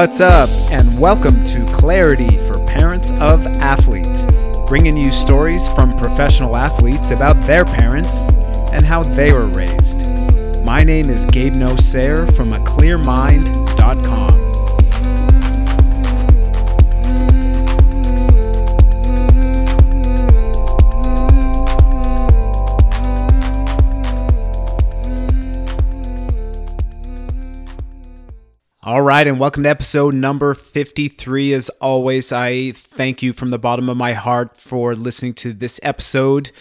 What's 0.00 0.22
up, 0.22 0.48
and 0.72 0.98
welcome 0.98 1.44
to 1.44 1.66
Clarity 1.74 2.38
for 2.48 2.58
Parents 2.64 3.10
of 3.20 3.46
Athletes, 3.46 4.26
bringing 4.66 4.96
you 4.96 5.12
stories 5.12 5.68
from 5.74 5.94
professional 5.98 6.56
athletes 6.56 7.10
about 7.10 7.38
their 7.42 7.66
parents 7.66 8.34
and 8.72 8.82
how 8.82 9.02
they 9.02 9.30
were 9.30 9.48
raised. 9.48 10.06
My 10.64 10.82
name 10.82 11.10
is 11.10 11.26
Gabe 11.26 11.52
Nosair 11.52 12.34
from 12.34 12.54
aclearmind.com. 12.54 14.29
All 29.00 29.06
right, 29.06 29.26
and 29.26 29.40
welcome 29.40 29.62
to 29.62 29.68
episode 29.70 30.14
number 30.14 30.52
53. 30.52 31.54
As 31.54 31.70
always, 31.80 32.32
I 32.32 32.72
thank 32.72 33.22
you 33.22 33.32
from 33.32 33.48
the 33.48 33.58
bottom 33.58 33.88
of 33.88 33.96
my 33.96 34.12
heart 34.12 34.58
for 34.58 34.94
listening 34.94 35.32
to 35.36 35.54
this 35.54 35.80
episode, 35.82 36.52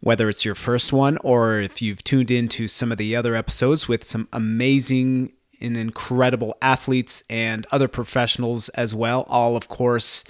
whether 0.00 0.30
it's 0.30 0.42
your 0.42 0.54
first 0.54 0.90
one 0.90 1.18
or 1.18 1.60
if 1.60 1.82
you've 1.82 2.02
tuned 2.02 2.30
into 2.30 2.66
some 2.66 2.92
of 2.92 2.96
the 2.96 3.14
other 3.14 3.36
episodes 3.36 3.88
with 3.88 4.04
some 4.04 4.26
amazing 4.32 5.34
and 5.60 5.76
incredible 5.76 6.56
athletes 6.62 7.22
and 7.28 7.66
other 7.70 7.88
professionals 7.88 8.70
as 8.70 8.94
well. 8.94 9.26
All, 9.28 9.54
of 9.54 9.68
course, 9.68 10.24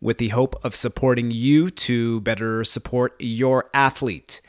with 0.00 0.18
the 0.18 0.30
hope 0.30 0.56
of 0.64 0.74
supporting 0.74 1.30
you 1.30 1.70
to 1.70 2.22
better 2.22 2.64
support 2.64 3.14
your 3.20 3.70
athlete. 3.72 4.40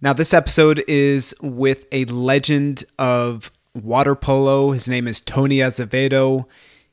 Now, 0.00 0.12
this 0.12 0.32
episode 0.32 0.84
is 0.86 1.34
with 1.42 1.88
a 1.90 2.04
legend 2.04 2.84
of 3.00 3.50
water 3.74 4.14
polo. 4.14 4.72
His 4.72 4.88
name 4.88 5.08
is 5.08 5.20
Tony 5.20 5.60
Azevedo. 5.60 6.46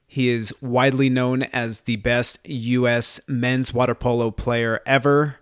He 0.08 0.30
is 0.30 0.54
widely 0.62 1.10
known 1.10 1.44
as 1.44 1.82
the 1.82 1.98
best 1.98 2.48
U.S. 2.48 3.22
men's 3.28 3.74
water 3.74 3.94
polo 3.94 4.32
player 4.32 4.82
ever. 4.86 5.38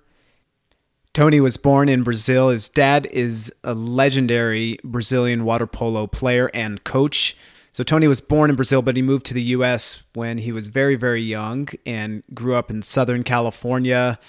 Tony 1.13 1.39
was 1.39 1.57
born 1.57 1.89
in 1.89 2.03
Brazil. 2.03 2.49
His 2.49 2.69
dad 2.69 3.07
is 3.07 3.51
a 3.63 3.73
legendary 3.73 4.77
Brazilian 4.83 5.45
water 5.45 5.67
polo 5.67 6.05
player 6.05 6.51
and 6.53 6.83
coach. 6.83 7.35
So, 7.71 7.83
Tony 7.83 8.07
was 8.07 8.21
born 8.21 8.49
in 8.49 8.55
Brazil, 8.55 8.81
but 8.81 8.95
he 8.95 9.01
moved 9.01 9.25
to 9.27 9.33
the 9.33 9.43
U.S. 9.43 10.03
when 10.13 10.39
he 10.39 10.51
was 10.51 10.67
very, 10.67 10.95
very 10.95 11.21
young 11.21 11.69
and 11.85 12.23
grew 12.33 12.55
up 12.55 12.69
in 12.69 12.81
Southern 12.81 13.23
California. 13.23 14.19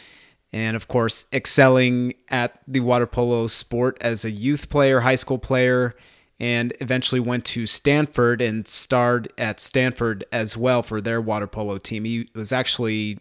And 0.53 0.77
of 0.77 0.89
course, 0.89 1.27
excelling 1.33 2.15
at 2.29 2.61
the 2.67 2.81
water 2.81 3.07
polo 3.07 3.47
sport 3.49 3.99
as 4.01 4.25
a 4.25 4.31
youth 4.31 4.69
player, 4.69 5.01
high 5.01 5.15
school 5.15 5.39
player, 5.39 5.95
and 6.41 6.73
eventually 6.81 7.21
went 7.21 7.45
to 7.45 7.67
Stanford 7.67 8.41
and 8.41 8.67
starred 8.67 9.33
at 9.39 9.61
Stanford 9.61 10.25
as 10.31 10.57
well 10.57 10.83
for 10.83 11.01
their 11.01 11.21
water 11.21 11.47
polo 11.47 11.79
team. 11.79 12.05
He 12.05 12.31
was 12.35 12.53
actually 12.53 13.19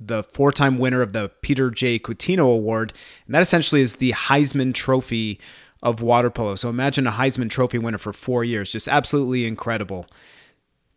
the 0.00 0.22
four 0.22 0.50
time 0.50 0.78
winner 0.78 1.02
of 1.02 1.12
the 1.12 1.30
Peter 1.42 1.70
J. 1.70 1.98
Cutino 1.98 2.54
Award, 2.54 2.92
and 3.26 3.34
that 3.34 3.42
essentially 3.42 3.80
is 3.80 3.96
the 3.96 4.12
Heisman 4.12 4.74
Trophy 4.74 5.40
of 5.82 6.00
water 6.00 6.30
polo. 6.30 6.54
So 6.54 6.68
imagine 6.68 7.06
a 7.06 7.12
Heisman 7.12 7.50
Trophy 7.50 7.78
winner 7.78 7.98
for 7.98 8.12
four 8.12 8.42
years, 8.44 8.70
just 8.70 8.88
absolutely 8.88 9.46
incredible. 9.46 10.06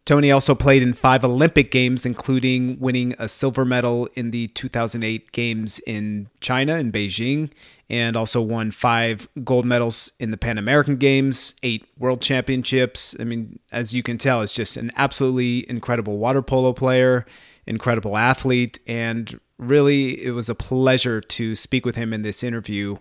Tony 0.05 0.31
also 0.31 0.55
played 0.55 0.81
in 0.81 0.93
five 0.93 1.25
Olympic 1.25 1.69
Games, 1.69 2.05
including 2.05 2.79
winning 2.79 3.13
a 3.19 3.27
silver 3.27 3.65
medal 3.65 4.07
in 4.15 4.31
the 4.31 4.47
2008 4.47 5.33
Games 5.33 5.79
in 5.79 6.29
China, 6.39 6.77
in 6.77 6.93
Beijing, 6.93 7.49
and 7.89 8.17
also 8.17 8.41
won 8.41 8.71
five 8.71 9.27
gold 9.43 9.65
medals 9.65 10.11
in 10.19 10.31
the 10.31 10.37
Pan 10.37 10.57
American 10.57 10.97
Games, 10.97 11.55
eight 11.63 11.85
World 11.97 12.21
Championships. 12.21 13.15
I 13.19 13.23
mean, 13.23 13.59
as 13.71 13.93
you 13.93 14.03
can 14.03 14.17
tell, 14.17 14.41
it's 14.41 14.53
just 14.53 14.77
an 14.77 14.91
absolutely 14.95 15.69
incredible 15.69 16.17
water 16.17 16.41
polo 16.41 16.73
player, 16.73 17.25
incredible 17.65 18.17
athlete, 18.17 18.79
and 18.87 19.39
really 19.57 20.23
it 20.23 20.31
was 20.31 20.49
a 20.49 20.55
pleasure 20.55 21.21
to 21.21 21.55
speak 21.55 21.85
with 21.85 21.95
him 21.95 22.13
in 22.13 22.21
this 22.21 22.43
interview. 22.43 22.97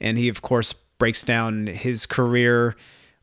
And 0.00 0.16
he, 0.16 0.28
of 0.28 0.40
course, 0.42 0.72
breaks 0.72 1.22
down 1.22 1.66
his 1.66 2.06
career. 2.06 2.76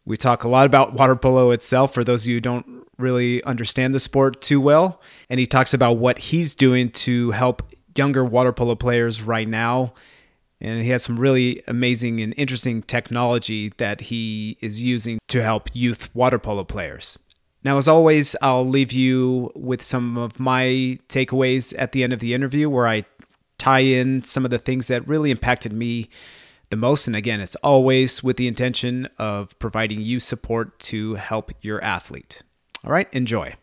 We 0.06 0.18
talk 0.18 0.44
a 0.44 0.50
lot 0.50 0.66
about 0.66 0.94
water 0.94 1.16
polo 1.16 1.52
itself 1.52 1.94
for 1.94 2.04
those 2.04 2.24
of 2.24 2.30
you 2.30 2.36
who 2.36 2.42
don't 2.42 2.86
really 2.98 3.44
understand 3.44 3.94
the 3.94 4.00
sport 4.00 4.42
too 4.42 4.62
well. 4.62 5.02
And 5.30 5.40
he 5.40 5.48
talks 5.48 5.74
about 5.74 5.94
what 5.94 6.18
he's 6.18 6.56
doing 6.56 6.92
to 6.92 7.32
help 7.32 7.64
younger 7.96 8.24
water 8.24 8.54
polo 8.54 8.76
players 8.76 9.22
right 9.22 9.48
now. 9.48 9.94
And 10.60 10.82
he 10.82 10.90
has 10.90 11.04
some 11.04 11.20
really 11.20 11.62
amazing 11.68 12.20
and 12.20 12.34
interesting 12.36 12.82
technology 12.82 13.74
that 13.78 14.02
he 14.02 14.58
is 14.60 14.82
using 14.82 15.20
to 15.28 15.44
help 15.44 15.70
youth 15.74 16.14
water 16.16 16.40
polo 16.40 16.64
players. 16.64 17.18
Now, 17.64 17.78
as 17.78 17.88
always, 17.88 18.36
I'll 18.42 18.66
leave 18.66 18.92
you 18.92 19.52
with 19.56 19.82
some 19.82 20.18
of 20.18 20.40
my 20.40 21.00
takeaways 21.10 21.74
at 21.78 21.92
the 21.92 22.04
end 22.04 22.14
of 22.14 22.20
the 22.20 22.34
interview 22.34 22.70
where 22.70 22.88
I 22.88 23.04
tie 23.58 23.80
in 23.80 24.24
some 24.24 24.46
of 24.46 24.52
the 24.52 24.58
things 24.58 24.88
that 24.88 25.08
really 25.08 25.32
impacted 25.32 25.74
me 25.74 26.10
the 26.70 26.78
most. 26.78 27.08
And 27.08 27.16
again, 27.16 27.42
it's 27.42 27.56
always 27.58 28.24
with 28.24 28.38
the 28.38 28.48
intention 28.48 29.10
of 29.18 29.58
providing 29.60 30.02
you 30.02 30.20
support 30.20 30.80
to 30.80 31.16
help 31.16 31.52
your 31.62 31.84
athlete. 31.84 32.42
All 32.84 32.92
right, 32.92 33.14
enjoy. 33.14 33.56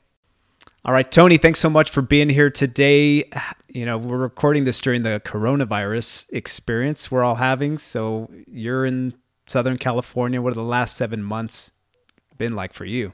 All 0.85 0.93
right, 0.93 1.11
Tony, 1.11 1.39
thanks 1.39 1.61
so 1.61 1.71
much 1.71 1.91
for 1.91 2.03
being 2.03 2.29
here 2.29 2.51
today. 2.51 3.25
You 3.75 3.85
know, 3.85 3.99
we're 3.99 4.19
recording 4.19 4.63
this 4.63 4.81
during 4.81 5.03
the 5.03 5.21
coronavirus 5.25 6.27
experience 6.31 7.11
we're 7.11 7.25
all 7.25 7.35
having. 7.35 7.77
So 7.77 8.31
you're 8.47 8.87
in 8.87 9.15
Southern 9.49 9.79
California. 9.79 10.41
What 10.41 10.53
are 10.53 10.55
the 10.55 10.63
last 10.63 10.97
seven 10.97 11.25
months 11.25 11.73
been 12.39 12.55
like 12.55 12.73
for 12.73 12.85
you? 12.85 13.13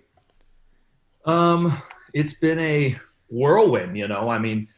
Um, 1.24 1.82
it's 2.12 2.34
been 2.34 2.58
a 2.58 2.98
whirlwind, 3.30 3.96
you 3.96 4.06
know. 4.06 4.28
I 4.28 4.38
mean, 4.38 4.68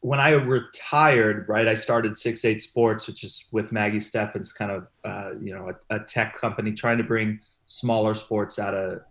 when 0.00 0.18
I 0.18 0.30
retired, 0.30 1.48
right, 1.48 1.68
I 1.68 1.74
started 1.74 2.18
Six 2.18 2.44
Eight 2.44 2.60
Sports, 2.60 3.06
which 3.06 3.22
is 3.22 3.46
with 3.52 3.70
Maggie 3.70 4.00
Steffens, 4.00 4.52
kind 4.52 4.72
of, 4.72 4.88
uh, 5.04 5.38
you 5.40 5.54
know, 5.54 5.70
a, 5.70 5.94
a 5.94 6.00
tech 6.00 6.36
company 6.36 6.72
trying 6.72 6.98
to 6.98 7.04
bring 7.04 7.38
smaller 7.66 8.12
sports 8.12 8.58
out 8.58 8.74
of 8.74 9.02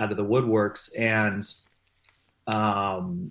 out 0.00 0.10
of 0.10 0.16
the 0.16 0.24
woodworks 0.24 0.90
and 0.98 1.46
um 2.46 3.30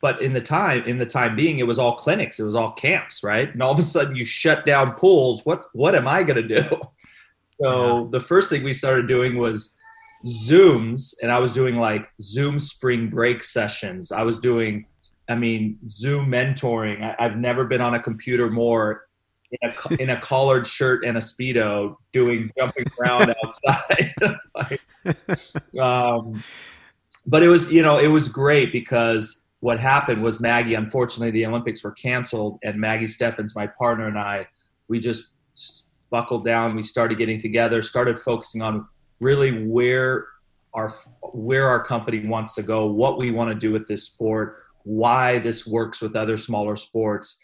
but 0.00 0.20
in 0.22 0.32
the 0.32 0.40
time 0.40 0.82
in 0.84 0.96
the 0.96 1.06
time 1.06 1.36
being 1.36 1.58
it 1.58 1.66
was 1.66 1.78
all 1.78 1.96
clinics 1.96 2.40
it 2.40 2.44
was 2.44 2.54
all 2.54 2.72
camps 2.72 3.22
right? 3.22 3.52
And 3.52 3.62
all 3.62 3.72
of 3.72 3.78
a 3.78 3.82
sudden 3.82 4.16
you 4.16 4.24
shut 4.24 4.66
down 4.66 4.92
pools. 4.92 5.44
What 5.44 5.64
what 5.72 5.94
am 5.94 6.08
i 6.08 6.22
going 6.22 6.48
to 6.48 6.60
do? 6.60 6.80
So 7.62 8.04
yeah. 8.04 8.06
the 8.12 8.20
first 8.20 8.48
thing 8.48 8.64
we 8.64 8.72
started 8.72 9.06
doing 9.06 9.36
was 9.36 9.76
zooms 10.26 11.12
and 11.20 11.30
i 11.30 11.38
was 11.38 11.52
doing 11.52 11.76
like 11.76 12.08
zoom 12.18 12.58
spring 12.58 13.10
break 13.10 13.44
sessions. 13.44 14.10
I 14.12 14.22
was 14.22 14.40
doing 14.40 14.86
i 15.28 15.34
mean 15.34 15.78
zoom 15.86 16.28
mentoring. 16.28 17.14
I, 17.18 17.22
have 17.22 17.36
never 17.36 17.66
been 17.66 17.82
on 17.82 17.94
a 17.94 18.00
computer 18.00 18.48
more 18.48 19.02
in 19.50 19.70
a, 19.70 20.02
in 20.02 20.10
a 20.10 20.20
collared 20.20 20.66
shirt 20.66 21.04
and 21.04 21.16
a 21.16 21.20
speedo 21.20 21.96
doing 22.12 22.50
jumping 22.56 22.84
around 23.00 23.34
outside. 23.44 24.14
like, 24.54 24.80
um, 25.78 26.42
but 27.26 27.42
it 27.42 27.48
was, 27.48 27.72
you 27.72 27.82
know, 27.82 27.98
it 27.98 28.08
was 28.08 28.28
great 28.28 28.72
because 28.72 29.46
what 29.60 29.78
happened 29.78 30.22
was 30.22 30.40
Maggie, 30.40 30.74
unfortunately, 30.74 31.30
the 31.30 31.46
Olympics 31.46 31.84
were 31.84 31.92
canceled, 31.92 32.58
and 32.62 32.78
Maggie 32.78 33.06
Steffens, 33.06 33.54
my 33.54 33.66
partner, 33.66 34.08
and 34.08 34.18
I, 34.18 34.46
we 34.88 35.00
just 35.00 35.34
buckled 36.10 36.44
down. 36.44 36.74
We 36.74 36.82
started 36.82 37.18
getting 37.18 37.38
together, 37.38 37.82
started 37.82 38.18
focusing 38.18 38.62
on 38.62 38.86
really 39.20 39.66
where 39.66 40.26
our 40.72 40.94
where 41.32 41.68
our 41.68 41.82
company 41.82 42.26
wants 42.26 42.54
to 42.54 42.62
go, 42.62 42.86
what 42.86 43.18
we 43.18 43.30
want 43.30 43.50
to 43.50 43.54
do 43.54 43.72
with 43.72 43.86
this 43.86 44.04
sport, 44.04 44.64
why 44.84 45.38
this 45.38 45.66
works 45.66 46.00
with 46.00 46.16
other 46.16 46.36
smaller 46.36 46.76
sports 46.76 47.40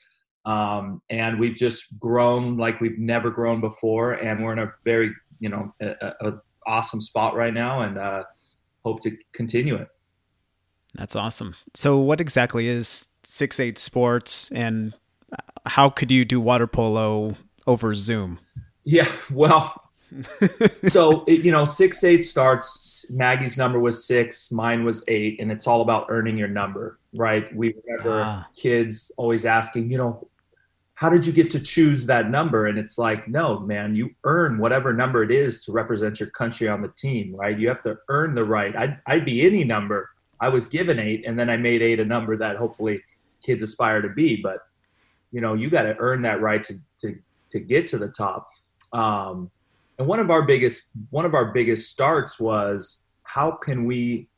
um, 0.46 1.02
and 1.10 1.38
we've 1.40 1.56
just 1.56 1.98
grown 1.98 2.56
like 2.56 2.80
we've 2.80 2.98
never 2.98 3.30
grown 3.30 3.60
before 3.60 4.12
and 4.12 4.42
we're 4.42 4.52
in 4.52 4.60
a 4.60 4.72
very 4.84 5.12
you 5.40 5.48
know 5.48 5.74
a, 5.82 6.12
a 6.20 6.32
awesome 6.66 7.00
spot 7.00 7.34
right 7.34 7.52
now 7.52 7.82
and 7.82 7.98
uh, 7.98 8.22
hope 8.84 9.00
to 9.00 9.16
continue 9.32 9.74
it 9.74 9.88
that's 10.96 11.16
awesome 11.16 11.54
so 11.74 11.98
what 11.98 12.20
exactly 12.20 12.68
is 12.68 13.08
six 13.22 13.60
eight 13.60 13.78
sports 13.78 14.50
and 14.52 14.94
how 15.66 15.88
could 15.88 16.10
you 16.10 16.24
do 16.24 16.40
water 16.40 16.66
polo 16.66 17.36
over 17.66 17.94
zoom 17.94 18.38
yeah 18.84 19.08
well 19.32 19.82
so 20.88 21.26
you 21.26 21.50
know 21.50 21.64
six 21.64 22.04
eight 22.04 22.22
starts 22.22 23.10
maggie's 23.10 23.58
number 23.58 23.78
was 23.80 24.06
six 24.06 24.52
mine 24.52 24.84
was 24.84 25.04
eight 25.08 25.40
and 25.40 25.50
it's 25.50 25.66
all 25.66 25.80
about 25.80 26.06
earning 26.08 26.36
your 26.36 26.48
number 26.48 26.98
right 27.14 27.54
we 27.56 27.74
remember 27.84 28.22
ah. 28.22 28.46
kids 28.54 29.10
always 29.18 29.44
asking 29.44 29.90
you 29.90 29.98
know 29.98 30.28
how 30.96 31.10
did 31.10 31.26
you 31.26 31.32
get 31.32 31.50
to 31.50 31.60
choose 31.60 32.06
that 32.06 32.30
number? 32.30 32.66
And 32.66 32.78
it's 32.78 32.96
like, 32.96 33.28
no, 33.28 33.60
man, 33.60 33.94
you 33.94 34.10
earn 34.24 34.56
whatever 34.56 34.94
number 34.94 35.22
it 35.22 35.30
is 35.30 35.62
to 35.66 35.72
represent 35.72 36.18
your 36.18 36.30
country 36.30 36.68
on 36.68 36.80
the 36.80 36.88
team, 36.88 37.36
right? 37.36 37.56
You 37.56 37.68
have 37.68 37.82
to 37.82 37.98
earn 38.08 38.34
the 38.34 38.44
right. 38.44 38.74
I'd, 38.74 38.98
I'd 39.06 39.26
be 39.26 39.44
any 39.46 39.62
number. 39.62 40.08
I 40.40 40.48
was 40.48 40.66
given 40.66 40.98
eight, 40.98 41.24
and 41.26 41.38
then 41.38 41.48
I 41.50 41.56
made 41.56 41.82
eight 41.82 42.00
a 42.00 42.04
number 42.04 42.36
that 42.36 42.56
hopefully 42.56 43.02
kids 43.42 43.62
aspire 43.62 44.02
to 44.02 44.08
be. 44.08 44.36
But 44.36 44.58
you 45.32 45.40
know, 45.40 45.54
you 45.54 45.70
got 45.70 45.82
to 45.82 45.96
earn 45.98 46.22
that 46.22 46.40
right 46.40 46.62
to 46.64 46.74
to 47.00 47.16
to 47.50 47.60
get 47.60 47.86
to 47.88 47.98
the 47.98 48.08
top. 48.08 48.48
Um, 48.92 49.50
and 49.98 50.06
one 50.06 50.18
of 50.18 50.30
our 50.30 50.42
biggest 50.42 50.90
one 51.10 51.24
of 51.24 51.34
our 51.34 51.46
biggest 51.52 51.90
starts 51.90 52.38
was 52.38 53.04
how 53.22 53.50
can 53.50 53.84
we 53.84 54.28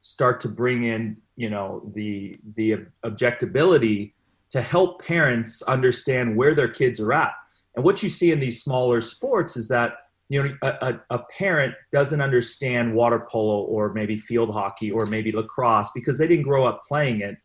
start 0.00 0.40
to 0.40 0.48
bring 0.48 0.84
in 0.84 1.16
you 1.36 1.50
know 1.50 1.82
the 1.94 2.38
the 2.56 2.76
objectability 3.04 4.12
to 4.50 4.62
help 4.62 5.04
parents 5.04 5.60
understand 5.62 6.36
where 6.36 6.54
their 6.54 6.68
kids 6.68 7.00
are 7.00 7.12
at 7.12 7.32
and 7.74 7.84
what 7.84 8.02
you 8.02 8.08
see 8.08 8.32
in 8.32 8.40
these 8.40 8.62
smaller 8.62 9.00
sports 9.00 9.56
is 9.56 9.68
that 9.68 9.92
you 10.28 10.42
know 10.42 10.54
a, 10.62 11.00
a, 11.10 11.18
parent 11.38 11.74
doesn't 11.92 12.20
understand 12.20 12.94
water 12.94 13.26
polo 13.30 13.62
or 13.62 13.92
maybe 13.92 14.18
field 14.18 14.52
hockey 14.52 14.90
or 14.90 15.06
maybe 15.06 15.32
lacrosse 15.32 15.90
because 15.94 16.18
they 16.18 16.26
didn't 16.26 16.44
grow 16.44 16.66
up 16.66 16.82
playing 16.86 17.20
it. 17.20 17.36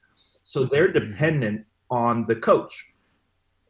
So 0.44 0.65
they're 0.65 0.89
mm-hmm. 0.89 1.12
dependent 1.12 1.65
on 1.89 2.25
the 2.27 2.35
coach. 2.35 2.91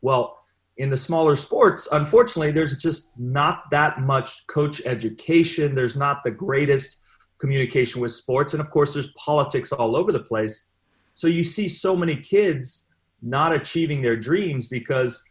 Well 0.01 0.39
in 0.77 0.89
the 0.89 0.98
smaller 0.98 1.36
sports 1.36 1.88
unfortunately 1.92 2.51
there's 2.51 2.81
just 2.81 3.18
not 3.19 3.69
that 3.69 4.01
much 4.01 4.48
coach 4.48 4.81
education. 4.86 5.75
There's 5.75 5.95
not 5.95 6.24
the 6.24 6.31
greatest 6.31 7.04
communication 7.39 8.01
with 8.01 8.12
sports. 8.12 8.54
And 8.54 8.62
of 8.62 8.71
course 8.71 8.94
there's 8.94 9.12
politics 9.12 9.71
all 9.71 9.95
over 9.95 10.12
the 10.12 10.24
place. 10.24 10.69
So 11.13 11.27
you 11.27 11.44
see 11.44 11.69
so 11.69 11.95
many 11.95 12.15
kids 12.15 12.89
not 13.21 13.54
achieving 13.54 14.01
their 14.01 14.15
dreams 14.15 14.68
because 14.68 15.21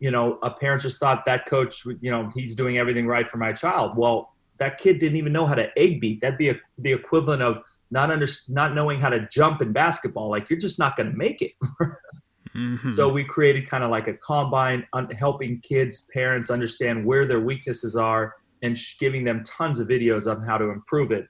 you 0.00 0.10
know, 0.10 0.38
a 0.42 0.50
parent 0.50 0.82
just 0.82 0.98
thought 0.98 1.24
that 1.26 1.46
coach, 1.46 1.84
you 1.84 2.10
know, 2.10 2.30
he's 2.34 2.54
doing 2.54 2.78
everything 2.78 3.06
right 3.06 3.28
for 3.28 3.36
my 3.36 3.52
child. 3.52 3.96
Well, 3.96 4.32
that 4.56 4.78
kid 4.78 4.98
didn't 4.98 5.16
even 5.16 5.32
know 5.32 5.46
how 5.46 5.54
to 5.54 5.70
egg 5.78 6.00
beat. 6.00 6.22
That'd 6.22 6.38
be 6.38 6.48
a, 6.48 6.56
the 6.78 6.92
equivalent 6.92 7.42
of 7.42 7.62
not 7.90 8.10
under, 8.10 8.26
not 8.48 8.74
knowing 8.74 8.98
how 8.98 9.10
to 9.10 9.28
jump 9.28 9.60
in 9.60 9.72
basketball. 9.72 10.30
Like 10.30 10.48
you're 10.48 10.58
just 10.58 10.78
not 10.78 10.96
going 10.96 11.10
to 11.10 11.16
make 11.16 11.42
it. 11.42 11.52
mm-hmm. 12.56 12.94
So 12.94 13.10
we 13.10 13.24
created 13.24 13.68
kind 13.68 13.84
of 13.84 13.90
like 13.90 14.08
a 14.08 14.14
combine, 14.14 14.86
helping 15.18 15.60
kids, 15.60 16.08
parents 16.12 16.50
understand 16.50 17.04
where 17.04 17.26
their 17.26 17.40
weaknesses 17.40 17.94
are, 17.94 18.34
and 18.62 18.76
sh- 18.76 18.96
giving 18.98 19.24
them 19.24 19.42
tons 19.44 19.80
of 19.80 19.88
videos 19.88 20.30
on 20.30 20.42
how 20.42 20.56
to 20.56 20.70
improve 20.70 21.12
it. 21.12 21.26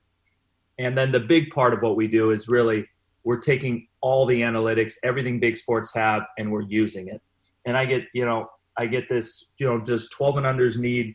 And 0.78 0.96
then 0.96 1.10
the 1.10 1.20
big 1.20 1.50
part 1.50 1.74
of 1.74 1.82
what 1.82 1.96
we 1.96 2.06
do 2.06 2.30
is 2.30 2.48
really 2.48 2.86
we're 3.24 3.38
taking 3.38 3.88
all 4.00 4.26
the 4.26 4.42
analytics, 4.42 4.94
everything 5.04 5.40
big 5.40 5.56
sports 5.56 5.94
have, 5.94 6.22
and 6.38 6.50
we're 6.50 6.62
using 6.62 7.08
it. 7.08 7.20
And 7.66 7.76
I 7.76 7.84
get, 7.84 8.04
you 8.14 8.24
know, 8.24 8.48
I 8.78 8.86
get 8.86 9.08
this, 9.08 9.52
you 9.58 9.66
know, 9.66 9.80
does 9.80 10.08
12 10.10 10.38
and 10.38 10.46
unders 10.46 10.78
need 10.78 11.14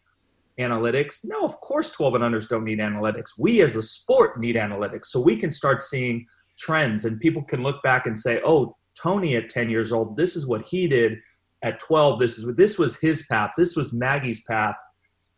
analytics? 0.59 1.21
No, 1.23 1.43
of 1.43 1.59
course 1.61 1.91
12 1.91 2.15
and 2.15 2.23
unders 2.23 2.47
don't 2.47 2.63
need 2.63 2.79
analytics. 2.79 3.31
We 3.37 3.61
as 3.61 3.75
a 3.75 3.81
sport 3.81 4.39
need 4.39 4.55
analytics. 4.55 5.07
So 5.07 5.19
we 5.19 5.35
can 5.35 5.51
start 5.51 5.81
seeing 5.81 6.25
trends 6.57 7.05
and 7.05 7.19
people 7.19 7.43
can 7.43 7.63
look 7.63 7.81
back 7.83 8.05
and 8.05 8.17
say, 8.17 8.41
oh, 8.45 8.75
Tony 8.95 9.35
at 9.35 9.49
10 9.49 9.69
years 9.69 9.91
old, 9.91 10.15
this 10.15 10.35
is 10.35 10.47
what 10.47 10.65
he 10.65 10.87
did. 10.87 11.19
At 11.63 11.79
12, 11.79 12.19
this 12.19 12.37
is 12.37 12.55
this 12.55 12.77
was 12.77 12.99
his 12.99 13.25
path. 13.25 13.51
This 13.57 13.75
was 13.75 13.91
Maggie's 13.91 14.43
path, 14.43 14.77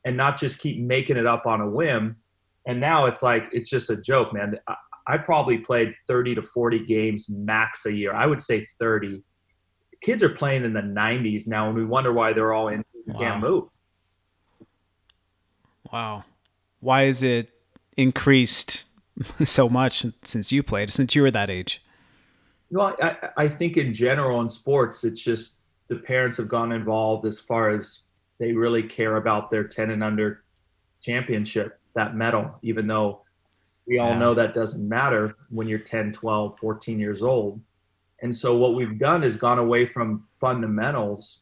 and 0.03 0.17
not 0.17 0.37
just 0.37 0.59
keep 0.59 0.81
making 0.81 1.15
it 1.15 1.25
up 1.25 1.45
on 1.45 1.61
a 1.61 1.69
whim. 1.69 2.17
And 2.67 2.81
now 2.81 3.05
it's 3.05 3.23
like 3.23 3.47
it's 3.53 3.69
just 3.69 3.89
a 3.89 4.01
joke, 4.01 4.33
man. 4.33 4.57
I, 4.67 4.75
I 5.07 5.17
probably 5.17 5.59
played 5.59 5.93
30 6.05 6.35
to 6.35 6.41
40 6.41 6.85
games 6.85 7.29
max 7.29 7.85
a 7.85 7.93
year. 7.93 8.13
I 8.13 8.25
would 8.25 8.41
say 8.41 8.65
30 8.79 9.23
kids 10.01 10.23
are 10.23 10.29
playing 10.29 10.63
in 10.63 10.73
the 10.73 10.81
90s 10.81 11.47
now, 11.47 11.67
and 11.67 11.75
we 11.75 11.85
wonder 11.85 12.13
why 12.13 12.33
they're 12.33 12.53
all 12.53 12.67
in 12.67 12.83
wow. 13.05 13.19
can't 13.19 13.41
move. 13.41 13.69
Wow, 15.91 16.25
why 16.79 17.03
is 17.03 17.23
it 17.23 17.51
increased 17.95 18.85
so 19.43 19.69
much 19.69 20.05
since 20.23 20.51
you 20.51 20.63
played? 20.63 20.91
Since 20.91 21.15
you 21.15 21.21
were 21.21 21.31
that 21.31 21.49
age? 21.49 21.81
Well, 22.69 22.95
I, 23.01 23.29
I 23.37 23.47
think 23.47 23.77
in 23.77 23.93
general 23.93 24.41
in 24.41 24.49
sports, 24.49 25.03
it's 25.03 25.21
just 25.21 25.59
the 25.87 25.95
parents 25.95 26.37
have 26.37 26.49
gone 26.49 26.71
involved 26.71 27.25
as 27.25 27.39
far 27.39 27.69
as 27.69 28.03
they 28.39 28.51
really 28.51 28.83
care 28.83 29.15
about 29.15 29.49
their 29.49 29.63
10 29.63 29.89
and 29.89 30.03
under 30.03 30.43
championship, 31.01 31.79
that 31.95 32.15
medal, 32.15 32.59
even 32.61 32.87
though 32.87 33.21
we 33.87 33.99
all 33.99 34.11
yeah. 34.11 34.19
know 34.19 34.33
that 34.33 34.53
doesn't 34.53 34.87
matter 34.87 35.35
when 35.49 35.67
you're 35.67 35.79
10, 35.79 36.11
12, 36.11 36.59
14 36.59 36.99
years 36.99 37.23
old. 37.23 37.61
And 38.21 38.35
so 38.35 38.55
what 38.55 38.75
we've 38.75 38.97
done 38.97 39.23
is 39.23 39.37
gone 39.37 39.59
away 39.59 39.85
from 39.85 40.25
fundamentals 40.39 41.39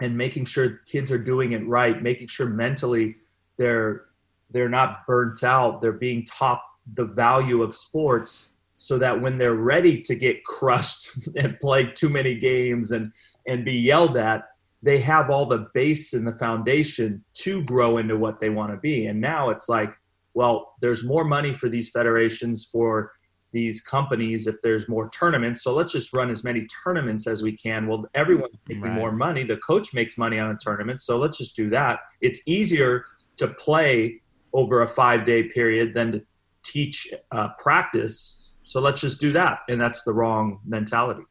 and 0.00 0.16
making 0.16 0.44
sure 0.44 0.80
kids 0.86 1.10
are 1.10 1.18
doing 1.18 1.52
it 1.52 1.66
right, 1.66 2.02
making 2.02 2.28
sure 2.28 2.46
mentally 2.46 3.16
they're 3.56 4.04
they're 4.50 4.68
not 4.68 5.06
burnt 5.06 5.44
out, 5.44 5.82
they're 5.82 5.92
being 5.92 6.24
taught 6.24 6.62
the 6.94 7.04
value 7.04 7.62
of 7.62 7.74
sports 7.74 8.54
so 8.78 8.96
that 8.96 9.20
when 9.20 9.36
they're 9.36 9.54
ready 9.54 10.00
to 10.00 10.14
get 10.14 10.42
crushed 10.44 11.10
and 11.36 11.58
play 11.60 11.84
too 11.92 12.08
many 12.08 12.34
games 12.34 12.92
and 12.92 13.12
and 13.46 13.64
be 13.64 13.72
yelled 13.72 14.16
at, 14.16 14.44
they 14.82 15.00
have 15.00 15.30
all 15.30 15.46
the 15.46 15.68
base 15.74 16.12
and 16.12 16.26
the 16.26 16.38
foundation 16.38 17.24
to 17.32 17.62
grow 17.64 17.98
into 17.98 18.16
what 18.16 18.38
they 18.38 18.50
want 18.50 18.70
to 18.70 18.76
be. 18.76 19.06
And 19.06 19.20
now 19.20 19.50
it's 19.50 19.68
like, 19.68 19.90
well, 20.34 20.74
there's 20.80 21.02
more 21.02 21.24
money 21.24 21.52
for 21.52 21.68
these 21.68 21.88
federations 21.88 22.64
for 22.64 23.12
these 23.52 23.80
companies 23.80 24.46
if 24.46 24.56
there's 24.62 24.88
more 24.88 25.08
tournaments. 25.10 25.62
So 25.62 25.74
let's 25.74 25.92
just 25.92 26.12
run 26.12 26.30
as 26.30 26.44
many 26.44 26.66
tournaments 26.84 27.26
as 27.26 27.42
we 27.42 27.52
can. 27.52 27.86
Well, 27.86 28.04
everyone's 28.14 28.56
making 28.68 28.82
right. 28.82 28.92
more 28.92 29.12
money. 29.12 29.44
The 29.44 29.56
coach 29.58 29.94
makes 29.94 30.18
money 30.18 30.38
on 30.38 30.50
a 30.50 30.56
tournament. 30.60 31.00
So 31.02 31.18
let's 31.18 31.38
just 31.38 31.56
do 31.56 31.70
that. 31.70 32.00
It's 32.20 32.40
easier 32.46 33.06
to 33.36 33.48
play 33.48 34.20
over 34.52 34.82
a 34.82 34.88
five 34.88 35.24
day 35.24 35.44
period 35.44 35.94
than 35.94 36.12
to 36.12 36.22
teach 36.62 37.08
uh, 37.32 37.48
practice. 37.58 38.54
So 38.64 38.80
let's 38.80 39.00
just 39.00 39.20
do 39.20 39.32
that. 39.32 39.60
And 39.68 39.80
that's 39.80 40.02
the 40.02 40.12
wrong 40.12 40.60
mentality. 40.66 41.22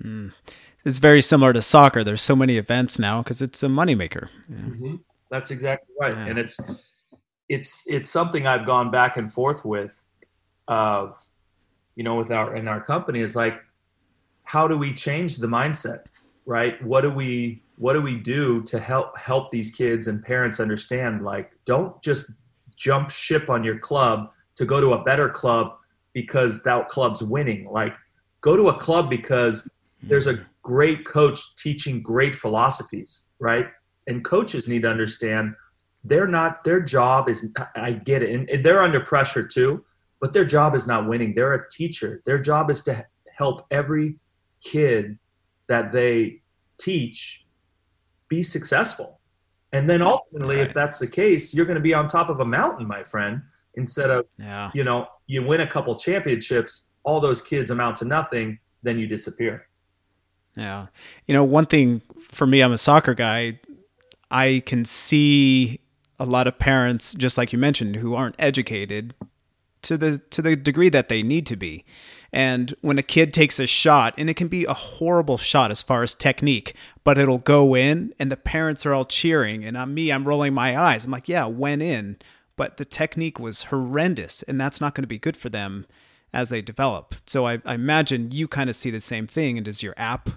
Hmm. 0.00 0.28
It's 0.84 0.98
very 0.98 1.20
similar 1.20 1.52
to 1.52 1.60
soccer. 1.60 2.02
There's 2.02 2.22
so 2.22 2.36
many 2.36 2.56
events 2.56 2.98
now 2.98 3.22
because 3.22 3.42
it's 3.42 3.62
a 3.62 3.66
moneymaker. 3.66 4.28
Yeah. 4.48 4.56
Mm-hmm. 4.56 4.94
That's 5.30 5.50
exactly 5.50 5.94
right. 6.00 6.14
Yeah. 6.14 6.26
And 6.26 6.38
it's, 6.38 6.58
it's, 7.50 7.84
it's 7.86 8.08
something 8.08 8.46
I've 8.46 8.64
gone 8.64 8.90
back 8.90 9.18
and 9.18 9.30
forth 9.30 9.64
with 9.64 10.02
of 10.68 11.16
you 11.96 12.04
know 12.04 12.16
with 12.16 12.30
our 12.30 12.54
in 12.54 12.68
our 12.68 12.80
company 12.80 13.20
is 13.20 13.34
like 13.34 13.64
how 14.44 14.68
do 14.68 14.78
we 14.78 14.94
change 14.94 15.36
the 15.38 15.46
mindset 15.46 16.04
right? 16.48 16.82
What 16.82 17.02
do 17.02 17.10
we 17.10 17.62
what 17.76 17.92
do 17.92 18.00
we 18.00 18.16
do 18.16 18.62
to 18.62 18.80
help 18.80 19.16
help 19.16 19.50
these 19.50 19.70
kids 19.70 20.08
and 20.08 20.24
parents 20.24 20.58
understand 20.58 21.22
like 21.22 21.52
don't 21.66 22.02
just 22.02 22.32
jump 22.74 23.10
ship 23.10 23.50
on 23.50 23.62
your 23.62 23.78
club 23.78 24.32
to 24.56 24.64
go 24.64 24.80
to 24.80 24.94
a 24.94 25.04
better 25.04 25.28
club 25.28 25.76
because 26.14 26.62
that 26.62 26.88
club's 26.88 27.22
winning. 27.22 27.70
Like 27.70 27.94
go 28.40 28.56
to 28.56 28.68
a 28.68 28.78
club 28.78 29.10
because 29.10 29.70
there's 30.02 30.26
a 30.26 30.44
great 30.62 31.04
coach 31.04 31.54
teaching 31.56 32.02
great 32.02 32.34
philosophies 32.34 33.26
right? 33.38 33.66
And 34.08 34.24
coaches 34.24 34.66
need 34.66 34.82
to 34.82 34.90
understand 34.90 35.54
they're 36.02 36.26
not 36.26 36.64
their 36.64 36.80
job 36.80 37.28
is 37.28 37.52
i 37.76 37.92
get 37.92 38.22
it. 38.22 38.50
And 38.50 38.64
they're 38.64 38.82
under 38.82 39.00
pressure 39.00 39.46
too 39.46 39.84
but 40.20 40.32
their 40.32 40.44
job 40.44 40.74
is 40.74 40.86
not 40.86 41.08
winning. 41.08 41.34
They're 41.34 41.54
a 41.54 41.68
teacher. 41.70 42.22
Their 42.24 42.38
job 42.38 42.70
is 42.70 42.82
to 42.84 43.06
help 43.36 43.66
every 43.70 44.16
kid 44.62 45.18
that 45.68 45.92
they 45.92 46.42
teach 46.78 47.46
be 48.28 48.42
successful. 48.42 49.20
And 49.72 49.88
then 49.88 50.02
ultimately, 50.02 50.56
right. 50.56 50.66
if 50.66 50.74
that's 50.74 50.98
the 50.98 51.06
case, 51.06 51.54
you're 51.54 51.66
going 51.66 51.76
to 51.76 51.82
be 51.82 51.94
on 51.94 52.08
top 52.08 52.30
of 52.30 52.40
a 52.40 52.44
mountain, 52.44 52.86
my 52.86 53.04
friend, 53.04 53.42
instead 53.74 54.10
of, 54.10 54.26
yeah. 54.38 54.70
you 54.74 54.82
know, 54.82 55.06
you 55.26 55.42
win 55.42 55.60
a 55.60 55.66
couple 55.66 55.94
championships, 55.94 56.84
all 57.04 57.20
those 57.20 57.42
kids 57.42 57.70
amount 57.70 57.96
to 57.96 58.04
nothing, 58.04 58.58
then 58.82 58.98
you 58.98 59.06
disappear. 59.06 59.66
Yeah. 60.56 60.86
You 61.26 61.34
know, 61.34 61.44
one 61.44 61.66
thing 61.66 62.00
for 62.20 62.46
me, 62.46 62.62
I'm 62.62 62.72
a 62.72 62.78
soccer 62.78 63.14
guy. 63.14 63.60
I 64.30 64.62
can 64.66 64.84
see 64.84 65.80
a 66.18 66.24
lot 66.24 66.46
of 66.46 66.58
parents, 66.58 67.14
just 67.14 67.38
like 67.38 67.52
you 67.52 67.58
mentioned, 67.58 67.96
who 67.96 68.14
aren't 68.14 68.34
educated 68.38 69.14
to 69.82 69.96
the 69.96 70.18
to 70.18 70.42
the 70.42 70.56
degree 70.56 70.88
that 70.88 71.08
they 71.08 71.22
need 71.22 71.46
to 71.46 71.56
be. 71.56 71.84
And 72.32 72.74
when 72.82 72.98
a 72.98 73.02
kid 73.02 73.32
takes 73.32 73.58
a 73.58 73.66
shot, 73.66 74.14
and 74.18 74.28
it 74.28 74.34
can 74.34 74.48
be 74.48 74.64
a 74.66 74.74
horrible 74.74 75.38
shot 75.38 75.70
as 75.70 75.82
far 75.82 76.02
as 76.02 76.14
technique, 76.14 76.74
but 77.02 77.16
it'll 77.16 77.38
go 77.38 77.74
in, 77.74 78.12
and 78.18 78.30
the 78.30 78.36
parents 78.36 78.84
are 78.84 78.92
all 78.92 79.06
cheering, 79.06 79.64
and 79.64 79.76
on 79.76 79.94
me, 79.94 80.12
I'm 80.12 80.24
rolling 80.24 80.52
my 80.52 80.78
eyes. 80.78 81.04
I'm 81.04 81.10
like, 81.10 81.28
yeah, 81.28 81.46
went 81.46 81.80
in, 81.80 82.18
but 82.56 82.76
the 82.76 82.84
technique 82.84 83.38
was 83.38 83.64
horrendous, 83.64 84.42
and 84.42 84.60
that's 84.60 84.80
not 84.80 84.94
going 84.94 85.04
to 85.04 85.08
be 85.08 85.18
good 85.18 85.38
for 85.38 85.48
them 85.48 85.86
as 86.32 86.50
they 86.50 86.60
develop. 86.60 87.14
So 87.26 87.46
I, 87.46 87.60
I 87.64 87.74
imagine 87.74 88.30
you 88.30 88.46
kind 88.46 88.68
of 88.68 88.76
see 88.76 88.90
the 88.90 89.00
same 89.00 89.26
thing, 89.26 89.56
and 89.56 89.64
does 89.64 89.82
your 89.82 89.94
app 89.96 90.28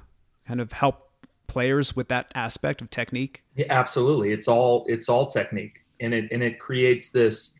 kind 0.48 0.62
of 0.62 0.72
help 0.72 1.10
players 1.48 1.96
with 1.96 2.08
that 2.08 2.32
aspect 2.34 2.82
of 2.82 2.90
technique? 2.90 3.44
Yeah, 3.56 3.66
absolutely. 3.70 4.32
It's 4.32 4.48
all 4.48 4.86
it's 4.88 5.10
all 5.10 5.28
technique, 5.28 5.84
and 6.00 6.14
it 6.14 6.32
and 6.32 6.42
it 6.42 6.60
creates 6.60 7.10
this 7.10 7.60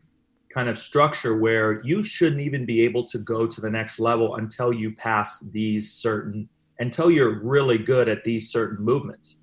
kind 0.52 0.68
of 0.68 0.78
structure 0.78 1.36
where 1.36 1.82
you 1.84 2.02
shouldn't 2.02 2.40
even 2.40 2.64
be 2.64 2.82
able 2.82 3.04
to 3.04 3.18
go 3.18 3.46
to 3.46 3.60
the 3.60 3.70
next 3.70 3.98
level 3.98 4.36
until 4.36 4.72
you 4.72 4.94
pass 4.94 5.40
these 5.50 5.92
certain 5.92 6.48
until 6.78 7.10
you're 7.10 7.40
really 7.42 7.78
good 7.78 8.08
at 8.08 8.24
these 8.24 8.50
certain 8.50 8.84
movements 8.84 9.38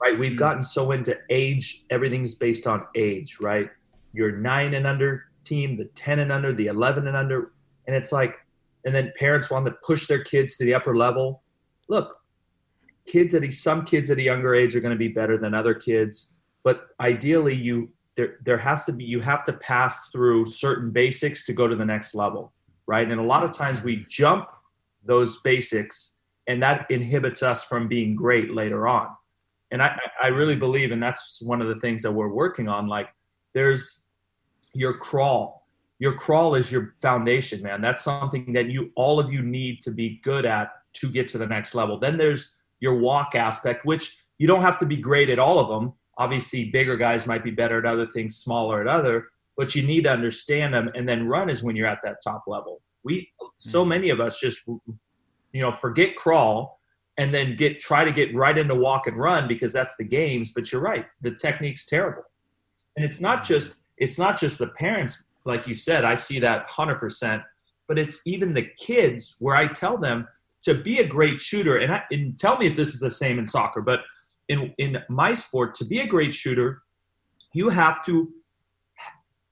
right? 0.00 0.18
We've 0.18 0.32
mm-hmm. 0.32 0.38
gotten 0.38 0.62
so 0.62 0.92
into 0.92 1.16
age 1.30 1.84
everything's 1.90 2.34
based 2.34 2.66
on 2.66 2.84
age 2.94 3.38
right? 3.40 3.70
Your 4.12 4.32
9 4.32 4.74
and 4.74 4.86
under 4.86 5.24
team 5.44 5.76
the 5.76 5.84
10 5.84 6.20
and 6.20 6.32
under 6.32 6.52
the 6.52 6.66
11 6.66 7.06
and 7.06 7.16
under 7.16 7.52
and 7.86 7.94
it's 7.94 8.12
like 8.12 8.36
and 8.84 8.94
then 8.94 9.12
parents 9.18 9.50
want 9.50 9.64
to 9.64 9.72
push 9.82 10.06
their 10.06 10.22
kids 10.22 10.56
to 10.56 10.64
the 10.64 10.74
upper 10.74 10.96
level. 10.96 11.42
Look 11.88 12.16
kids 13.06 13.34
at 13.34 13.44
a, 13.44 13.50
some 13.50 13.84
kids 13.84 14.10
at 14.10 14.18
a 14.18 14.22
younger 14.22 14.54
age 14.54 14.74
are 14.74 14.80
going 14.80 14.94
to 14.94 14.98
be 14.98 15.08
better 15.08 15.36
than 15.36 15.52
other 15.52 15.74
kids 15.74 16.32
but 16.62 16.88
ideally 16.98 17.54
you 17.54 17.90
there 18.16 18.36
there 18.44 18.58
has 18.58 18.84
to 18.84 18.92
be 18.92 19.04
you 19.04 19.20
have 19.20 19.44
to 19.44 19.52
pass 19.52 20.08
through 20.10 20.46
certain 20.46 20.90
basics 20.90 21.44
to 21.44 21.52
go 21.52 21.66
to 21.66 21.76
the 21.76 21.84
next 21.84 22.14
level 22.14 22.52
right? 22.86 23.10
And 23.10 23.20
a 23.20 23.24
lot 23.24 23.44
of 23.44 23.52
times 23.52 23.82
we 23.82 24.06
jump 24.08 24.48
those 25.04 25.38
basics, 25.38 26.18
and 26.46 26.62
that 26.62 26.90
inhibits 26.90 27.42
us 27.42 27.64
from 27.64 27.88
being 27.88 28.14
great 28.14 28.52
later 28.52 28.86
on. 28.86 29.08
And 29.70 29.82
I, 29.82 29.98
I 30.22 30.28
really 30.28 30.56
believe, 30.56 30.92
and 30.92 31.02
that's 31.02 31.42
one 31.42 31.60
of 31.60 31.68
the 31.68 31.80
things 31.80 32.02
that 32.02 32.12
we're 32.12 32.28
working 32.28 32.68
on. 32.68 32.86
Like, 32.86 33.08
there's 33.54 34.06
your 34.72 34.94
crawl. 34.94 35.66
Your 35.98 36.12
crawl 36.12 36.54
is 36.54 36.70
your 36.70 36.94
foundation, 37.00 37.62
man. 37.62 37.80
That's 37.80 38.04
something 38.04 38.52
that 38.52 38.66
you, 38.66 38.92
all 38.96 39.18
of 39.18 39.32
you, 39.32 39.42
need 39.42 39.80
to 39.82 39.90
be 39.90 40.20
good 40.22 40.44
at 40.44 40.70
to 40.94 41.10
get 41.10 41.28
to 41.28 41.38
the 41.38 41.46
next 41.46 41.74
level. 41.74 41.98
Then 41.98 42.18
there's 42.18 42.56
your 42.80 42.98
walk 42.98 43.34
aspect, 43.34 43.86
which 43.86 44.16
you 44.38 44.46
don't 44.46 44.60
have 44.60 44.78
to 44.78 44.86
be 44.86 44.96
great 44.96 45.30
at 45.30 45.38
all 45.38 45.58
of 45.58 45.68
them. 45.68 45.94
Obviously, 46.18 46.70
bigger 46.70 46.96
guys 46.96 47.26
might 47.26 47.44
be 47.44 47.50
better 47.50 47.78
at 47.78 47.86
other 47.86 48.06
things, 48.06 48.36
smaller 48.36 48.80
at 48.80 48.86
other, 48.86 49.28
but 49.56 49.74
you 49.74 49.82
need 49.82 50.04
to 50.04 50.10
understand 50.10 50.74
them. 50.74 50.90
And 50.94 51.08
then 51.08 51.28
run 51.28 51.50
is 51.50 51.62
when 51.62 51.76
you're 51.76 51.86
at 51.86 52.00
that 52.04 52.18
top 52.22 52.44
level. 52.46 52.80
We, 53.02 53.30
so 53.58 53.80
mm-hmm. 53.80 53.88
many 53.88 54.10
of 54.10 54.20
us 54.20 54.38
just, 54.38 54.66
you 54.66 55.62
know, 55.62 55.72
forget 55.72 56.16
crawl 56.16 56.80
and 57.16 57.32
then 57.32 57.56
get 57.56 57.78
try 57.78 58.04
to 58.04 58.12
get 58.12 58.34
right 58.34 58.56
into 58.56 58.74
walk 58.74 59.06
and 59.06 59.16
run 59.16 59.46
because 59.46 59.72
that's 59.72 59.96
the 59.96 60.04
games. 60.04 60.52
But 60.52 60.72
you're 60.72 60.80
right, 60.80 61.06
the 61.20 61.30
technique's 61.30 61.84
terrible, 61.84 62.24
and 62.96 63.04
it's 63.04 63.20
not 63.20 63.38
mm-hmm. 63.42 63.54
just 63.54 63.82
it's 63.96 64.18
not 64.18 64.38
just 64.38 64.58
the 64.58 64.68
parents. 64.68 65.24
Like 65.44 65.66
you 65.66 65.74
said, 65.74 66.04
I 66.04 66.16
see 66.16 66.38
that 66.40 66.68
hundred 66.68 66.96
percent, 66.96 67.42
but 67.86 67.98
it's 67.98 68.20
even 68.26 68.54
the 68.54 68.62
kids 68.62 69.36
where 69.38 69.54
I 69.54 69.68
tell 69.68 69.98
them 69.98 70.26
to 70.62 70.74
be 70.74 71.00
a 71.00 71.06
great 71.06 71.40
shooter, 71.40 71.76
and, 71.76 71.92
I, 71.92 72.02
and 72.10 72.38
tell 72.38 72.56
me 72.56 72.66
if 72.66 72.74
this 72.74 72.94
is 72.94 73.00
the 73.00 73.10
same 73.10 73.38
in 73.38 73.46
soccer, 73.46 73.82
but 73.82 74.00
in 74.48 74.74
in 74.78 74.98
my 75.08 75.34
sport, 75.34 75.74
to 75.76 75.84
be 75.84 76.00
a 76.00 76.06
great 76.06 76.34
shooter, 76.34 76.82
you 77.52 77.68
have 77.68 78.04
to 78.06 78.32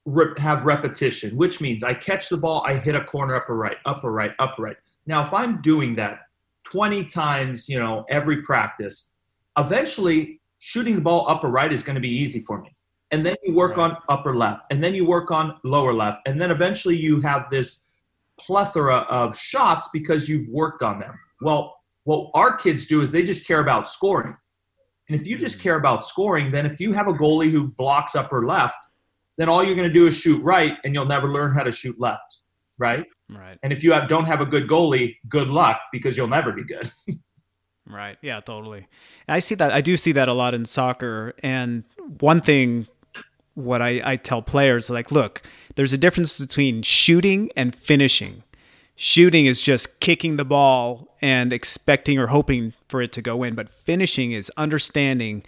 re- 0.04 0.34
have 0.38 0.64
repetition, 0.64 1.37
which 1.37 1.61
means 1.61 1.82
I 1.82 1.94
catch 1.94 2.28
the 2.28 2.37
ball, 2.37 2.64
I 2.66 2.75
hit 2.75 2.94
a 2.94 3.04
corner 3.04 3.34
upper 3.34 3.56
right, 3.56 3.76
upper 3.87 4.12
right, 4.12 4.32
upper 4.38 4.62
right. 4.62 4.76
Now, 5.06 5.22
if 5.25 5.32
I'm 5.32 5.61
doing 5.62 5.94
that 5.96 6.20
20 6.64 7.04
times, 7.04 7.68
you 7.68 7.78
know, 7.78 8.04
every 8.08 8.42
practice, 8.42 9.14
eventually 9.58 10.40
shooting 10.58 10.96
the 10.96 11.00
ball 11.00 11.26
upper 11.28 11.49
right 11.49 11.72
is 11.72 11.82
going 11.82 11.94
to 11.94 12.00
be 12.00 12.11
easy 12.11 12.40
for 12.40 12.61
me. 12.61 12.75
And 13.11 13.26
then 13.26 13.34
you 13.42 13.54
work 13.54 13.76
right. 13.76 13.90
on 13.90 13.96
upper 14.08 14.34
left, 14.34 14.62
and 14.70 14.82
then 14.82 14.94
you 14.94 15.04
work 15.04 15.30
on 15.30 15.56
lower 15.64 15.92
left, 15.92 16.20
and 16.26 16.40
then 16.40 16.50
eventually 16.50 16.96
you 16.96 17.20
have 17.20 17.50
this 17.50 17.92
plethora 18.40 18.99
of 19.11 19.37
shots 19.37 19.90
because 19.92 20.28
you've 20.28 20.49
worked 20.49 20.82
on 20.82 20.99
them. 20.99 21.18
Well, 21.42 21.76
what 22.04 22.30
our 22.34 22.56
kids 22.56 22.87
do 22.87 23.02
is 23.02 23.12
they 23.12 23.22
just 23.22 23.46
care 23.46 23.61
about 23.61 23.87
scoring. 23.87 24.34
And 25.12 25.21
if 25.21 25.26
you 25.26 25.37
just 25.37 25.59
mm. 25.59 25.62
care 25.62 25.76
about 25.76 26.04
scoring, 26.04 26.50
then 26.50 26.64
if 26.64 26.81
you 26.81 26.92
have 26.95 27.07
a 27.07 27.12
goalie 27.12 27.50
who 27.50 27.69
blocks 27.69 28.16
upper 28.16 28.47
left, 28.47 28.87
then 29.37 29.49
all 29.49 29.62
you're 29.62 29.76
going 29.76 29.87
to 29.87 29.92
do 29.92 30.07
is 30.07 30.16
shoot 30.16 30.42
right 30.42 30.78
and 30.85 30.95
you'll 30.95 31.04
never 31.04 31.28
learn 31.28 31.52
how 31.52 31.62
to 31.62 31.71
shoot 31.71 32.00
left. 32.00 32.38
Right. 32.78 33.04
Right. 33.28 33.59
And 33.62 33.75
if 33.75 33.85
you 33.85 33.92
have, 33.92 34.09
don't 34.09 34.25
have 34.25 34.40
a 34.40 34.47
good 34.47 34.66
goalie, 34.66 35.16
good 35.28 35.49
luck 35.49 35.78
because 35.92 36.16
you'll 36.16 36.28
never 36.28 36.50
be 36.50 36.64
good. 36.64 36.90
right. 37.87 38.16
Yeah, 38.23 38.40
totally. 38.40 38.87
I 39.28 39.40
see 39.40 39.54
that. 39.57 39.71
I 39.71 39.83
do 39.83 39.99
see 39.99 40.12
that 40.12 40.28
a 40.28 40.33
lot 40.33 40.54
in 40.54 40.64
soccer. 40.64 41.35
And 41.42 41.85
one 42.21 42.40
thing, 42.40 42.87
what 43.52 43.83
I, 43.83 44.00
I 44.02 44.16
tell 44.16 44.40
players, 44.40 44.88
like, 44.88 45.12
look, 45.12 45.42
there's 45.75 45.92
a 45.92 45.99
difference 45.99 46.38
between 46.38 46.83
shooting 46.83 47.50
and 47.54 47.75
finishing. 47.75 48.45
Shooting 48.94 49.46
is 49.46 49.61
just 49.61 50.00
kicking 50.00 50.37
the 50.37 50.44
ball 50.44 51.16
and 51.20 51.52
expecting 51.52 52.18
or 52.18 52.28
hoping 52.28 52.75
for 52.88 53.00
it 53.00 53.12
to 53.12 53.22
go 53.22 53.42
in, 53.42 53.54
but 53.54 53.68
finishing 53.68 54.32
is 54.32 54.50
understanding 54.56 55.44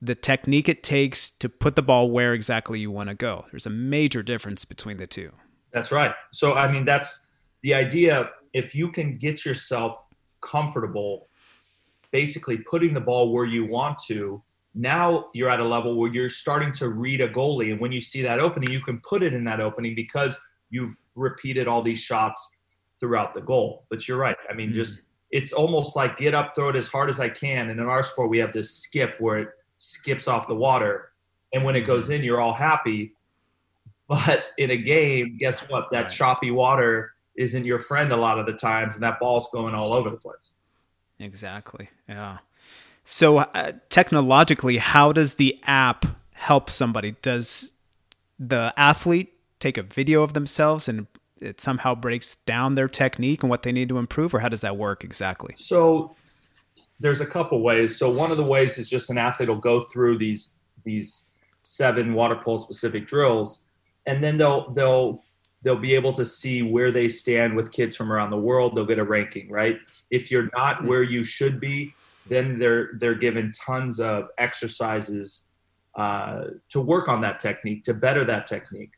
the 0.00 0.14
technique 0.14 0.68
it 0.68 0.82
takes 0.82 1.30
to 1.30 1.48
put 1.48 1.76
the 1.76 1.82
ball 1.82 2.10
where 2.10 2.34
exactly 2.34 2.80
you 2.80 2.90
want 2.90 3.08
to 3.08 3.14
go. 3.14 3.46
There's 3.50 3.66
a 3.66 3.70
major 3.70 4.22
difference 4.22 4.64
between 4.64 4.98
the 4.98 5.06
two. 5.06 5.32
That's 5.72 5.90
right. 5.90 6.12
So, 6.32 6.54
I 6.54 6.70
mean, 6.70 6.84
that's 6.84 7.30
the 7.62 7.72
idea. 7.72 8.30
If 8.52 8.74
you 8.74 8.90
can 8.90 9.16
get 9.16 9.44
yourself 9.44 10.04
comfortable, 10.40 11.28
basically 12.10 12.58
putting 12.58 12.92
the 12.92 13.00
ball 13.00 13.32
where 13.32 13.46
you 13.46 13.64
want 13.64 13.98
to, 14.08 14.42
now 14.74 15.26
you're 15.34 15.50
at 15.50 15.60
a 15.60 15.64
level 15.64 15.96
where 15.96 16.12
you're 16.12 16.28
starting 16.30 16.72
to 16.72 16.88
read 16.88 17.20
a 17.20 17.28
goalie. 17.28 17.70
And 17.70 17.80
when 17.80 17.92
you 17.92 18.00
see 18.00 18.22
that 18.22 18.38
opening, 18.40 18.70
you 18.70 18.80
can 18.80 19.00
put 19.00 19.22
it 19.22 19.32
in 19.32 19.44
that 19.44 19.60
opening 19.60 19.94
because 19.94 20.38
you've 20.70 20.96
repeated 21.14 21.68
all 21.68 21.82
these 21.82 22.00
shots 22.00 22.56
throughout 23.02 23.34
the 23.34 23.40
goal. 23.40 23.84
But 23.90 24.06
you're 24.06 24.16
right. 24.16 24.36
I 24.48 24.54
mean, 24.54 24.68
mm-hmm. 24.68 24.76
just 24.76 25.06
it's 25.32 25.52
almost 25.52 25.96
like 25.96 26.16
get 26.16 26.34
up, 26.34 26.54
throw 26.54 26.68
it 26.68 26.76
as 26.76 26.86
hard 26.86 27.10
as 27.10 27.18
I 27.18 27.28
can. 27.28 27.68
And 27.70 27.80
in 27.80 27.86
our 27.86 28.02
sport, 28.02 28.30
we 28.30 28.38
have 28.38 28.52
this 28.52 28.70
skip 28.70 29.16
where 29.18 29.38
it 29.38 29.48
skips 29.78 30.28
off 30.28 30.46
the 30.46 30.54
water. 30.54 31.10
And 31.52 31.64
when 31.64 31.74
it 31.74 31.80
goes 31.80 32.10
in, 32.10 32.22
you're 32.22 32.40
all 32.40 32.52
happy. 32.52 33.14
But 34.08 34.44
in 34.58 34.70
a 34.70 34.76
game, 34.76 35.36
guess 35.38 35.68
what? 35.68 35.88
That 35.90 36.10
choppy 36.10 36.50
water 36.50 37.14
isn't 37.34 37.64
your 37.64 37.78
friend 37.78 38.12
a 38.12 38.16
lot 38.16 38.38
of 38.38 38.44
the 38.44 38.52
times, 38.52 38.94
and 38.94 39.02
that 39.02 39.18
ball's 39.18 39.48
going 39.52 39.74
all 39.74 39.94
over 39.94 40.10
the 40.10 40.18
place. 40.18 40.52
Exactly. 41.18 41.88
Yeah. 42.06 42.38
So, 43.04 43.38
uh, 43.38 43.72
technologically, 43.88 44.76
how 44.76 45.12
does 45.12 45.34
the 45.34 45.58
app 45.64 46.04
help 46.34 46.68
somebody? 46.68 47.16
Does 47.22 47.72
the 48.38 48.74
athlete 48.76 49.32
take 49.60 49.78
a 49.78 49.82
video 49.82 50.22
of 50.22 50.34
themselves 50.34 50.88
and 50.88 51.06
it 51.42 51.60
somehow 51.60 51.94
breaks 51.94 52.36
down 52.46 52.74
their 52.74 52.88
technique 52.88 53.42
and 53.42 53.50
what 53.50 53.62
they 53.62 53.72
need 53.72 53.88
to 53.88 53.98
improve, 53.98 54.34
or 54.34 54.40
how 54.40 54.48
does 54.48 54.62
that 54.62 54.76
work 54.76 55.04
exactly? 55.04 55.54
So, 55.56 56.14
there's 57.00 57.20
a 57.20 57.26
couple 57.26 57.60
ways. 57.62 57.96
So, 57.96 58.10
one 58.10 58.30
of 58.30 58.36
the 58.36 58.44
ways 58.44 58.78
is 58.78 58.88
just 58.88 59.10
an 59.10 59.18
athlete 59.18 59.48
will 59.48 59.56
go 59.56 59.80
through 59.80 60.18
these 60.18 60.56
these 60.84 61.24
seven 61.62 62.14
water 62.14 62.36
polo 62.36 62.58
specific 62.58 63.06
drills 63.06 63.66
and 64.06 64.22
then 64.22 64.36
they'll 64.36 64.70
they'll 64.72 65.22
they'll 65.62 65.76
be 65.76 65.94
able 65.94 66.12
to 66.12 66.24
see 66.24 66.62
where 66.62 66.90
they 66.90 67.08
stand 67.08 67.54
with 67.54 67.70
kids 67.70 67.94
from 67.94 68.12
around 68.12 68.30
the 68.30 68.36
world 68.36 68.74
they'll 68.74 68.86
get 68.86 68.98
a 68.98 69.04
ranking 69.04 69.50
right 69.50 69.78
if 70.10 70.30
you're 70.30 70.50
not 70.54 70.78
mm-hmm. 70.78 70.88
where 70.88 71.02
you 71.02 71.24
should 71.24 71.60
be 71.60 71.94
then 72.28 72.58
they're 72.58 72.90
they're 72.98 73.14
given 73.14 73.52
tons 73.52 74.00
of 74.00 74.28
exercises 74.38 75.48
uh, 75.96 76.44
to 76.68 76.80
work 76.80 77.08
on 77.08 77.20
that 77.20 77.38
technique 77.38 77.82
to 77.84 77.94
better 77.94 78.24
that 78.24 78.46
technique 78.46 78.92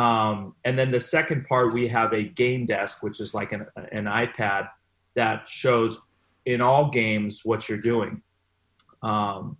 um, 0.00 0.54
and 0.64 0.78
then 0.78 0.90
the 0.90 1.00
second 1.00 1.46
part 1.46 1.72
we 1.72 1.88
have 1.88 2.12
a 2.12 2.22
game 2.22 2.66
desk 2.66 3.02
which 3.02 3.20
is 3.20 3.34
like 3.34 3.52
an, 3.52 3.66
an 3.92 4.04
ipad 4.04 4.68
that 5.14 5.48
shows 5.48 6.00
in 6.46 6.60
all 6.60 6.88
games 6.90 7.42
what 7.44 7.68
you're 7.68 7.78
doing 7.78 8.22
um, 9.02 9.56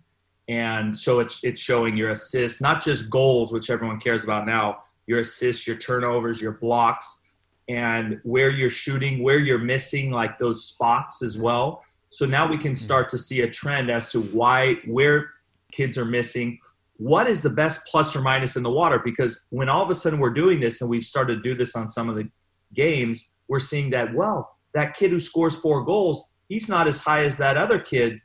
and 0.47 0.95
so 0.95 1.19
it's 1.19 1.43
it's 1.43 1.61
showing 1.61 1.95
your 1.95 2.09
assists, 2.09 2.61
not 2.61 2.83
just 2.83 3.09
goals, 3.09 3.51
which 3.51 3.69
everyone 3.69 3.99
cares 3.99 4.23
about 4.23 4.45
now. 4.45 4.79
Your 5.07 5.19
assists, 5.19 5.65
your 5.65 5.77
turnovers, 5.77 6.41
your 6.41 6.53
blocks, 6.53 7.23
and 7.69 8.19
where 8.23 8.49
you're 8.49 8.69
shooting, 8.69 9.23
where 9.23 9.39
you're 9.39 9.59
missing, 9.59 10.11
like 10.11 10.37
those 10.37 10.65
spots 10.65 11.23
as 11.23 11.37
well. 11.37 11.83
So 12.09 12.25
now 12.25 12.49
we 12.49 12.57
can 12.57 12.75
start 12.75 13.07
to 13.09 13.17
see 13.17 13.41
a 13.41 13.49
trend 13.49 13.89
as 13.89 14.11
to 14.11 14.21
why 14.21 14.75
where 14.85 15.31
kids 15.71 15.97
are 15.97 16.05
missing. 16.05 16.59
What 17.01 17.27
is 17.27 17.41
the 17.41 17.49
best 17.49 17.87
plus 17.87 18.15
or 18.15 18.21
minus 18.21 18.55
in 18.55 18.61
the 18.61 18.69
water? 18.69 19.01
Because 19.03 19.47
when 19.49 19.69
all 19.69 19.81
of 19.81 19.89
a 19.89 19.95
sudden 19.95 20.19
we're 20.19 20.29
doing 20.29 20.59
this 20.59 20.81
and 20.81 20.89
we've 20.89 21.03
started 21.03 21.37
to 21.37 21.41
do 21.41 21.55
this 21.55 21.75
on 21.75 21.89
some 21.89 22.09
of 22.09 22.15
the 22.15 22.29
games, 22.75 23.33
we're 23.47 23.57
seeing 23.57 23.89
that 23.89 24.13
well, 24.13 24.55
that 24.75 24.93
kid 24.93 25.09
who 25.09 25.19
scores 25.19 25.55
four 25.55 25.83
goals, 25.83 26.35
he's 26.47 26.69
not 26.69 26.87
as 26.87 26.99
high 26.99 27.23
as 27.23 27.37
that 27.37 27.57
other 27.57 27.79
kid 27.79 28.19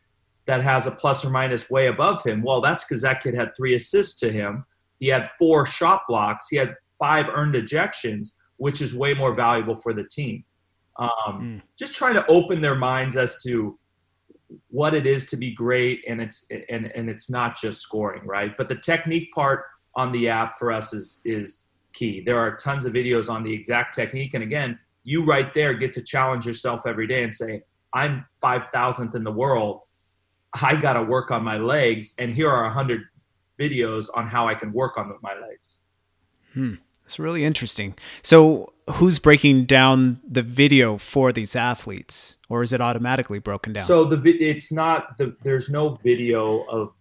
that 0.44 0.62
has 0.62 0.86
a 0.86 0.90
plus 0.90 1.24
or 1.24 1.30
minus 1.30 1.70
way 1.70 1.86
above 1.86 2.22
him. 2.22 2.42
Well, 2.42 2.60
that's 2.60 2.84
because 2.84 3.00
that 3.00 3.22
kid 3.22 3.34
had 3.34 3.56
three 3.56 3.74
assists 3.74 4.20
to 4.20 4.30
him. 4.30 4.66
He 5.00 5.08
had 5.08 5.30
four 5.38 5.64
shot 5.64 6.02
blocks. 6.06 6.48
He 6.50 6.58
had 6.58 6.74
five 6.98 7.26
earned 7.32 7.54
ejections, 7.54 8.32
which 8.58 8.82
is 8.82 8.94
way 8.94 9.14
more 9.14 9.34
valuable 9.34 9.76
for 9.76 9.94
the 9.94 10.04
team. 10.04 10.44
Um, 10.98 11.08
mm. 11.40 11.62
Just 11.78 11.94
trying 11.94 12.14
to 12.14 12.26
open 12.26 12.60
their 12.60 12.74
minds 12.74 13.16
as 13.16 13.42
to 13.44 13.78
what 14.68 14.94
it 14.94 15.06
is 15.06 15.26
to 15.26 15.36
be 15.36 15.52
great, 15.52 16.04
and 16.08 16.20
it's 16.20 16.46
and 16.50 16.90
and 16.94 17.10
it's 17.10 17.28
not 17.30 17.60
just 17.60 17.80
scoring, 17.80 18.24
right? 18.24 18.56
But 18.56 18.68
the 18.68 18.76
technique 18.76 19.32
part 19.32 19.64
on 19.94 20.12
the 20.12 20.28
app 20.28 20.58
for 20.58 20.72
us 20.72 20.92
is 20.92 21.20
is 21.24 21.66
key. 21.92 22.22
There 22.24 22.38
are 22.38 22.56
tons 22.56 22.84
of 22.84 22.92
videos 22.92 23.28
on 23.28 23.42
the 23.42 23.52
exact 23.52 23.94
technique, 23.94 24.34
and 24.34 24.42
again, 24.42 24.78
you 25.04 25.24
right 25.24 25.52
there 25.54 25.74
get 25.74 25.92
to 25.94 26.02
challenge 26.02 26.46
yourself 26.46 26.82
every 26.86 27.06
day 27.06 27.24
and 27.24 27.34
say, 27.34 27.62
"I'm 27.92 28.26
five 28.40 28.68
thousandth 28.72 29.14
in 29.14 29.24
the 29.24 29.32
world." 29.32 29.82
I 30.62 30.76
got 30.76 30.94
to 30.94 31.02
work 31.02 31.30
on 31.30 31.44
my 31.44 31.58
legs, 31.58 32.14
and 32.18 32.32
here 32.32 32.50
are 32.50 32.64
a 32.64 32.72
hundred 32.72 33.02
videos 33.58 34.08
on 34.14 34.26
how 34.26 34.48
I 34.48 34.54
can 34.54 34.72
work 34.72 34.96
on 34.96 35.12
my 35.22 35.34
legs. 35.34 35.76
Hmm. 36.54 36.74
That's 37.06 37.18
really 37.20 37.44
interesting. 37.44 37.94
So, 38.22 38.72
who's 38.94 39.18
breaking 39.18 39.64
down 39.64 40.20
the 40.28 40.42
video 40.42 40.98
for 40.98 41.32
these 41.32 41.54
athletes, 41.54 42.36
or 42.48 42.62
is 42.62 42.72
it 42.72 42.80
automatically 42.80 43.38
broken 43.38 43.72
down? 43.72 43.86
So 43.86 44.04
the 44.04 44.18
it's 44.42 44.72
not 44.72 45.16
the 45.16 45.36
there's 45.42 45.70
no 45.70 45.98
video 46.02 46.64
of 46.64 46.92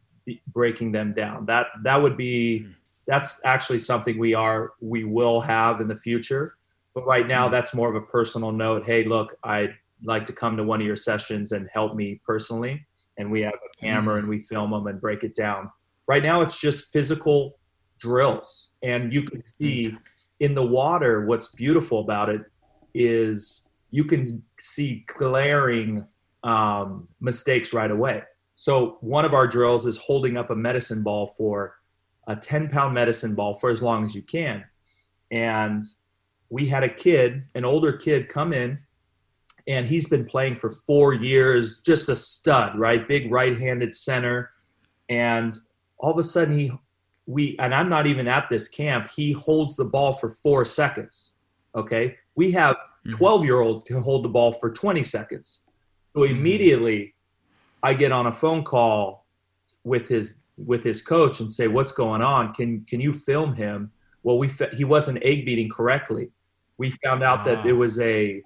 breaking 0.47 0.91
them 0.91 1.13
down. 1.13 1.47
That 1.47 1.67
that 1.83 2.01
would 2.01 2.15
be 2.15 2.59
hmm. 2.59 2.71
that's 3.07 3.43
actually 3.45 3.79
something 3.79 4.17
we 4.17 4.33
are 4.33 4.73
we 4.79 5.03
will 5.03 5.41
have 5.41 5.81
in 5.81 5.87
the 5.87 5.95
future. 5.95 6.55
But 6.93 7.05
right 7.05 7.27
now, 7.27 7.47
hmm. 7.47 7.51
that's 7.51 7.73
more 7.73 7.89
of 7.89 7.95
a 7.95 8.05
personal 8.05 8.51
note. 8.51 8.85
Hey, 8.85 9.03
look, 9.03 9.35
I'd 9.43 9.75
like 10.03 10.25
to 10.25 10.33
come 10.33 10.55
to 10.57 10.63
one 10.63 10.79
of 10.81 10.87
your 10.87 10.95
sessions 10.95 11.51
and 11.51 11.67
help 11.73 11.95
me 11.95 12.21
personally 12.23 12.85
and 13.17 13.31
we 13.31 13.41
have 13.41 13.53
a 13.53 13.77
camera 13.81 14.17
and 14.17 14.27
we 14.27 14.39
film 14.39 14.71
them 14.71 14.87
and 14.87 14.99
break 14.99 15.23
it 15.23 15.35
down. 15.35 15.71
Right 16.07 16.23
now, 16.23 16.41
it's 16.41 16.59
just 16.59 16.91
physical 16.91 17.57
drills, 17.99 18.69
and 18.85 19.11
you 19.11 19.23
can 19.23 19.41
see 19.41 19.97
in 20.39 20.53
the 20.53 20.65
water 20.65 21.25
what's 21.25 21.47
beautiful 21.47 22.01
about 22.01 22.29
it. 22.29 22.41
is 22.93 23.67
you 23.91 24.05
can 24.05 24.43
see 24.59 25.03
glaring 25.07 26.05
um, 26.43 27.07
mistakes 27.19 27.73
right 27.73 27.91
away. 27.91 28.21
So 28.55 28.97
one 29.01 29.25
of 29.25 29.33
our 29.33 29.47
drills 29.47 29.85
is 29.85 29.97
holding 29.97 30.37
up 30.37 30.49
a 30.49 30.55
medicine 30.55 31.01
ball 31.01 31.33
for 31.37 31.75
a 32.27 32.35
10 32.35 32.69
pound 32.69 32.93
medicine 32.93 33.35
ball 33.35 33.55
for 33.55 33.69
as 33.69 33.81
long 33.81 34.03
as 34.03 34.13
you 34.13 34.21
can. 34.21 34.63
And 35.31 35.83
we 36.49 36.67
had 36.67 36.83
a 36.83 36.89
kid, 36.89 37.43
an 37.55 37.65
older 37.65 37.93
kid, 37.93 38.29
come 38.29 38.53
in, 38.53 38.79
and 39.67 39.87
he's 39.87 40.07
been 40.07 40.25
playing 40.25 40.57
for 40.57 40.71
four 40.71 41.13
years, 41.13 41.79
just 41.81 42.07
a 42.07 42.15
stud, 42.15 42.77
right? 42.77 43.07
Big 43.07 43.31
right 43.31 43.57
handed 43.57 43.95
center. 43.95 44.51
And 45.09 45.53
all 45.97 46.11
of 46.11 46.19
a 46.19 46.23
sudden, 46.23 46.57
he, 46.57 46.71
we, 47.27 47.55
and 47.59 47.73
I'm 47.73 47.89
not 47.89 48.07
even 48.07 48.27
at 48.27 48.49
this 48.49 48.67
camp, 48.67 49.09
he 49.15 49.33
holds 49.33 49.75
the 49.75 49.85
ball 49.85 50.13
for 50.13 50.31
four 50.31 50.65
seconds. 50.65 51.31
Okay. 51.75 52.15
We 52.35 52.51
have 52.51 52.75
mm-hmm. 52.75 53.17
12 53.17 53.45
year 53.45 53.61
olds 53.61 53.83
to 53.83 54.01
hold 54.01 54.23
the 54.23 54.29
ball 54.29 54.51
for 54.51 54.71
20 54.71 55.03
seconds. 55.03 55.61
So 56.15 56.21
mm-hmm. 56.21 56.35
immediately, 56.35 57.15
I 57.83 57.93
get 57.93 58.11
on 58.11 58.27
a 58.27 58.33
phone 58.33 58.63
call 58.63 59.25
with 59.83 60.07
his 60.07 60.39
with 60.57 60.83
his 60.83 61.01
coach 61.01 61.39
and 61.39 61.51
say, 61.51 61.67
"What's 61.67 61.91
going 61.91 62.21
on? 62.21 62.53
Can 62.53 62.83
can 62.85 62.99
you 62.99 63.13
film 63.13 63.53
him?" 63.53 63.91
Well, 64.23 64.39
we 64.39 64.49
he 64.73 64.83
wasn't 64.83 65.19
egg 65.21 65.45
beating 65.45 65.69
correctly. 65.69 66.31
We 66.77 66.89
found 67.03 67.23
out 67.23 67.45
that 67.45 67.65
it 67.65 67.73
was 67.73 67.99
a 67.99 68.41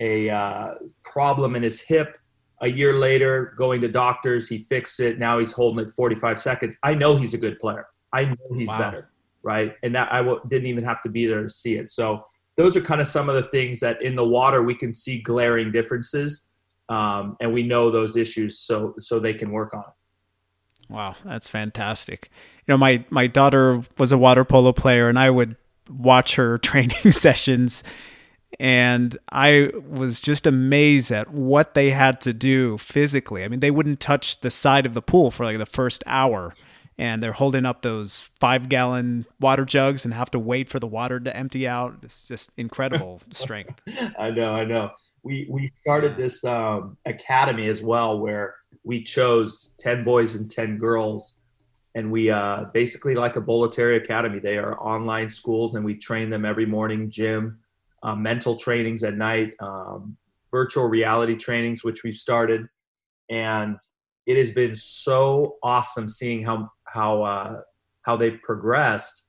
a 0.00 0.30
uh, 0.30 0.74
problem 1.04 1.56
in 1.56 1.62
his 1.62 1.82
hip. 1.82 2.16
A 2.62 2.68
year 2.68 2.98
later, 2.98 3.54
going 3.56 3.80
to 3.82 3.88
doctors, 3.88 4.48
he 4.48 4.60
fixed 4.60 5.00
it. 5.00 5.18
Now 5.18 5.38
he's 5.38 5.52
holding 5.52 5.86
it 5.86 5.94
45 5.94 6.40
seconds. 6.40 6.76
I 6.82 6.94
know 6.94 7.16
he's 7.16 7.34
a 7.34 7.38
good 7.38 7.58
player. 7.58 7.86
I 8.12 8.24
know 8.24 8.36
he's 8.54 8.68
wow. 8.68 8.78
better, 8.78 9.10
right? 9.42 9.74
And 9.82 9.94
that 9.94 10.12
I 10.12 10.18
w- 10.18 10.40
didn't 10.48 10.66
even 10.66 10.84
have 10.84 11.02
to 11.02 11.08
be 11.08 11.26
there 11.26 11.42
to 11.42 11.50
see 11.50 11.76
it. 11.76 11.90
So 11.90 12.24
those 12.56 12.76
are 12.76 12.80
kind 12.80 13.00
of 13.00 13.06
some 13.06 13.28
of 13.28 13.34
the 13.34 13.48
things 13.50 13.80
that 13.80 14.02
in 14.02 14.16
the 14.16 14.24
water 14.24 14.62
we 14.62 14.74
can 14.74 14.92
see 14.92 15.20
glaring 15.20 15.72
differences, 15.72 16.48
um, 16.88 17.36
and 17.40 17.52
we 17.52 17.62
know 17.62 17.90
those 17.90 18.16
issues, 18.16 18.58
so 18.58 18.94
so 19.00 19.18
they 19.18 19.34
can 19.34 19.50
work 19.50 19.74
on 19.74 19.80
it. 19.80 20.92
Wow, 20.92 21.16
that's 21.24 21.48
fantastic. 21.48 22.30
You 22.66 22.72
know, 22.72 22.78
my 22.78 23.04
my 23.10 23.26
daughter 23.26 23.82
was 23.98 24.12
a 24.12 24.18
water 24.18 24.44
polo 24.44 24.72
player, 24.72 25.08
and 25.08 25.18
I 25.18 25.30
would 25.30 25.56
watch 25.88 26.36
her 26.36 26.58
training 26.70 27.12
sessions 27.12 27.82
and 28.58 29.16
I 29.30 29.70
was 29.88 30.20
just 30.20 30.46
amazed 30.46 31.12
at 31.12 31.30
what 31.30 31.74
they 31.74 31.90
had 31.90 32.20
to 32.22 32.32
do 32.32 32.78
physically. 32.78 33.44
I 33.44 33.48
mean, 33.48 33.60
they 33.60 33.70
wouldn't 33.70 34.00
touch 34.00 34.40
the 34.40 34.50
side 34.50 34.86
of 34.86 34.94
the 34.94 35.02
pool 35.02 35.30
for 35.30 35.44
like 35.44 35.58
the 35.58 35.66
first 35.66 36.02
hour, 36.06 36.54
and 37.00 37.22
they're 37.22 37.32
holding 37.32 37.64
up 37.64 37.80
those 37.80 38.20
five 38.38 38.68
gallon 38.68 39.24
water 39.40 39.64
jugs 39.64 40.04
and 40.04 40.12
have 40.12 40.30
to 40.32 40.38
wait 40.38 40.68
for 40.68 40.78
the 40.78 40.86
water 40.86 41.18
to 41.18 41.34
empty 41.34 41.66
out. 41.66 41.96
It's 42.02 42.28
just 42.28 42.50
incredible 42.58 43.22
strength. 43.30 43.80
I 44.18 44.30
know, 44.30 44.54
I 44.54 44.64
know. 44.64 44.90
We 45.22 45.46
we 45.50 45.70
started 45.74 46.18
this 46.18 46.44
um, 46.44 46.98
academy 47.06 47.68
as 47.68 47.82
well, 47.82 48.18
where 48.18 48.54
we 48.84 49.02
chose 49.02 49.74
ten 49.78 50.04
boys 50.04 50.34
and 50.34 50.50
ten 50.50 50.76
girls, 50.76 51.40
and 51.94 52.12
we 52.12 52.30
uh, 52.30 52.64
basically 52.74 53.14
like 53.14 53.36
a 53.36 53.40
Bollettieri 53.40 53.96
Academy. 53.96 54.38
They 54.38 54.58
are 54.58 54.78
online 54.78 55.30
schools, 55.30 55.76
and 55.76 55.84
we 55.84 55.94
train 55.94 56.28
them 56.28 56.44
every 56.44 56.66
morning, 56.66 57.10
gym 57.10 57.60
uh, 58.02 58.14
mental 58.14 58.56
trainings 58.56 59.04
at 59.04 59.16
night, 59.16 59.52
um, 59.60 60.16
virtual 60.50 60.86
reality 60.86 61.36
trainings, 61.36 61.82
which 61.82 62.02
we've 62.02 62.14
started, 62.14 62.66
and 63.30 63.78
it 64.26 64.36
has 64.36 64.50
been 64.50 64.74
so 64.74 65.56
awesome 65.62 66.08
seeing 66.08 66.44
how 66.44 66.70
how 66.92 67.22
uh, 67.22 67.60
how 68.02 68.16
they've 68.16 68.40
progressed, 68.42 69.24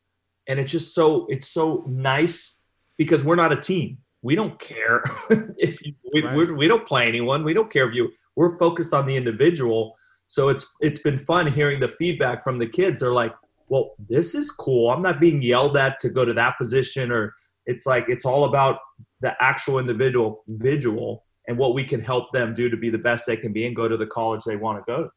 and 0.48 0.60
it's 0.60 0.72
just 0.72 0.94
so 0.94 1.28
it's 1.30 1.48
so 1.48 1.84
nice 1.88 2.62
because 2.98 3.24
we're 3.24 3.36
not 3.36 3.52
a 3.52 3.60
team. 3.60 3.98
We 4.22 4.36
don't 4.36 4.60
care 4.60 5.04
if 5.58 5.84
you, 5.86 5.94
we, 6.14 6.24
right. 6.24 6.52
we 6.52 6.68
don't 6.68 6.86
play 6.86 7.08
anyone. 7.08 7.44
We 7.44 7.54
don't 7.54 7.72
care 7.72 7.88
if 7.90 7.96
you. 7.96 8.12
We're 8.36 8.58
focused 8.58 8.94
on 8.94 9.06
the 9.06 9.16
individual. 9.16 9.96
So 10.28 10.50
it's 10.50 10.66
it's 10.80 11.00
been 11.00 11.18
fun 11.18 11.52
hearing 11.52 11.80
the 11.80 11.88
feedback 11.88 12.44
from 12.44 12.58
the 12.58 12.68
kids. 12.68 13.02
They're 13.02 13.14
like, 13.14 13.34
"Well, 13.68 13.96
this 14.10 14.36
is 14.36 14.52
cool. 14.52 14.90
I'm 14.90 15.02
not 15.02 15.20
being 15.20 15.42
yelled 15.42 15.78
at 15.78 16.00
to 16.02 16.10
go 16.10 16.26
to 16.26 16.34
that 16.34 16.58
position 16.58 17.12
or 17.12 17.34
it's 17.66 17.86
like 17.86 18.10
it's 18.10 18.26
all 18.26 18.46
about 18.46 18.80
the 19.22 19.34
actual 19.40 19.80
individual 19.80 20.44
individual 20.48 21.26
and 21.48 21.58
what 21.58 21.74
we 21.74 21.84
can 21.84 22.00
help 22.00 22.32
them 22.32 22.54
do 22.54 22.70
to 22.70 22.78
be 22.78 22.90
the 22.90 22.98
best 22.98 23.26
they 23.26 23.38
can 23.38 23.54
be 23.54 23.66
and 23.66 23.76
go 23.76 23.88
to 23.88 23.98
the 23.98 24.06
college 24.06 24.44
they 24.46 24.56
want 24.56 24.78
to 24.78 24.84
go 24.92 25.10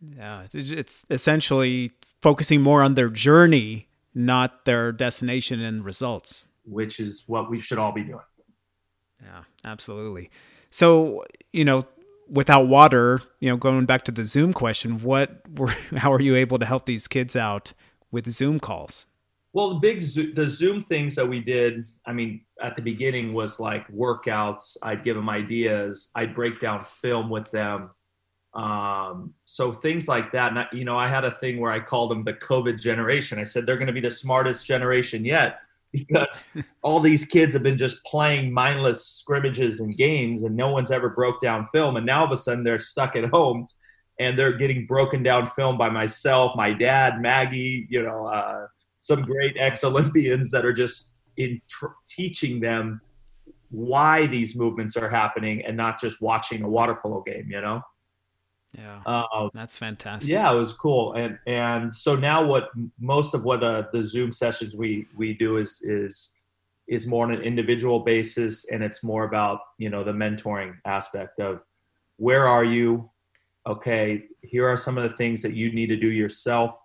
yeah 0.00 0.44
it's 0.52 1.04
essentially 1.10 1.90
focusing 2.20 2.60
more 2.60 2.82
on 2.82 2.94
their 2.94 3.08
journey 3.08 3.88
not 4.14 4.64
their 4.64 4.92
destination 4.92 5.60
and 5.60 5.84
results 5.84 6.46
which 6.64 7.00
is 7.00 7.24
what 7.26 7.50
we 7.50 7.58
should 7.58 7.78
all 7.78 7.92
be 7.92 8.02
doing 8.02 8.20
yeah 9.22 9.42
absolutely 9.64 10.30
so 10.70 11.24
you 11.52 11.64
know 11.64 11.82
without 12.28 12.68
water 12.68 13.22
you 13.40 13.48
know 13.48 13.56
going 13.56 13.86
back 13.86 14.04
to 14.04 14.12
the 14.12 14.24
zoom 14.24 14.52
question 14.52 15.02
what 15.02 15.42
were 15.58 15.68
how 15.96 16.12
are 16.12 16.20
you 16.20 16.36
able 16.36 16.58
to 16.58 16.66
help 16.66 16.86
these 16.86 17.08
kids 17.08 17.34
out 17.34 17.72
with 18.10 18.28
zoom 18.28 18.60
calls 18.60 19.06
well, 19.54 19.70
the 19.70 19.80
big 19.80 20.00
the 20.34 20.46
Zoom 20.46 20.82
things 20.82 21.14
that 21.14 21.26
we 21.26 21.40
did, 21.40 21.86
I 22.06 22.12
mean, 22.12 22.42
at 22.62 22.76
the 22.76 22.82
beginning 22.82 23.32
was 23.32 23.58
like 23.58 23.88
workouts. 23.88 24.76
I'd 24.82 25.02
give 25.02 25.16
them 25.16 25.28
ideas. 25.28 26.10
I'd 26.14 26.34
break 26.34 26.60
down 26.60 26.84
film 26.84 27.30
with 27.30 27.50
them. 27.50 27.90
Um, 28.54 29.34
so 29.44 29.72
things 29.72 30.08
like 30.08 30.32
that. 30.32 30.50
And 30.50 30.58
I, 30.60 30.66
you 30.72 30.84
know, 30.84 30.98
I 30.98 31.08
had 31.08 31.24
a 31.24 31.30
thing 31.30 31.60
where 31.60 31.70
I 31.70 31.80
called 31.80 32.10
them 32.10 32.24
the 32.24 32.32
COVID 32.32 32.80
generation. 32.80 33.38
I 33.38 33.44
said 33.44 33.66
they're 33.66 33.76
going 33.76 33.88
to 33.88 33.92
be 33.92 34.00
the 34.00 34.10
smartest 34.10 34.66
generation 34.66 35.24
yet 35.24 35.60
because 35.92 36.44
all 36.82 37.00
these 37.00 37.24
kids 37.24 37.54
have 37.54 37.62
been 37.62 37.78
just 37.78 38.02
playing 38.04 38.52
mindless 38.52 39.06
scrimmages 39.06 39.80
and 39.80 39.96
games, 39.96 40.42
and 40.42 40.56
no 40.56 40.70
one's 40.70 40.90
ever 40.90 41.08
broke 41.08 41.40
down 41.40 41.66
film. 41.66 41.96
And 41.96 42.04
now 42.04 42.20
all 42.20 42.26
of 42.26 42.32
a 42.32 42.36
sudden 42.36 42.64
they're 42.64 42.78
stuck 42.78 43.16
at 43.16 43.24
home 43.30 43.66
and 44.18 44.38
they're 44.38 44.56
getting 44.56 44.86
broken 44.86 45.22
down 45.22 45.46
film 45.46 45.78
by 45.78 45.88
myself, 45.88 46.56
my 46.56 46.72
dad, 46.72 47.20
Maggie, 47.20 47.86
you 47.88 48.02
know. 48.02 48.26
Uh, 48.26 48.66
some 49.00 49.22
great 49.22 49.56
ex 49.58 49.84
Olympians 49.84 50.50
that 50.50 50.64
are 50.64 50.72
just 50.72 51.12
in 51.36 51.60
tr- 51.68 51.86
teaching 52.08 52.60
them 52.60 53.00
why 53.70 54.26
these 54.26 54.56
movements 54.56 54.96
are 54.96 55.08
happening 55.08 55.64
and 55.64 55.76
not 55.76 56.00
just 56.00 56.20
watching 56.20 56.62
a 56.62 56.68
water 56.68 56.98
polo 57.00 57.22
game, 57.22 57.46
you 57.48 57.60
know? 57.60 57.80
Yeah, 58.76 59.00
uh, 59.06 59.48
that's 59.54 59.78
fantastic. 59.78 60.30
Yeah, 60.30 60.52
it 60.52 60.56
was 60.56 60.72
cool, 60.72 61.14
and 61.14 61.38
and 61.46 61.94
so 61.94 62.16
now 62.16 62.46
what 62.46 62.68
most 63.00 63.34
of 63.34 63.44
what 63.44 63.62
uh, 63.62 63.84
the 63.92 64.02
Zoom 64.02 64.30
sessions 64.30 64.74
we 64.74 65.06
we 65.16 65.32
do 65.32 65.56
is 65.56 65.80
is 65.82 66.34
is 66.86 67.06
more 67.06 67.24
on 67.24 67.32
an 67.32 67.40
individual 67.42 68.00
basis, 68.00 68.70
and 68.70 68.82
it's 68.82 69.02
more 69.02 69.24
about 69.24 69.60
you 69.78 69.88
know 69.88 70.04
the 70.04 70.12
mentoring 70.12 70.74
aspect 70.84 71.40
of 71.40 71.62
where 72.18 72.46
are 72.46 72.64
you? 72.64 73.10
Okay, 73.66 74.24
here 74.42 74.68
are 74.68 74.76
some 74.76 74.98
of 74.98 75.08
the 75.08 75.16
things 75.16 75.40
that 75.42 75.54
you 75.54 75.72
need 75.72 75.86
to 75.86 75.96
do 75.96 76.08
yourself. 76.08 76.78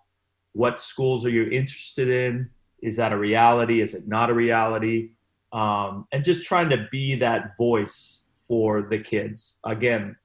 What 0.52 0.80
schools 0.80 1.26
are 1.26 1.30
you 1.30 1.50
interested 1.50 2.08
in? 2.08 2.48
Is 2.82 2.96
that 2.96 3.12
a 3.12 3.18
reality? 3.18 3.82
Is 3.82 3.94
it 3.94 4.08
not 4.08 4.30
a 4.30 4.34
reality? 4.34 5.10
Um, 5.52 6.06
and 6.12 6.24
just 6.24 6.46
trying 6.46 6.70
to 6.70 6.88
be 6.90 7.14
that 7.16 7.56
voice 7.58 8.24
for 8.46 8.82
the 8.82 8.98
kids. 8.98 9.58
Again 9.64 10.16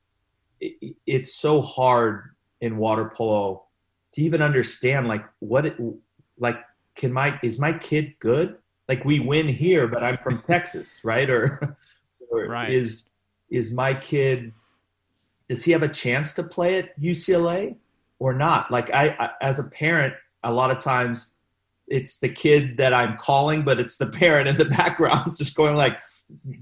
it, 0.59 0.95
it's 1.05 1.33
so 1.33 1.61
hard 1.61 2.35
in 2.61 2.77
water 2.77 3.11
polo 3.13 3.63
to 4.13 4.21
even 4.21 4.41
understand 4.41 5.07
like 5.07 5.23
what 5.39 5.65
it 5.65 5.77
like 6.37 6.57
can 6.95 7.11
my 7.13 7.39
is 7.43 7.59
my 7.59 7.71
kid 7.71 8.13
good 8.19 8.57
like 8.87 9.05
we 9.05 9.19
win 9.19 9.47
here 9.47 9.87
but 9.87 10.03
i'm 10.03 10.17
from 10.17 10.37
texas 10.39 11.01
right 11.03 11.29
or, 11.29 11.77
or 12.29 12.47
right. 12.47 12.71
is 12.71 13.11
is 13.49 13.71
my 13.71 13.93
kid 13.93 14.51
does 15.47 15.63
he 15.63 15.71
have 15.71 15.83
a 15.83 15.89
chance 15.89 16.33
to 16.33 16.43
play 16.43 16.77
at 16.77 16.99
ucla 16.99 17.75
or 18.19 18.33
not. 18.33 18.69
Like 18.69 18.93
I, 18.93 19.15
I, 19.19 19.29
as 19.41 19.59
a 19.59 19.69
parent, 19.69 20.13
a 20.43 20.53
lot 20.53 20.71
of 20.71 20.77
times 20.77 21.35
it's 21.87 22.19
the 22.19 22.29
kid 22.29 22.77
that 22.77 22.93
I'm 22.93 23.17
calling, 23.17 23.63
but 23.63 23.79
it's 23.79 23.97
the 23.97 24.05
parent 24.11 24.47
in 24.47 24.57
the 24.57 24.65
background 24.65 25.35
just 25.37 25.55
going 25.55 25.75
like, 25.75 25.99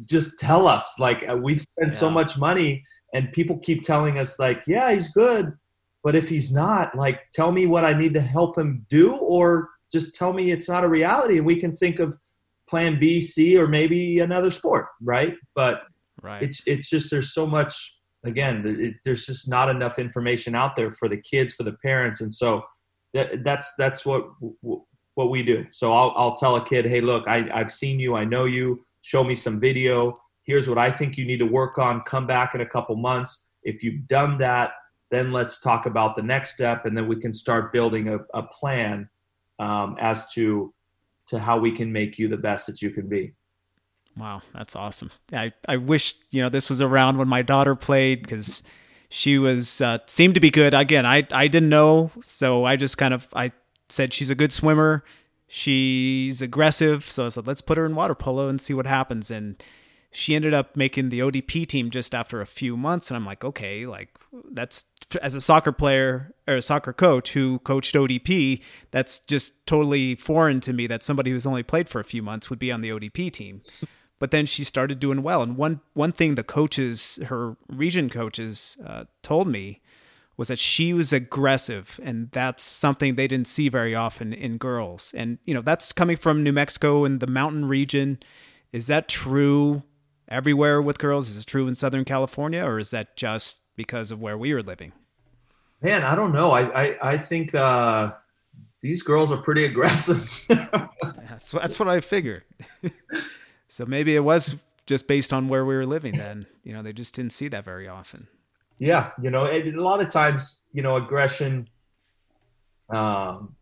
just 0.06 0.40
tell 0.40 0.68
us. 0.68 0.96
Like 1.00 1.28
uh, 1.28 1.36
we 1.36 1.56
spend 1.56 1.92
yeah. 1.92 1.98
so 1.98 2.10
much 2.10 2.38
money, 2.38 2.84
and 3.14 3.32
people 3.32 3.58
keep 3.60 3.84
telling 3.84 4.18
us 4.18 4.40
like, 4.40 4.64
yeah, 4.68 4.92
he's 4.92 5.10
good, 5.10 5.54
but 6.04 6.16
if 6.16 6.30
he's 6.30 6.52
not, 6.52 6.96
like, 6.96 7.22
tell 7.34 7.52
me 7.52 7.68
what 7.68 7.84
I 7.84 7.94
need 7.94 8.14
to 8.14 8.22
help 8.22 8.58
him 8.58 8.86
do, 8.90 9.16
or 9.16 9.70
just 9.92 10.16
tell 10.16 10.34
me 10.34 10.52
it's 10.52 10.70
not 10.70 10.84
a 10.84 10.90
reality, 10.90 11.38
and 11.38 11.46
we 11.46 11.60
can 11.60 11.76
think 11.76 12.00
of 12.00 12.16
plan 12.70 13.00
B, 13.00 13.22
C, 13.22 13.58
or 13.58 13.68
maybe 13.68 14.20
another 14.20 14.52
sport, 14.52 14.88
right? 15.02 15.36
But 15.56 15.84
right. 16.22 16.44
it's 16.44 16.62
it's 16.66 16.90
just 16.90 17.12
there's 17.12 17.34
so 17.34 17.48
much 17.48 17.98
again, 18.24 18.64
it, 18.66 18.96
there's 19.04 19.26
just 19.26 19.50
not 19.50 19.70
enough 19.70 20.00
information 20.00 20.56
out 20.56 20.76
there 20.76 20.92
for 20.92 21.08
the 21.08 21.18
kids, 21.18 21.54
for 21.54 21.64
the 21.64 21.74
parents, 21.84 22.22
and 22.22 22.34
so 22.34 22.64
that, 23.14 23.44
that's 23.44 23.74
that's 23.78 24.06
what 24.06 24.28
what 25.16 25.30
we 25.30 25.44
do. 25.44 25.66
So 25.72 25.94
I'll 25.94 26.14
I'll 26.16 26.36
tell 26.36 26.56
a 26.56 26.64
kid, 26.64 26.86
hey, 26.86 27.02
look, 27.02 27.28
I, 27.28 27.50
I've 27.54 27.72
seen 27.72 28.00
you, 28.00 28.16
I 28.16 28.26
know 28.26 28.46
you. 28.46 28.86
Show 29.02 29.24
me 29.24 29.36
some 29.36 29.60
video. 29.60 30.16
Here's 30.44 30.68
what 30.68 30.78
I 30.78 30.92
think 30.92 31.18
you 31.18 31.26
need 31.26 31.40
to 31.40 31.46
work 31.46 31.78
on. 31.78 32.02
Come 32.02 32.28
back 32.28 32.56
in 32.56 32.62
a 32.62 32.66
couple 32.66 32.96
months. 32.96 33.50
If 33.64 33.84
you've 33.84 34.08
done 34.08 34.38
that, 34.40 34.72
then 35.10 35.32
let's 35.32 35.60
talk 35.60 35.86
about 35.86 36.16
the 36.16 36.22
next 36.22 36.54
step, 36.54 36.86
and 36.86 36.98
then 36.98 37.08
we 37.08 37.20
can 37.20 37.34
start 37.34 37.72
building 37.72 38.10
a, 38.10 38.20
a 38.34 38.44
plan 38.44 39.10
um, 39.60 39.98
as 40.00 40.32
to 40.34 40.74
to 41.28 41.40
how 41.40 41.60
we 41.60 41.72
can 41.72 41.92
make 41.92 42.18
you 42.18 42.30
the 42.30 42.38
best 42.38 42.68
that 42.68 42.82
you 42.82 42.90
can 42.90 43.08
be. 43.08 43.34
Wow, 44.16 44.42
that's 44.54 44.76
awesome. 44.76 45.12
I, 45.32 45.52
I 45.68 45.78
wish, 45.78 46.16
you 46.32 46.42
know, 46.42 46.50
this 46.50 46.70
was 46.70 46.82
around 46.82 47.18
when 47.18 47.28
my 47.28 47.42
daughter 47.42 47.76
played 47.76 48.22
because 48.24 48.64
she 49.10 49.38
was 49.38 49.82
uh, 49.82 50.00
seemed 50.08 50.34
to 50.36 50.40
be 50.40 50.50
good. 50.50 50.74
Again, 50.74 51.06
I 51.06 51.28
I 51.32 51.48
didn't 51.48 51.70
know, 51.70 52.12
so 52.24 52.66
I 52.66 52.76
just 52.76 52.98
kind 52.98 53.14
of 53.14 53.28
I 53.34 53.52
said 53.90 54.14
she's 54.14 54.30
a 54.30 54.36
good 54.36 54.52
swimmer. 54.52 55.04
She's 55.48 56.42
aggressive, 56.42 57.10
so 57.10 57.26
I 57.26 57.30
said 57.30 57.48
let's 57.48 57.62
put 57.62 57.78
her 57.78 57.86
in 57.86 57.96
water 57.96 58.16
polo 58.16 58.50
and 58.50 58.60
see 58.60 58.74
what 58.74 58.86
happens. 58.86 59.32
And 59.32 59.62
she 60.12 60.36
ended 60.36 60.54
up 60.54 60.76
making 60.76 61.10
the 61.10 61.20
ODP 61.20 61.66
team 61.68 61.90
just 61.90 62.14
after 62.14 62.42
a 62.42 62.46
few 62.46 62.76
months, 62.76 63.10
and 63.10 63.16
I'm 63.16 63.26
like, 63.26 63.44
okay, 63.44 63.86
like 63.86 64.10
that's 64.52 64.86
as 65.22 65.36
a 65.36 65.42
soccer 65.42 65.72
player 65.72 66.34
or 66.48 66.56
a 66.56 66.62
soccer 66.62 66.92
coach 66.92 67.34
who 67.34 67.60
coached 67.60 67.96
ODP, 67.96 68.62
that's 68.92 69.20
just 69.22 69.54
totally 69.66 70.16
foreign 70.16 70.60
to 70.62 70.74
me 70.74 70.88
that 70.88 71.04
somebody 71.04 71.32
who's 71.32 71.46
only 71.46 71.64
played 71.64 71.88
for 71.88 72.02
a 72.02 72.06
few 72.06 72.22
months 72.22 72.50
would 72.50 72.60
be 72.60 72.72
on 72.72 72.82
the 72.82 72.90
ODP 72.90 73.32
team. 73.32 73.62
But 74.20 74.32
then 74.32 74.46
she 74.46 74.64
started 74.64 75.00
doing 75.00 75.22
well, 75.22 75.44
and 75.44 75.56
one 75.56 75.82
one 75.94 76.12
thing 76.12 76.36
the 76.36 76.44
coaches, 76.44 77.20
her 77.28 77.56
region 77.70 78.10
coaches, 78.10 78.78
uh, 78.86 79.06
told 79.22 79.48
me 79.48 79.82
was 80.38 80.50
that 80.50 80.60
she 80.60 80.94
was 80.94 81.12
aggressive, 81.12 82.00
and 82.04 82.30
that's 82.32 82.64
something 82.64 83.16
they 83.16 83.28
didn't 83.28 83.48
see 83.48 83.70
very 83.70 83.96
often 83.96 84.32
in 84.32 84.58
girls. 84.58 85.12
And 85.18 85.40
you 85.46 85.54
know, 85.54 85.62
that's 85.62 85.92
coming 85.92 86.16
from 86.16 86.44
New 86.44 86.54
Mexico 86.54 87.06
and 87.06 87.20
the 87.20 87.28
mountain 87.28 87.68
region. 87.68 88.20
Is 88.72 88.86
that 88.88 89.10
true 89.10 89.82
everywhere 90.28 90.80
with 90.80 91.00
girls? 91.00 91.30
Is 91.30 91.38
it 91.38 91.48
true 91.48 91.68
in 91.68 91.74
Southern 91.74 92.06
California, 92.06 92.64
or 92.64 92.78
is 92.78 92.92
that 92.92 93.16
just 93.16 93.62
because 93.76 94.12
of 94.12 94.22
where 94.22 94.38
we 94.38 94.54
were 94.54 94.62
living? 94.62 94.94
Man, 95.82 96.04
I 96.04 96.14
don't 96.14 96.32
know. 96.32 96.52
I 96.52 96.84
I, 96.84 97.14
I 97.14 97.18
think 97.18 97.56
uh, 97.56 98.14
these 98.82 99.02
girls 99.02 99.32
are 99.32 99.38
pretty 99.38 99.66
aggressive. 99.66 100.46
that's 100.50 101.52
that's 101.52 101.80
what 101.80 101.88
I 101.88 102.00
figured. 102.00 102.44
so 103.68 103.88
maybe 103.88 104.16
it 104.16 104.24
was 104.24 104.56
just 104.86 105.08
based 105.08 105.34
on 105.34 105.48
where 105.48 105.66
we 105.66 105.76
were 105.76 105.88
living. 105.88 106.16
Then 106.16 106.46
you 106.64 106.74
know 106.74 106.84
they 106.84 106.94
just 106.94 107.16
didn't 107.16 107.34
see 107.34 107.48
that 107.48 107.66
very 107.66 107.88
often. 107.88 108.28
Yeah, 108.80 109.12
you 109.22 109.32
know, 109.32 109.48
a 109.48 109.72
lot 109.72 110.02
of 110.02 110.10
times, 110.10 110.64
you 110.72 110.82
know, 110.82 110.96
aggression. 110.98 111.68
Um, 112.90 113.56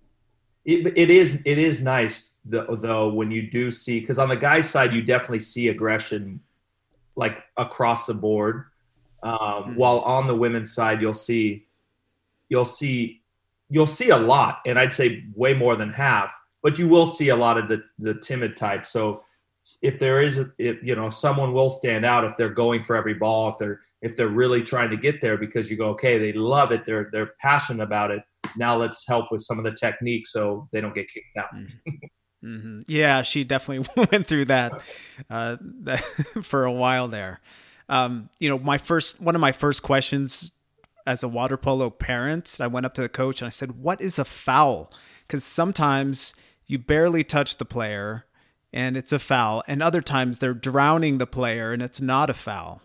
it, 0.65 0.97
it 0.97 1.09
is 1.09 1.41
it 1.45 1.57
is 1.57 1.81
nice 1.81 2.31
though, 2.43 2.75
though 2.81 3.09
when 3.09 3.31
you 3.31 3.49
do 3.49 3.69
see 3.69 3.99
because 3.99 4.19
on 4.19 4.29
the 4.29 4.35
guy's 4.35 4.69
side 4.69 4.93
you 4.93 5.01
definitely 5.01 5.39
see 5.39 5.69
aggression 5.69 6.41
like 7.15 7.37
across 7.55 8.07
the 8.07 8.13
board 8.13 8.65
um, 9.23 9.33
mm-hmm. 9.33 9.75
while 9.75 9.99
on 9.99 10.27
the 10.27 10.35
women's 10.35 10.73
side 10.73 11.01
you'll 11.01 11.13
see 11.13 11.65
you'll 12.49 12.65
see 12.65 13.21
you'll 13.69 13.87
see 13.87 14.09
a 14.09 14.17
lot 14.17 14.59
and 14.65 14.79
i'd 14.79 14.93
say 14.93 15.23
way 15.35 15.53
more 15.53 15.75
than 15.75 15.93
half 15.93 16.33
but 16.63 16.79
you 16.79 16.87
will 16.87 17.05
see 17.05 17.29
a 17.29 17.35
lot 17.35 17.57
of 17.57 17.67
the 17.67 17.83
the 17.99 18.15
timid 18.15 18.55
type 18.55 18.85
so 18.85 19.23
if 19.81 19.97
there 19.97 20.21
is 20.21 20.37
a, 20.39 20.51
if, 20.57 20.83
you 20.83 20.95
know 20.95 21.09
someone 21.09 21.53
will 21.53 21.69
stand 21.69 22.05
out 22.05 22.23
if 22.23 22.35
they're 22.37 22.49
going 22.49 22.83
for 22.83 22.95
every 22.95 23.13
ball 23.13 23.49
if 23.49 23.57
they're 23.57 23.81
if 24.05 24.15
they're 24.15 24.27
really 24.27 24.61
trying 24.61 24.89
to 24.91 24.97
get 24.97 25.19
there 25.19 25.37
because 25.37 25.69
you 25.69 25.75
go 25.75 25.89
okay 25.89 26.17
they 26.17 26.31
love 26.31 26.71
it 26.71 26.85
they're 26.85 27.09
they're 27.11 27.31
passionate 27.41 27.83
about 27.83 28.11
it 28.11 28.21
now 28.55 28.77
let's 28.77 29.05
help 29.07 29.25
with 29.31 29.41
some 29.41 29.57
of 29.57 29.65
the 29.65 29.71
technique 29.71 30.27
so 30.27 30.69
they 30.71 30.79
don't 30.79 30.95
get 30.95 31.09
kicked 31.09 31.35
out 31.37 31.53
mm-hmm. 31.53 32.07
Mm-hmm. 32.43 32.81
Yeah, 32.85 33.23
she 33.23 33.43
definitely 33.43 33.89
went 34.11 34.27
through 34.27 34.45
that, 34.45 34.81
uh, 35.31 35.57
that 35.81 35.99
for 36.43 36.65
a 36.65 36.71
while 36.71 37.07
there. 37.07 37.39
Um, 37.89 38.29
you 38.39 38.49
know, 38.49 38.59
my 38.59 38.77
first 38.77 39.19
one 39.19 39.33
of 39.33 39.41
my 39.41 39.51
first 39.51 39.81
questions 39.81 40.51
as 41.07 41.23
a 41.23 41.27
water 41.27 41.57
polo 41.57 41.89
parent, 41.89 42.57
I 42.59 42.67
went 42.67 42.85
up 42.85 42.93
to 42.95 43.01
the 43.01 43.09
coach 43.09 43.41
and 43.41 43.47
I 43.47 43.49
said, 43.49 43.79
"What 43.81 44.01
is 44.01 44.19
a 44.19 44.25
foul?" 44.25 44.91
Because 45.25 45.43
sometimes 45.43 46.35
you 46.67 46.77
barely 46.77 47.23
touch 47.23 47.57
the 47.57 47.65
player 47.65 48.25
and 48.71 48.97
it's 48.97 49.11
a 49.11 49.19
foul, 49.19 49.63
and 49.67 49.81
other 49.81 50.01
times 50.01 50.39
they're 50.39 50.53
drowning 50.53 51.17
the 51.17 51.27
player 51.27 51.73
and 51.73 51.81
it's 51.81 52.01
not 52.01 52.29
a 52.29 52.33
foul. 52.33 52.81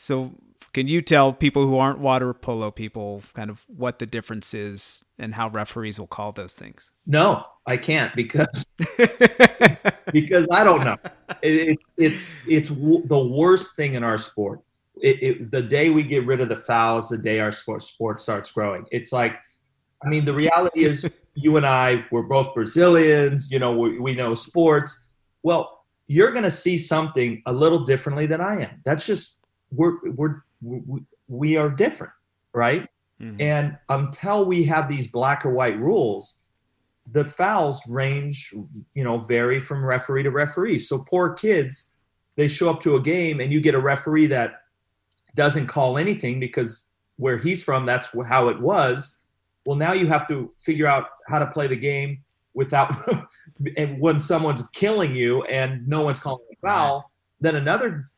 So, 0.00 0.30
can 0.72 0.86
you 0.86 1.02
tell 1.02 1.32
people 1.32 1.66
who 1.66 1.76
aren't 1.76 1.98
water 1.98 2.32
polo 2.32 2.70
people 2.70 3.20
kind 3.34 3.50
of 3.50 3.64
what 3.66 3.98
the 3.98 4.06
difference 4.06 4.54
is 4.54 5.04
and 5.18 5.34
how 5.34 5.48
referees 5.48 5.98
will 5.98 6.06
call 6.06 6.30
those 6.30 6.54
things? 6.54 6.92
No, 7.04 7.44
I 7.66 7.78
can't 7.78 8.14
because 8.14 8.64
because 10.12 10.46
I 10.52 10.62
don't 10.62 10.84
know. 10.84 10.96
It, 11.42 11.70
it, 11.70 11.78
it's 11.96 12.36
it's 12.46 12.68
w- 12.68 13.04
the 13.06 13.26
worst 13.26 13.74
thing 13.74 13.94
in 13.94 14.04
our 14.04 14.18
sport. 14.18 14.60
It, 15.00 15.50
the 15.50 15.62
day 15.62 15.90
we 15.90 16.04
get 16.04 16.24
rid 16.26 16.40
of 16.40 16.48
the 16.48 16.56
fouls, 16.56 17.08
the 17.08 17.18
day 17.18 17.40
our 17.40 17.50
sport 17.50 17.82
sport 17.82 18.20
starts 18.20 18.52
growing. 18.52 18.84
It's 18.92 19.12
like, 19.12 19.36
I 20.04 20.08
mean, 20.08 20.24
the 20.24 20.32
reality 20.32 20.84
is, 20.84 21.10
you 21.34 21.56
and 21.56 21.66
I, 21.66 22.04
we're 22.12 22.22
both 22.22 22.54
Brazilians. 22.54 23.50
You 23.50 23.58
know, 23.58 23.76
we, 23.76 23.98
we 23.98 24.14
know 24.14 24.34
sports. 24.34 25.08
Well, 25.42 25.84
you're 26.06 26.30
going 26.30 26.44
to 26.44 26.52
see 26.52 26.78
something 26.78 27.42
a 27.46 27.52
little 27.52 27.80
differently 27.80 28.26
than 28.26 28.40
I 28.40 28.62
am. 28.62 28.80
That's 28.84 29.04
just 29.04 29.37
we're 29.70 29.98
we're 30.10 30.42
we, 30.60 31.02
we 31.28 31.56
are 31.56 31.70
different, 31.70 32.12
right? 32.52 32.88
Mm-hmm. 33.20 33.40
And 33.40 33.78
until 33.88 34.44
we 34.44 34.64
have 34.64 34.88
these 34.88 35.08
black 35.08 35.44
or 35.44 35.50
white 35.50 35.78
rules, 35.78 36.40
the 37.10 37.24
fouls 37.24 37.82
range, 37.88 38.54
you 38.94 39.04
know, 39.04 39.18
vary 39.18 39.60
from 39.60 39.84
referee 39.84 40.22
to 40.24 40.30
referee. 40.30 40.78
So 40.78 41.04
poor 41.08 41.32
kids, 41.34 41.90
they 42.36 42.48
show 42.48 42.70
up 42.70 42.80
to 42.82 42.96
a 42.96 43.00
game 43.00 43.40
and 43.40 43.52
you 43.52 43.60
get 43.60 43.74
a 43.74 43.80
referee 43.80 44.26
that 44.28 44.62
doesn't 45.34 45.66
call 45.66 45.98
anything 45.98 46.38
because 46.38 46.90
where 47.16 47.38
he's 47.38 47.62
from, 47.62 47.86
that's 47.86 48.08
how 48.28 48.48
it 48.48 48.60
was. 48.60 49.18
Well, 49.64 49.76
now 49.76 49.92
you 49.92 50.06
have 50.06 50.28
to 50.28 50.52
figure 50.58 50.86
out 50.86 51.06
how 51.26 51.38
to 51.38 51.46
play 51.46 51.66
the 51.66 51.76
game 51.76 52.22
without, 52.54 52.94
and 53.76 54.00
when 54.00 54.20
someone's 54.20 54.66
killing 54.68 55.14
you 55.14 55.42
and 55.44 55.86
no 55.88 56.02
one's 56.02 56.20
calling 56.20 56.44
a 56.52 56.56
foul, 56.66 57.10
then 57.40 57.56
another 57.56 58.10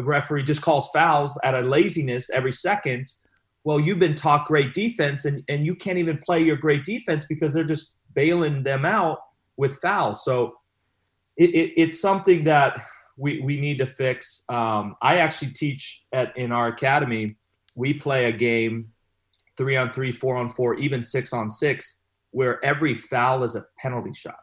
referee 0.00 0.42
just 0.42 0.62
calls 0.62 0.88
fouls 0.94 1.38
out 1.44 1.54
of 1.54 1.66
laziness 1.66 2.30
every 2.30 2.52
second 2.52 3.06
well, 3.64 3.80
you've 3.80 3.98
been 3.98 4.14
taught 4.14 4.46
great 4.46 4.74
defense 4.74 5.24
and, 5.24 5.42
and 5.48 5.64
you 5.64 5.74
can't 5.74 5.98
even 5.98 6.18
play 6.18 6.42
your 6.42 6.56
great 6.56 6.84
defense 6.84 7.24
because 7.24 7.52
they're 7.52 7.64
just 7.64 7.94
bailing 8.12 8.62
them 8.62 8.84
out 8.84 9.18
with 9.56 9.80
fouls. 9.80 10.22
So 10.22 10.58
it, 11.36 11.50
it, 11.50 11.72
it's 11.76 12.00
something 12.00 12.44
that 12.44 12.78
we, 13.16 13.40
we 13.40 13.58
need 13.58 13.78
to 13.78 13.86
fix. 13.86 14.44
Um, 14.50 14.96
I 15.00 15.18
actually 15.18 15.52
teach 15.52 16.04
at 16.12 16.36
in 16.36 16.52
our 16.52 16.68
academy. 16.68 17.36
We 17.74 17.94
play 17.94 18.26
a 18.26 18.32
game 18.32 18.92
three 19.56 19.76
on 19.76 19.88
three, 19.88 20.12
four 20.12 20.36
on 20.36 20.50
four, 20.50 20.74
even 20.74 21.02
six 21.02 21.32
on 21.32 21.48
six, 21.48 22.02
where 22.32 22.62
every 22.64 22.94
foul 22.94 23.44
is 23.44 23.56
a 23.56 23.64
penalty 23.78 24.12
shot. 24.12 24.38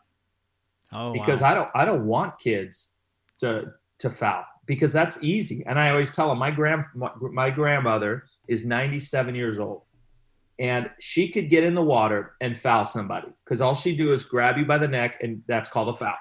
Oh, 0.92 1.14
because 1.14 1.42
wow. 1.42 1.52
I 1.52 1.54
don't 1.54 1.70
I 1.76 1.86
don't 1.86 2.06
want 2.06 2.40
kids 2.40 2.94
to 3.38 3.74
to 4.00 4.10
foul 4.10 4.44
because 4.72 4.94
that's 4.94 5.22
easy. 5.22 5.66
And 5.66 5.78
I 5.78 5.90
always 5.90 6.10
tell 6.10 6.30
them 6.30 6.38
my 6.38 6.50
grand 6.50 6.86
my, 6.96 7.12
my 7.20 7.50
grandmother 7.50 8.24
is 8.48 8.66
97 8.66 9.36
years 9.36 9.60
old. 9.60 9.82
And 10.60 10.90
she 10.98 11.28
could 11.28 11.50
get 11.50 11.66
in 11.66 11.76
the 11.76 11.82
water 11.82 12.36
and 12.40 12.58
foul 12.58 12.86
somebody 12.86 13.28
because 13.44 13.60
all 13.60 13.74
she 13.74 13.98
do 13.98 14.14
is 14.14 14.24
grab 14.24 14.58
you 14.58 14.64
by 14.64 14.78
the 14.78 14.88
neck 14.88 15.18
and 15.22 15.44
that's 15.46 15.68
called 15.68 15.90
a 15.90 15.94
foul. 15.94 16.16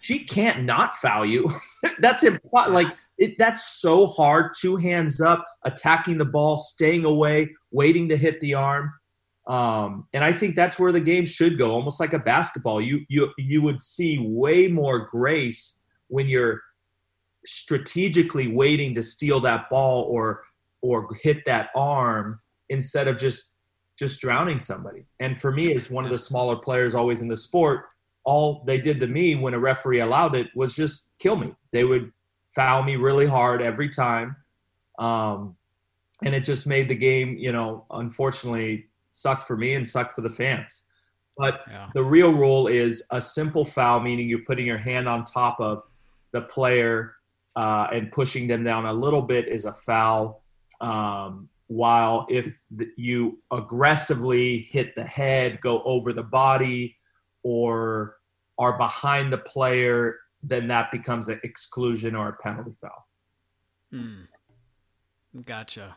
She 0.00 0.24
can't 0.24 0.64
not 0.64 0.96
foul 0.96 1.24
you. 1.24 1.48
That's 2.00 2.24
like 2.52 2.88
it, 3.16 3.38
that's 3.38 3.64
so 3.80 4.06
hard. 4.06 4.52
Two 4.58 4.74
hands 4.74 5.20
up 5.20 5.46
attacking 5.62 6.18
the 6.18 6.24
ball 6.24 6.58
staying 6.58 7.04
away 7.04 7.54
waiting 7.70 8.08
to 8.08 8.16
hit 8.16 8.40
the 8.40 8.54
arm. 8.54 8.92
Um, 9.46 10.08
and 10.12 10.24
i 10.24 10.32
think 10.32 10.56
that's 10.56 10.78
where 10.78 10.90
the 10.90 11.00
game 11.00 11.26
should 11.26 11.58
go 11.58 11.70
almost 11.70 12.00
like 12.00 12.12
a 12.12 12.18
basketball. 12.18 12.80
You 12.80 13.04
you 13.08 13.32
you 13.38 13.62
would 13.62 13.80
see 13.80 14.18
way 14.18 14.66
more 14.66 15.08
grace 15.10 15.80
when 16.08 16.26
you're 16.26 16.60
strategically 17.46 18.48
waiting 18.48 18.94
to 18.94 19.02
steal 19.02 19.40
that 19.40 19.68
ball 19.70 20.02
or 20.04 20.44
or 20.80 21.08
hit 21.22 21.44
that 21.46 21.70
arm 21.74 22.40
instead 22.68 23.08
of 23.08 23.16
just 23.16 23.52
just 23.98 24.20
drowning 24.20 24.58
somebody. 24.58 25.06
And 25.20 25.40
for 25.40 25.52
me, 25.52 25.72
as 25.74 25.90
one 25.90 26.04
of 26.04 26.10
the 26.10 26.18
smaller 26.18 26.56
players 26.56 26.94
always 26.94 27.22
in 27.22 27.28
the 27.28 27.36
sport, 27.36 27.86
all 28.24 28.64
they 28.66 28.78
did 28.78 28.98
to 29.00 29.06
me 29.06 29.36
when 29.36 29.54
a 29.54 29.58
referee 29.58 30.00
allowed 30.00 30.34
it 30.34 30.48
was 30.54 30.74
just 30.74 31.10
kill 31.18 31.36
me. 31.36 31.54
They 31.72 31.84
would 31.84 32.12
foul 32.54 32.82
me 32.82 32.96
really 32.96 33.26
hard 33.26 33.62
every 33.62 33.88
time. 33.88 34.36
Um, 34.98 35.56
and 36.24 36.34
it 36.34 36.44
just 36.44 36.66
made 36.66 36.88
the 36.88 36.94
game, 36.94 37.36
you 37.36 37.52
know, 37.52 37.84
unfortunately 37.90 38.86
sucked 39.10 39.46
for 39.46 39.56
me 39.56 39.74
and 39.74 39.86
sucked 39.86 40.14
for 40.14 40.22
the 40.22 40.30
fans. 40.30 40.84
But 41.36 41.64
yeah. 41.68 41.88
the 41.94 42.02
real 42.02 42.32
rule 42.32 42.68
is 42.68 43.04
a 43.10 43.20
simple 43.20 43.64
foul, 43.64 44.00
meaning 44.00 44.28
you're 44.28 44.44
putting 44.46 44.66
your 44.66 44.78
hand 44.78 45.08
on 45.08 45.24
top 45.24 45.60
of 45.60 45.82
the 46.32 46.42
player 46.42 47.14
uh, 47.56 47.88
and 47.92 48.10
pushing 48.12 48.46
them 48.46 48.64
down 48.64 48.86
a 48.86 48.92
little 48.92 49.22
bit 49.22 49.48
is 49.48 49.64
a 49.64 49.72
foul. 49.72 50.42
Um, 50.80 51.48
while 51.68 52.26
if 52.28 52.56
the, 52.70 52.88
you 52.96 53.38
aggressively 53.50 54.68
hit 54.70 54.94
the 54.94 55.04
head, 55.04 55.60
go 55.60 55.82
over 55.82 56.12
the 56.12 56.22
body, 56.22 56.96
or 57.42 58.16
are 58.58 58.76
behind 58.76 59.32
the 59.32 59.38
player, 59.38 60.16
then 60.42 60.68
that 60.68 60.90
becomes 60.90 61.28
an 61.28 61.40
exclusion 61.42 62.14
or 62.14 62.28
a 62.28 62.36
penalty 62.42 62.74
foul. 62.80 63.06
Hmm. 63.90 64.22
Gotcha. 65.44 65.96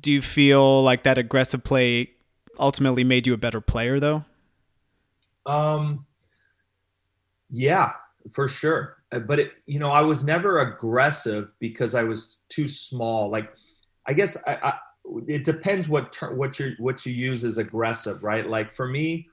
Do 0.00 0.10
you 0.10 0.22
feel 0.22 0.82
like 0.82 1.02
that 1.02 1.18
aggressive 1.18 1.62
play 1.62 2.12
ultimately 2.58 3.04
made 3.04 3.26
you 3.26 3.34
a 3.34 3.38
better 3.38 3.60
player, 3.60 4.00
though? 4.00 4.24
Um, 5.46 6.06
yeah, 7.50 7.92
for 8.32 8.48
sure. 8.48 8.99
Uh, 9.12 9.18
but 9.18 9.38
it, 9.38 9.52
you 9.66 9.78
know, 9.78 9.90
I 9.90 10.02
was 10.02 10.24
never 10.24 10.60
aggressive 10.60 11.52
because 11.58 11.94
I 11.94 12.04
was 12.04 12.40
too 12.48 12.68
small. 12.68 13.30
Like, 13.30 13.52
I 14.06 14.12
guess 14.12 14.36
I, 14.46 14.54
I 14.62 14.74
it 15.26 15.44
depends 15.44 15.88
what 15.88 16.12
ter- 16.12 16.34
what 16.34 16.58
you 16.58 16.74
what 16.78 17.04
you 17.04 17.12
use 17.12 17.44
as 17.44 17.58
aggressive, 17.58 18.22
right? 18.22 18.48
Like 18.48 18.72
for 18.72 18.86
me, 18.86 19.28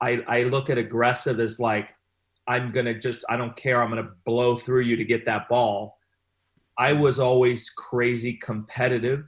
I 0.00 0.22
I 0.26 0.42
look 0.44 0.70
at 0.70 0.78
aggressive 0.78 1.40
as 1.40 1.60
like 1.60 1.94
I'm 2.46 2.72
gonna 2.72 2.98
just 2.98 3.24
I 3.28 3.36
don't 3.36 3.56
care. 3.56 3.82
I'm 3.82 3.90
gonna 3.90 4.10
blow 4.24 4.56
through 4.56 4.82
you 4.82 4.96
to 4.96 5.04
get 5.04 5.24
that 5.26 5.48
ball. 5.48 5.98
I 6.76 6.92
was 6.92 7.18
always 7.18 7.70
crazy 7.70 8.34
competitive, 8.34 9.24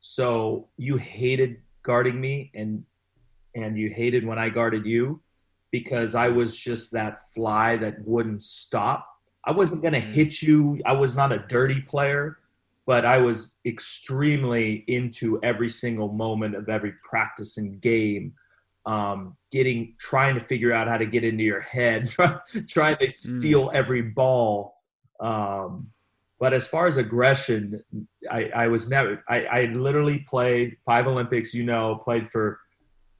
so 0.00 0.68
you 0.76 0.96
hated 0.96 1.58
guarding 1.82 2.20
me 2.20 2.50
and 2.54 2.84
and 3.54 3.76
you 3.76 3.90
hated 3.90 4.24
when 4.24 4.38
I 4.38 4.48
guarded 4.48 4.86
you 4.86 5.20
because 5.70 6.14
I 6.14 6.28
was 6.28 6.56
just 6.56 6.92
that 6.92 7.32
fly 7.34 7.76
that 7.78 7.96
wouldn't 8.04 8.42
stop. 8.42 9.06
I 9.44 9.52
wasn't 9.52 9.82
going 9.82 9.94
to 9.94 10.00
mm-hmm. 10.00 10.12
hit 10.12 10.42
you. 10.42 10.80
I 10.84 10.92
was 10.92 11.16
not 11.16 11.32
a 11.32 11.38
dirty 11.48 11.80
player, 11.80 12.38
but 12.86 13.04
I 13.04 13.18
was 13.18 13.56
extremely 13.64 14.84
into 14.86 15.40
every 15.42 15.68
single 15.68 16.12
moment 16.12 16.54
of 16.54 16.68
every 16.68 16.92
practice 17.02 17.56
and 17.56 17.80
game. 17.80 18.34
Um, 18.86 19.36
getting, 19.52 19.94
trying 19.98 20.34
to 20.34 20.40
figure 20.40 20.72
out 20.72 20.88
how 20.88 20.96
to 20.96 21.04
get 21.04 21.22
into 21.22 21.44
your 21.44 21.60
head, 21.60 22.08
trying 22.68 22.96
to 22.96 23.12
steal 23.12 23.68
mm. 23.68 23.74
every 23.74 24.00
ball. 24.00 24.74
Um, 25.20 25.90
but 26.38 26.54
as 26.54 26.66
far 26.66 26.86
as 26.86 26.96
aggression, 26.96 27.84
I, 28.30 28.50
I 28.54 28.66
was 28.68 28.88
never, 28.88 29.22
I, 29.28 29.44
I 29.44 29.64
literally 29.66 30.20
played 30.20 30.78
five 30.84 31.06
Olympics, 31.06 31.52
you 31.52 31.62
know, 31.62 31.96
played 31.96 32.30
for 32.30 32.58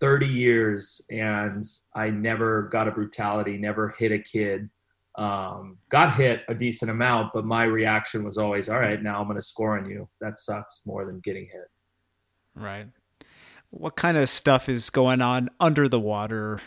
30 0.00 0.26
years 0.26 1.02
and 1.11 1.62
I 1.94 2.09
never 2.09 2.62
got 2.62 2.88
a 2.88 2.90
brutality, 2.90 3.59
never 3.59 3.94
hit 3.98 4.12
a 4.12 4.18
kid. 4.18 4.70
Um, 5.16 5.79
got 5.88 6.14
hit 6.14 6.42
a 6.49 6.55
decent 6.55 6.90
amount, 6.90 7.33
but 7.35 7.44
my 7.44 7.64
reaction 7.64 8.25
was 8.25 8.38
always, 8.38 8.68
all 8.68 8.79
right, 8.79 9.03
now 9.03 9.20
I'm 9.20 9.27
going 9.27 9.37
to 9.37 9.42
score 9.42 9.79
on 9.79 9.88
you. 9.88 10.09
That 10.20 10.38
sucks 10.38 10.83
more 10.87 11.05
than 11.05 11.20
getting 11.20 11.46
hit. 11.46 11.68
Right. 12.55 12.87
What 13.70 13.96
kind 13.96 14.16
of 14.16 14.29
stuff 14.29 14.68
is 14.68 14.90
going 14.90 15.20
on 15.20 15.51
under 15.59 15.88
the 15.88 16.01
water 16.01 16.61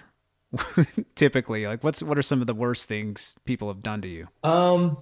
typically? 1.15 1.67
Like 1.67 1.83
what's 1.83 2.01
what 2.01 2.17
are 2.17 2.21
some 2.21 2.41
of 2.41 2.47
the 2.47 2.53
worst 2.53 2.87
things 2.87 3.35
people 3.43 3.67
have 3.67 3.81
done 3.81 4.01
to 4.01 4.07
you? 4.07 4.27
Um 4.43 4.97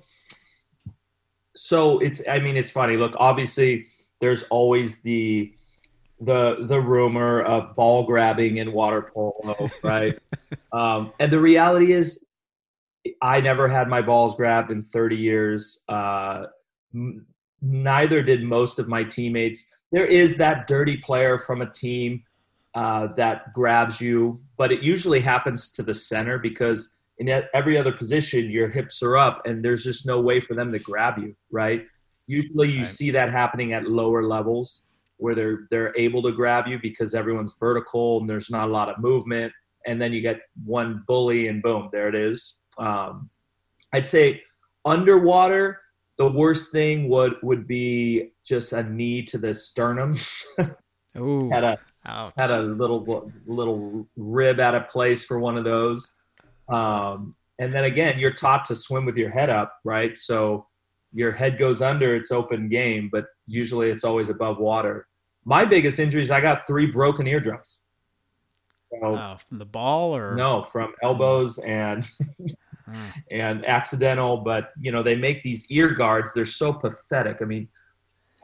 so 1.55 1.99
it's 1.99 2.27
I 2.27 2.39
mean 2.39 2.57
it's 2.57 2.71
funny. 2.71 2.95
Look, 2.95 3.13
obviously 3.19 3.85
there's 4.19 4.43
always 4.43 5.01
the 5.01 5.53
the 6.21 6.57
the 6.61 6.79
rumor 6.79 7.41
of 7.41 7.75
ball 7.75 8.03
grabbing 8.03 8.57
in 8.57 8.71
water 8.71 9.11
polo, 9.13 9.69
right? 9.83 10.13
um, 10.71 11.11
and 11.19 11.31
the 11.33 11.39
reality 11.39 11.91
is, 11.91 12.25
I 13.21 13.41
never 13.41 13.67
had 13.67 13.87
my 13.87 14.01
balls 14.01 14.35
grabbed 14.35 14.71
in 14.71 14.83
30 14.83 15.15
years. 15.15 15.83
Uh, 15.87 16.45
m- 16.93 17.25
neither 17.61 18.21
did 18.21 18.43
most 18.43 18.79
of 18.79 18.87
my 18.87 19.03
teammates. 19.03 19.75
There 19.91 20.05
is 20.05 20.37
that 20.37 20.67
dirty 20.67 20.97
player 20.97 21.39
from 21.39 21.61
a 21.61 21.69
team 21.69 22.23
uh, 22.73 23.07
that 23.17 23.53
grabs 23.53 23.99
you, 23.99 24.41
but 24.57 24.71
it 24.71 24.81
usually 24.81 25.19
happens 25.19 25.69
to 25.71 25.83
the 25.83 25.93
center 25.93 26.37
because 26.37 26.97
in 27.17 27.43
every 27.53 27.77
other 27.77 27.91
position, 27.91 28.49
your 28.49 28.69
hips 28.69 29.03
are 29.03 29.17
up, 29.17 29.41
and 29.45 29.63
there's 29.63 29.83
just 29.83 30.07
no 30.07 30.19
way 30.21 30.39
for 30.39 30.55
them 30.55 30.71
to 30.71 30.79
grab 30.79 31.19
you, 31.19 31.35
right? 31.51 31.85
Usually, 32.25 32.71
you 32.71 32.79
right. 32.79 32.87
see 32.87 33.11
that 33.11 33.29
happening 33.29 33.73
at 33.73 33.83
lower 33.83 34.23
levels 34.23 34.87
where 35.21 35.35
they're 35.35 35.67
they're 35.69 35.93
able 35.97 36.21
to 36.23 36.31
grab 36.31 36.67
you 36.67 36.79
because 36.81 37.13
everyone's 37.13 37.55
vertical 37.59 38.19
and 38.19 38.27
there's 38.27 38.49
not 38.49 38.67
a 38.67 38.71
lot 38.71 38.89
of 38.89 38.97
movement 38.97 39.53
and 39.85 40.01
then 40.01 40.11
you 40.11 40.19
get 40.19 40.41
one 40.65 41.03
bully 41.07 41.47
and 41.47 41.61
boom 41.61 41.89
there 41.91 42.09
it 42.09 42.15
is 42.15 42.60
um, 42.77 43.29
i'd 43.93 44.05
say 44.05 44.41
underwater 44.85 45.79
the 46.17 46.29
worst 46.31 46.71
thing 46.71 47.07
would 47.09 47.35
would 47.41 47.67
be 47.67 48.31
just 48.43 48.73
a 48.73 48.83
knee 48.83 49.23
to 49.23 49.37
the 49.37 49.53
sternum 49.53 50.17
Ooh, 51.17 51.49
had 51.49 51.63
a 51.63 51.79
ouch. 52.05 52.33
had 52.37 52.49
a 52.49 52.61
little 52.61 53.31
little 53.45 54.07
rib 54.15 54.59
out 54.59 54.75
of 54.75 54.89
place 54.89 55.25
for 55.25 55.39
one 55.39 55.57
of 55.57 55.63
those 55.63 56.15
um, 56.69 57.35
and 57.59 57.73
then 57.73 57.83
again 57.83 58.17
you're 58.17 58.31
taught 58.31 58.65
to 58.65 58.75
swim 58.75 59.05
with 59.05 59.17
your 59.17 59.29
head 59.29 59.49
up 59.49 59.79
right 59.83 60.17
so 60.17 60.65
your 61.13 61.31
head 61.31 61.57
goes 61.57 61.81
under 61.81 62.15
it's 62.15 62.31
open 62.31 62.69
game 62.69 63.09
but 63.11 63.25
usually 63.45 63.89
it's 63.89 64.03
always 64.03 64.29
above 64.29 64.57
water 64.57 65.07
my 65.45 65.65
biggest 65.65 65.99
injuries, 65.99 66.31
I 66.31 66.41
got 66.41 66.67
three 66.67 66.85
broken 66.85 67.27
eardrums. 67.27 67.81
So, 68.91 69.15
uh, 69.15 69.37
from 69.37 69.57
the 69.57 69.65
ball 69.65 70.15
or 70.15 70.35
no, 70.35 70.63
from 70.63 70.93
elbows 71.01 71.59
and 71.59 72.05
and 73.31 73.65
accidental. 73.65 74.37
But 74.37 74.71
you 74.79 74.91
know, 74.91 75.03
they 75.03 75.15
make 75.15 75.43
these 75.43 75.65
ear 75.69 75.89
guards. 75.91 76.33
They're 76.33 76.45
so 76.45 76.73
pathetic. 76.73 77.37
I 77.41 77.45
mean, 77.45 77.69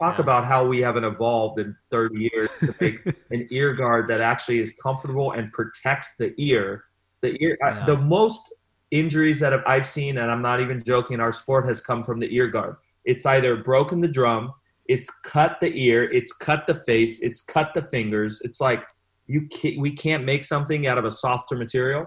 talk 0.00 0.18
yeah. 0.18 0.22
about 0.22 0.46
how 0.46 0.66
we 0.66 0.80
haven't 0.80 1.04
evolved 1.04 1.60
in 1.60 1.76
30 1.90 2.30
years 2.32 2.50
to 2.60 2.74
make 2.80 3.00
an 3.30 3.46
ear 3.50 3.74
guard 3.74 4.08
that 4.08 4.20
actually 4.20 4.60
is 4.60 4.72
comfortable 4.82 5.32
and 5.32 5.52
protects 5.52 6.16
the 6.16 6.34
ear. 6.38 6.84
The 7.20 7.36
ear, 7.42 7.58
yeah. 7.60 7.84
the 7.84 7.96
most 7.96 8.54
injuries 8.90 9.40
that 9.40 9.66
I've 9.68 9.86
seen, 9.86 10.18
and 10.18 10.30
I'm 10.30 10.42
not 10.42 10.60
even 10.60 10.82
joking, 10.82 11.20
our 11.20 11.32
sport 11.32 11.66
has 11.66 11.80
come 11.80 12.02
from 12.02 12.20
the 12.20 12.34
ear 12.34 12.48
guard. 12.48 12.76
It's 13.04 13.26
either 13.26 13.56
broken 13.56 14.00
the 14.00 14.08
drum, 14.08 14.52
it's 14.86 15.10
cut 15.24 15.58
the 15.60 15.72
ear, 15.76 16.04
it's 16.04 16.32
cut 16.32 16.66
the 16.66 16.76
face, 16.86 17.20
it's 17.20 17.40
cut 17.40 17.74
the 17.74 17.82
fingers. 17.82 18.40
It's 18.42 18.60
like 18.60 18.84
you 19.28 19.42
can't, 19.42 19.78
we 19.78 19.92
can't 19.92 20.24
make 20.24 20.44
something 20.44 20.86
out 20.86 20.98
of 20.98 21.04
a 21.04 21.10
softer 21.10 21.54
material. 21.54 22.06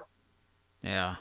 Yeah. 0.81 1.15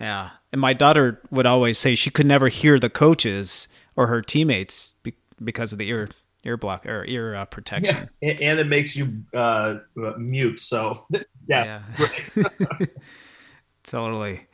Yeah. 0.00 0.30
And 0.50 0.60
my 0.60 0.72
daughter 0.72 1.20
would 1.30 1.46
always 1.46 1.78
say 1.78 1.94
she 1.94 2.10
could 2.10 2.26
never 2.26 2.48
hear 2.48 2.80
the 2.80 2.90
coaches 2.90 3.68
or 3.94 4.06
her 4.06 4.22
teammates 4.22 4.94
be- 5.02 5.14
because 5.42 5.72
of 5.72 5.78
the 5.78 5.88
ear 5.88 6.08
ear 6.42 6.56
block 6.56 6.86
or 6.86 7.04
ear 7.04 7.34
uh, 7.34 7.44
protection. 7.44 8.08
Yeah. 8.22 8.32
And 8.40 8.58
it 8.58 8.66
makes 8.66 8.96
you 8.96 9.24
uh, 9.34 9.74
mute. 10.16 10.58
So 10.58 11.06
yeah. 11.46 11.82
yeah. 11.98 12.46
totally. 13.84 14.46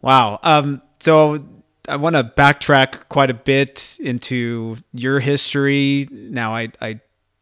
Wow. 0.00 0.38
Um, 0.44 0.80
so 1.00 1.44
I 1.88 1.96
want 1.96 2.14
to 2.14 2.22
backtrack 2.22 3.08
quite 3.08 3.30
a 3.30 3.34
bit 3.34 3.98
into 4.00 4.76
your 4.92 5.18
history. 5.18 6.06
Now, 6.10 6.54
I, 6.54 6.68
I, 6.80 7.00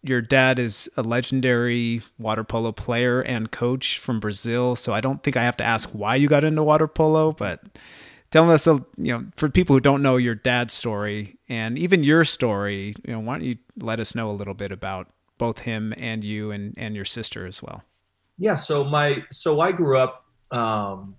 your 0.08 0.22
dad 0.22 0.58
is 0.58 0.90
a 0.96 1.02
legendary 1.02 2.02
water 2.18 2.44
polo 2.44 2.72
player 2.72 3.20
and 3.20 3.50
coach 3.50 3.98
from 3.98 4.20
Brazil, 4.20 4.76
so 4.76 4.92
I 4.92 5.00
don't 5.00 5.22
think 5.22 5.36
I 5.36 5.44
have 5.44 5.56
to 5.58 5.64
ask 5.64 5.90
why 5.90 6.16
you 6.16 6.28
got 6.28 6.44
into 6.44 6.62
water 6.62 6.88
polo. 6.88 7.32
But 7.32 7.62
tell 8.30 8.50
us, 8.50 8.66
you 8.66 8.84
know, 8.96 9.26
for 9.36 9.48
people 9.48 9.74
who 9.76 9.80
don't 9.80 10.02
know 10.02 10.16
your 10.16 10.34
dad's 10.34 10.74
story 10.74 11.38
and 11.48 11.78
even 11.78 12.02
your 12.02 12.24
story, 12.24 12.94
you 13.04 13.12
know, 13.12 13.20
why 13.20 13.38
don't 13.38 13.46
you 13.46 13.56
let 13.78 14.00
us 14.00 14.14
know 14.14 14.30
a 14.30 14.32
little 14.32 14.54
bit 14.54 14.72
about 14.72 15.08
both 15.38 15.60
him 15.60 15.92
and 15.96 16.24
you 16.24 16.50
and 16.50 16.74
and 16.76 16.94
your 16.94 17.04
sister 17.04 17.46
as 17.46 17.62
well? 17.62 17.82
Yeah. 18.38 18.54
So 18.54 18.84
my 18.84 19.24
so 19.30 19.60
I 19.60 19.72
grew 19.72 19.98
up. 19.98 20.24
Um, 20.50 21.16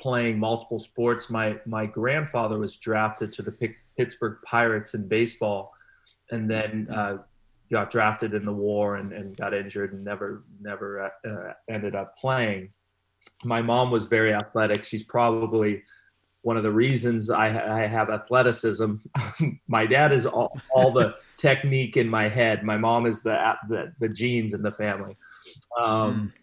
playing 0.00 0.38
multiple 0.38 0.78
sports. 0.78 1.30
My 1.30 1.58
my 1.66 1.86
grandfather 1.86 2.58
was 2.58 2.76
drafted 2.76 3.32
to 3.32 3.42
the 3.42 3.76
Pittsburgh 3.96 4.38
Pirates 4.44 4.94
in 4.94 5.06
baseball, 5.06 5.72
and 6.30 6.50
then 6.50 6.88
uh, 6.92 7.18
got 7.70 7.90
drafted 7.90 8.34
in 8.34 8.44
the 8.44 8.52
war 8.52 8.96
and, 8.96 9.12
and 9.12 9.36
got 9.36 9.54
injured 9.54 9.92
and 9.92 10.04
never 10.04 10.44
never 10.60 11.12
uh, 11.26 11.52
ended 11.68 11.94
up 11.94 12.16
playing. 12.16 12.70
My 13.44 13.62
mom 13.62 13.90
was 13.90 14.06
very 14.06 14.32
athletic. 14.32 14.84
She's 14.84 15.02
probably 15.02 15.82
one 16.42 16.56
of 16.56 16.62
the 16.62 16.72
reasons 16.72 17.28
I, 17.28 17.82
I 17.82 17.86
have 17.86 18.08
athleticism. 18.08 18.94
my 19.68 19.84
dad 19.84 20.12
is 20.12 20.24
all, 20.24 20.58
all 20.74 20.90
the 20.90 21.16
technique 21.36 21.96
in 21.98 22.08
my 22.08 22.28
head. 22.28 22.64
My 22.64 22.78
mom 22.78 23.06
is 23.06 23.22
the 23.22 23.54
the, 23.68 23.92
the 24.00 24.08
genes 24.08 24.54
in 24.54 24.62
the 24.62 24.72
family. 24.72 25.16
Um, 25.78 26.32
mm 26.34 26.40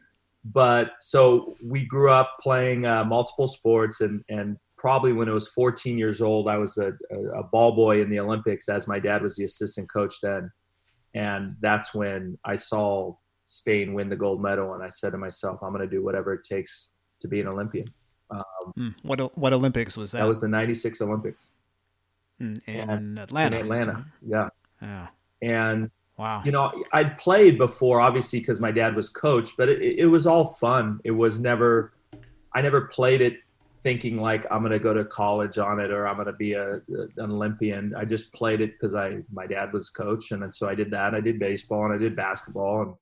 but 0.54 0.92
so 1.02 1.58
we 1.62 1.86
grew 1.86 2.10
up 2.10 2.38
playing 2.40 2.86
uh, 2.86 3.04
multiple 3.04 3.50
sports 3.50 4.00
and 4.00 4.24
and 4.30 4.58
probably 4.78 5.12
when 5.12 5.28
I 5.28 5.34
was 5.34 5.48
14 5.50 5.98
years 5.98 6.22
old, 6.22 6.48
I 6.48 6.58
was 6.58 6.78
a, 6.78 6.94
a, 7.36 7.44
ball 7.44 7.76
boy 7.76 8.02
in 8.02 8.10
the 8.10 8.20
Olympics 8.20 8.70
as 8.70 8.88
my 8.88 9.00
dad 9.00 9.24
was 9.24 9.36
the 9.36 9.44
assistant 9.44 9.92
coach 9.92 10.22
then. 10.22 10.52
And 11.14 11.56
that's 11.60 11.94
when 11.94 12.38
I 12.44 12.56
saw 12.56 13.16
Spain 13.46 13.94
win 13.94 14.10
the 14.10 14.16
gold 14.16 14.42
medal. 14.42 14.74
And 14.74 14.84
I 14.84 14.90
said 14.90 15.12
to 15.12 15.18
myself, 15.18 15.60
I'm 15.62 15.74
going 15.74 15.88
to 15.88 15.96
do 15.96 16.04
whatever 16.04 16.34
it 16.34 16.44
takes 16.44 16.90
to 17.20 17.28
be 17.28 17.42
an 17.42 17.48
Olympian. 17.48 17.88
Um, 18.30 18.44
hmm. 18.76 18.90
what, 19.04 19.38
what 19.38 19.54
Olympics 19.54 19.98
was 19.98 20.12
that? 20.12 20.20
That 20.20 20.28
was 20.28 20.42
the 20.42 20.48
96 20.48 21.02
Olympics. 21.02 21.50
In 22.40 23.18
Atlanta. 23.18 23.58
In 23.58 23.64
Atlanta. 23.64 24.06
Yeah. 24.26 24.50
Yeah. 24.82 25.08
And 25.42 25.90
Wow. 26.18 26.42
You 26.44 26.52
know, 26.52 26.72
I'd 26.94 27.18
played 27.20 27.58
before, 27.60 28.02
obviously, 28.02 28.40
because 28.40 28.60
my 28.60 28.72
dad 28.72 28.96
was 28.96 29.08
coach, 29.08 29.56
but 29.56 29.70
it, 29.70 30.00
it 30.00 30.08
was 30.08 30.26
all 30.26 30.46
fun. 30.46 31.00
It 31.04 31.12
was 31.12 31.40
never, 31.40 31.94
I 32.54 32.62
never 32.62 32.88
played 32.88 33.22
it 33.22 33.38
thinking 33.88 34.18
like 34.18 34.46
I'm 34.52 34.60
going 34.60 34.74
to 34.74 34.80
go 34.80 34.94
to 34.94 35.06
college 35.06 35.58
on 35.58 35.80
it 35.80 35.92
or 35.92 36.10
I'm 36.10 36.16
going 36.16 36.28
to 36.28 36.34
be 36.34 36.52
a, 36.52 36.82
an 36.90 37.32
Olympian. 37.32 37.96
I 37.96 38.04
just 38.04 38.34
played 38.34 38.60
it 38.60 38.74
because 38.74 38.94
I, 38.94 39.20
my 39.32 39.48
dad 39.48 39.72
was 39.72 39.90
coach. 39.90 40.32
And 40.32 40.54
so 40.54 40.68
I 40.68 40.76
did 40.76 40.92
that. 40.92 41.16
I 41.16 41.22
did 41.22 41.40
baseball 41.40 41.86
and 41.86 41.94
I 41.94 41.98
did 41.98 42.14
basketball 42.14 42.82
and 42.82 42.94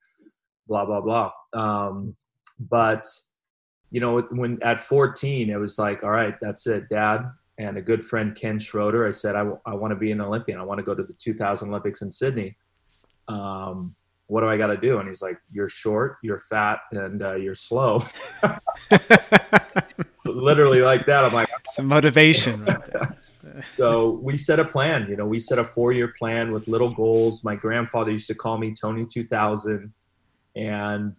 blah, 0.67 0.86
blah, 0.86 1.02
blah. 1.02 1.32
Um, 1.54 2.15
but, 2.60 3.04
you 3.89 4.00
know, 4.00 4.21
when 4.30 4.62
at 4.62 4.80
14, 4.80 5.50
it 5.50 5.56
was 5.56 5.80
like, 5.80 6.04
all 6.04 6.12
right, 6.12 6.36
that's 6.39 6.67
it, 6.67 6.88
dad. 6.88 7.32
and 7.58 7.78
a 7.80 7.82
good 7.82 8.06
friend 8.06 8.36
Ken 8.36 8.60
Schroeder. 8.60 9.08
I 9.08 9.12
said, 9.12 9.36
I, 9.36 9.39
w- 9.39 9.60
I 9.65 9.74
want 9.74 9.89
to 9.89 9.95
be 9.95 10.12
an 10.12 10.21
Olympian. 10.21 10.60
I 10.60 10.63
want 10.63 10.78
to 10.78 10.84
go 10.84 10.93
to 10.93 11.02
the 11.02 11.13
2000 11.13 11.67
Olympics 11.67 12.04
in 12.04 12.12
Sydney. 12.12 12.58
Um, 13.28 13.95
what 14.28 14.41
do 14.41 14.50
I 14.50 14.58
got 14.58 14.67
to 14.67 14.78
do? 14.78 15.00
And 15.00 15.08
he's 15.08 15.24
like, 15.24 15.39
you're 15.52 15.67
short, 15.67 16.17
you're 16.21 16.41
fat, 16.41 16.78
and 16.91 17.24
uh, 17.24 17.38
you're 17.38 17.56
slow. 17.56 18.04
Literally 20.36 20.82
like 20.82 21.06
that. 21.06 21.24
I'm 21.24 21.34
like, 21.34 21.48
some 21.71 21.86
motivation. 21.86 22.67
so 23.71 24.12
we 24.21 24.38
set 24.38 24.60
a 24.60 24.65
plan. 24.65 25.08
You 25.10 25.15
know, 25.15 25.26
we 25.26 25.39
set 25.39 25.58
a 25.58 25.63
four-year 25.63 26.13
plan 26.19 26.52
with 26.52 26.67
little 26.67 26.93
goals. 26.93 27.43
My 27.43 27.56
grandfather 27.56 28.12
used 28.12 28.28
to 28.28 28.36
call 28.36 28.58
me 28.58 28.74
Tony 28.74 29.06
2000, 29.06 29.93
and 30.56 31.15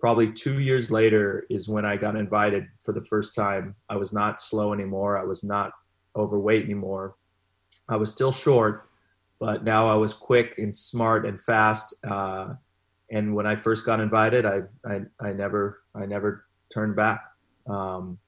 probably 0.00 0.32
two 0.32 0.60
years 0.60 0.90
later 0.90 1.46
is 1.48 1.68
when 1.68 1.84
I 1.84 1.96
got 1.96 2.16
invited 2.16 2.66
for 2.82 2.92
the 2.92 3.04
first 3.04 3.34
time. 3.34 3.74
I 3.88 3.96
was 3.96 4.12
not 4.12 4.40
slow 4.40 4.72
anymore. 4.72 5.16
I 5.16 5.24
was 5.24 5.44
not 5.44 5.72
overweight 6.16 6.64
anymore. 6.64 7.14
I 7.88 7.96
was 7.96 8.10
still 8.10 8.32
short, 8.32 8.88
but 9.38 9.64
now 9.64 9.88
I 9.88 9.94
was 9.94 10.12
quick 10.12 10.58
and 10.58 10.74
smart 10.74 11.24
and 11.24 11.40
fast. 11.40 11.94
Uh, 12.04 12.54
and 13.10 13.34
when 13.34 13.46
I 13.46 13.56
first 13.56 13.86
got 13.86 14.00
invited, 14.00 14.44
I, 14.44 14.62
I, 14.84 15.02
I 15.20 15.32
never 15.32 15.82
I 15.94 16.06
never 16.06 16.44
turned 16.72 16.96
back. 16.96 17.22
Um, 17.68 18.18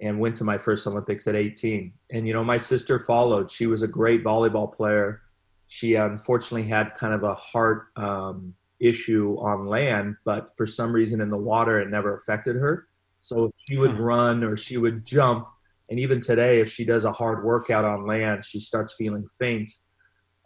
and 0.00 0.18
went 0.18 0.36
to 0.36 0.44
my 0.44 0.58
first 0.58 0.86
Olympics 0.86 1.26
at 1.26 1.36
18. 1.36 1.92
And 2.10 2.26
you 2.26 2.32
know, 2.32 2.44
my 2.44 2.58
sister 2.58 2.98
followed. 2.98 3.50
She 3.50 3.66
was 3.66 3.82
a 3.82 3.88
great 3.88 4.24
volleyball 4.24 4.72
player. 4.72 5.22
She 5.68 5.94
unfortunately 5.94 6.68
had 6.68 6.94
kind 6.94 7.14
of 7.14 7.22
a 7.22 7.34
heart 7.34 7.86
um, 7.96 8.54
issue 8.80 9.36
on 9.40 9.66
land, 9.66 10.16
but 10.24 10.50
for 10.56 10.66
some 10.66 10.92
reason 10.92 11.20
in 11.20 11.30
the 11.30 11.38
water, 11.38 11.80
it 11.80 11.90
never 11.90 12.16
affected 12.16 12.56
her. 12.56 12.88
So 13.20 13.50
she 13.66 13.78
would 13.78 13.96
run 13.96 14.44
or 14.44 14.56
she 14.56 14.76
would 14.76 15.04
jump. 15.04 15.46
And 15.88 15.98
even 15.98 16.20
today, 16.20 16.60
if 16.60 16.70
she 16.70 16.84
does 16.84 17.04
a 17.04 17.12
hard 17.12 17.44
workout 17.44 17.84
on 17.84 18.06
land, 18.06 18.44
she 18.44 18.60
starts 18.60 18.94
feeling 18.94 19.26
faint. 19.38 19.70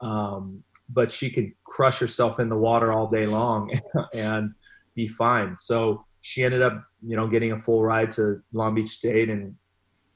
Um, 0.00 0.62
but 0.88 1.11
she 1.11 1.30
could 1.30 1.50
crush 1.64 1.98
herself 1.98 2.38
in 2.38 2.48
the 2.48 2.56
water 2.56 2.92
all 2.92 3.08
day 3.08 3.26
long 3.26 3.72
and 4.14 4.54
be 4.94 5.06
fine. 5.06 5.56
So 5.56 6.04
she 6.20 6.44
ended 6.44 6.62
up, 6.62 6.84
you 7.06 7.16
know, 7.16 7.26
getting 7.26 7.52
a 7.52 7.58
full 7.58 7.82
ride 7.82 8.11
to 8.12 8.42
Long 8.52 8.74
Beach 8.74 8.88
State 8.88 9.30
and, 9.30 9.54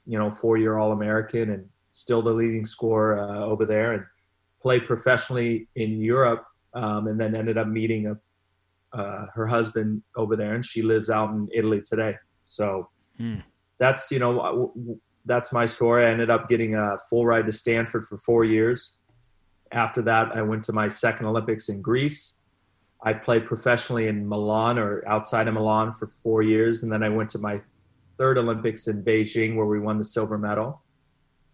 you 0.05 0.17
know, 0.17 0.29
four 0.29 0.57
year 0.57 0.77
All 0.77 0.91
American 0.91 1.51
and 1.51 1.67
still 1.89 2.21
the 2.21 2.31
leading 2.31 2.65
scorer 2.65 3.19
uh, 3.19 3.45
over 3.45 3.65
there 3.65 3.93
and 3.93 4.03
played 4.61 4.85
professionally 4.85 5.67
in 5.75 6.01
Europe 6.01 6.45
um, 6.73 7.07
and 7.07 7.19
then 7.19 7.35
ended 7.35 7.57
up 7.57 7.67
meeting 7.67 8.07
a, 8.07 8.97
uh, 8.97 9.27
her 9.33 9.47
husband 9.47 10.01
over 10.15 10.35
there 10.35 10.55
and 10.55 10.65
she 10.65 10.81
lives 10.81 11.09
out 11.09 11.29
in 11.29 11.47
Italy 11.53 11.81
today. 11.83 12.15
So 12.45 12.89
hmm. 13.17 13.37
that's, 13.77 14.11
you 14.11 14.19
know, 14.19 14.99
that's 15.25 15.53
my 15.53 15.65
story. 15.65 16.05
I 16.05 16.11
ended 16.11 16.29
up 16.29 16.49
getting 16.49 16.75
a 16.75 16.97
full 17.09 17.25
ride 17.25 17.45
to 17.45 17.51
Stanford 17.51 18.05
for 18.05 18.17
four 18.17 18.43
years. 18.43 18.97
After 19.71 20.01
that, 20.03 20.35
I 20.35 20.41
went 20.41 20.63
to 20.65 20.73
my 20.73 20.87
second 20.87 21.25
Olympics 21.25 21.69
in 21.69 21.81
Greece 21.81 22.42
I 23.03 23.13
played 23.13 23.45
professionally 23.45 24.07
in 24.07 24.27
Milan 24.27 24.79
or 24.79 25.03
outside 25.07 25.47
of 25.47 25.53
Milan 25.53 25.93
for 25.93 26.07
four 26.07 26.41
years, 26.41 26.83
and 26.83 26.91
then 26.91 27.03
I 27.03 27.09
went 27.09 27.29
to 27.31 27.39
my 27.39 27.61
third 28.17 28.37
Olympics 28.37 28.87
in 28.87 29.03
Beijing 29.03 29.55
where 29.55 29.65
we 29.65 29.79
won 29.79 29.97
the 29.97 30.05
silver 30.05 30.37
medal. 30.37 30.81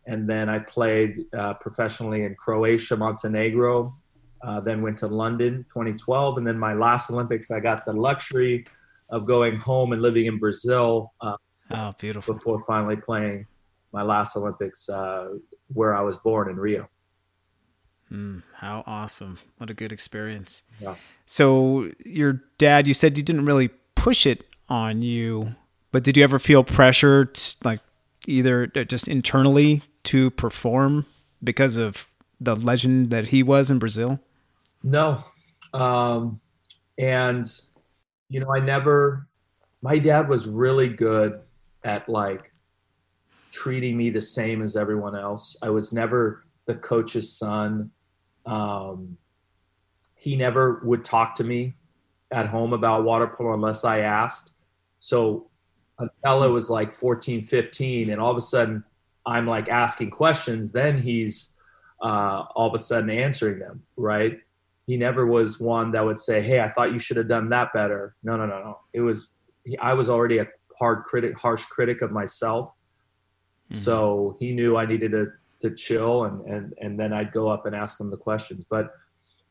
And 0.05 0.29
then 0.29 0.49
I 0.49 0.59
played 0.59 1.25
uh, 1.37 1.55
professionally 1.55 2.23
in 2.23 2.35
Croatia, 2.35 2.97
Montenegro, 2.97 3.95
uh, 4.43 4.59
then 4.61 4.81
went 4.81 4.97
to 4.99 5.07
London 5.07 5.65
2012. 5.69 6.37
And 6.37 6.47
then 6.47 6.57
my 6.57 6.73
last 6.73 7.09
Olympics, 7.09 7.51
I 7.51 7.59
got 7.59 7.85
the 7.85 7.93
luxury 7.93 8.65
of 9.09 9.25
going 9.25 9.55
home 9.55 9.91
and 9.91 10.01
living 10.01 10.27
in 10.27 10.37
Brazil. 10.37 11.13
Uh, 11.19 11.35
oh, 11.71 11.93
beautiful. 11.97 12.35
Before 12.35 12.61
finally 12.61 12.95
playing 12.95 13.47
my 13.91 14.03
last 14.03 14.35
Olympics 14.35 14.87
uh, 14.87 15.29
where 15.73 15.95
I 15.95 16.01
was 16.01 16.17
born 16.17 16.49
in 16.49 16.57
Rio. 16.57 16.87
Mm, 18.11 18.43
how 18.55 18.83
awesome. 18.87 19.39
What 19.57 19.69
a 19.69 19.73
good 19.73 19.91
experience. 19.91 20.63
Yeah. 20.79 20.95
So, 21.25 21.89
your 22.05 22.41
dad, 22.57 22.87
you 22.87 22.93
said 22.93 23.17
you 23.17 23.23
didn't 23.23 23.45
really 23.45 23.69
push 23.95 24.25
it 24.25 24.45
on 24.67 25.01
you, 25.01 25.55
but 25.91 26.03
did 26.03 26.17
you 26.17 26.23
ever 26.23 26.39
feel 26.39 26.63
pressured, 26.63 27.39
like 27.63 27.81
either 28.27 28.71
uh, 28.75 28.83
just 28.83 29.07
internally 29.07 29.83
to 30.03 30.31
perform 30.31 31.05
because 31.43 31.77
of 31.77 32.07
the 32.41 32.55
legend 32.55 33.09
that 33.11 33.27
he 33.27 33.43
was 33.43 33.69
in 33.69 33.79
Brazil? 33.79 34.19
No. 34.81 35.23
Um, 35.73 36.39
and, 36.97 37.45
you 38.29 38.39
know, 38.39 38.53
I 38.53 38.59
never, 38.59 39.27
my 39.81 39.99
dad 39.99 40.29
was 40.29 40.47
really 40.47 40.87
good 40.87 41.41
at 41.83 42.09
like 42.09 42.51
treating 43.51 43.97
me 43.97 44.09
the 44.09 44.21
same 44.21 44.61
as 44.61 44.75
everyone 44.75 45.15
else. 45.15 45.57
I 45.61 45.69
was 45.69 45.93
never 45.93 46.43
the 46.65 46.75
coach's 46.75 47.31
son. 47.33 47.91
Um, 48.49 49.17
he 50.15 50.35
never 50.35 50.81
would 50.83 51.05
talk 51.05 51.35
to 51.35 51.43
me 51.43 51.75
at 52.31 52.47
home 52.47 52.73
about 52.73 53.03
water 53.03 53.27
polo 53.27 53.53
unless 53.53 53.83
I 53.85 53.99
asked. 53.99 54.51
So 54.99 55.49
until 55.97 56.43
it 56.43 56.49
was 56.49 56.69
like 56.69 56.93
14, 56.93 57.41
15, 57.41 58.09
and 58.09 58.21
all 58.21 58.31
of 58.31 58.37
a 58.37 58.41
sudden 58.41 58.83
I'm 59.25 59.45
like 59.45 59.69
asking 59.69 60.11
questions, 60.11 60.71
then 60.71 60.97
he's 60.97 61.55
uh, 62.01 62.45
all 62.55 62.67
of 62.67 62.73
a 62.73 62.79
sudden 62.79 63.09
answering 63.09 63.59
them, 63.59 63.83
right? 63.97 64.39
He 64.87 64.97
never 64.97 65.27
was 65.27 65.59
one 65.59 65.91
that 65.91 66.03
would 66.03 66.17
say, 66.17 66.41
"Hey, 66.41 66.59
I 66.61 66.69
thought 66.69 66.93
you 66.93 66.99
should 66.99 67.17
have 67.17 67.27
done 67.27 67.49
that 67.49 67.71
better." 67.73 68.15
No, 68.23 68.37
no, 68.37 68.47
no, 68.47 68.59
no. 68.59 68.79
It 68.93 69.01
was 69.01 69.35
I 69.79 69.93
was 69.93 70.09
already 70.09 70.39
a 70.39 70.47
hard 70.79 71.03
critic, 71.03 71.37
harsh 71.37 71.63
critic 71.65 72.01
of 72.01 72.11
myself, 72.11 72.73
mm-hmm. 73.71 73.83
so 73.83 74.35
he 74.39 74.51
knew 74.51 74.77
I 74.77 74.87
needed 74.87 75.11
to 75.11 75.27
to 75.61 75.73
chill, 75.73 76.25
and 76.25 76.45
and 76.45 76.73
and 76.79 76.99
then 76.99 77.13
I'd 77.13 77.31
go 77.31 77.49
up 77.49 77.65
and 77.65 77.75
ask 77.75 77.97
them 77.97 78.09
the 78.09 78.17
questions. 78.17 78.65
But 78.69 78.91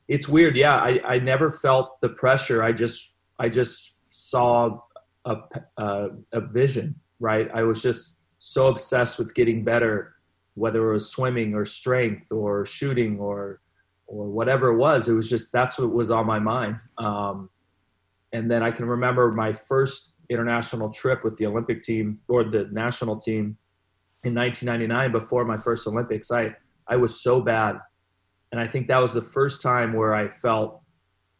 it's 0.09 0.29
weird. 0.29 0.57
Yeah, 0.57 0.77
I, 0.77 1.01
I 1.07 1.19
never 1.19 1.51
felt 1.51 2.01
the 2.01 2.09
pressure. 2.09 2.63
I 2.63 2.73
just 2.73 3.13
I 3.39 3.49
just 3.49 3.97
saw 4.11 4.81
a, 5.25 5.37
a, 5.77 6.09
a 6.33 6.41
vision. 6.41 6.95
Right. 7.21 7.49
I 7.53 7.63
was 7.63 7.83
just 7.83 8.19
so 8.39 8.69
obsessed 8.69 9.19
with 9.19 9.35
getting 9.35 9.65
better, 9.65 10.15
whether 10.55 10.89
it 10.89 10.93
was 10.93 11.11
swimming 11.11 11.55
or 11.55 11.65
strength 11.65 12.33
or 12.33 12.65
shooting 12.65 13.19
or 13.19 13.61
or 14.07 14.29
whatever 14.29 14.69
it 14.69 14.79
was. 14.79 15.09
It 15.09 15.15
was 15.15 15.29
just 15.29 15.53
that's 15.53 15.79
what 15.79 15.93
was 15.93 16.11
on 16.11 16.27
my 16.27 16.39
mind. 16.39 16.79
Um, 16.97 17.51
and 18.33 18.51
then 18.51 18.63
I 18.63 18.71
can 18.71 18.87
remember 18.87 19.31
my 19.33 19.53
first 19.53 20.15
international 20.31 20.91
trip 20.91 21.25
with 21.25 21.37
the 21.39 21.47
Olympic 21.47 21.83
team 21.83 22.21
or 22.29 22.45
the 22.45 22.69
national 22.71 23.17
team 23.19 23.57
in 24.25 24.35
1999 24.35 25.13
before 25.13 25.45
my 25.45 25.57
first 25.57 25.87
Olympics. 25.87 26.31
I 26.31 26.55
I 26.87 26.97
was 26.97 27.21
so 27.23 27.41
bad 27.41 27.79
and 28.53 28.61
I 28.61 28.67
think 28.67 28.89
that 28.89 28.99
was 28.99 29.13
the 29.13 29.23
first 29.23 29.61
time 29.63 29.93
where 29.93 30.15
I 30.15 30.29
felt 30.29 30.83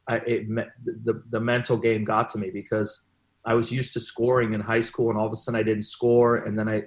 I, 0.09 0.17
it, 0.27 0.49
the 0.49 1.23
the 1.31 1.41
mental 1.41 1.77
game 1.77 2.05
got 2.05 2.29
to 2.31 2.39
me 2.39 2.51
because 2.51 3.09
I 3.45 3.55
was 3.55 3.71
used 3.71 3.93
to 3.95 4.01
scoring 4.01 4.53
in 4.53 4.61
high 4.61 4.81
school, 4.81 5.11
and 5.11 5.19
all 5.19 5.27
of 5.27 5.33
a 5.33 5.37
sudden 5.37 5.59
I 5.59 5.63
didn't 5.63 5.83
score, 5.83 6.37
and 6.37 6.59
then 6.59 6.69
I 6.69 6.85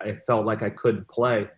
I 0.00 0.16
felt 0.26 0.46
like 0.46 0.62
I 0.62 0.70
couldn't 0.70 1.08
play, 1.08 1.48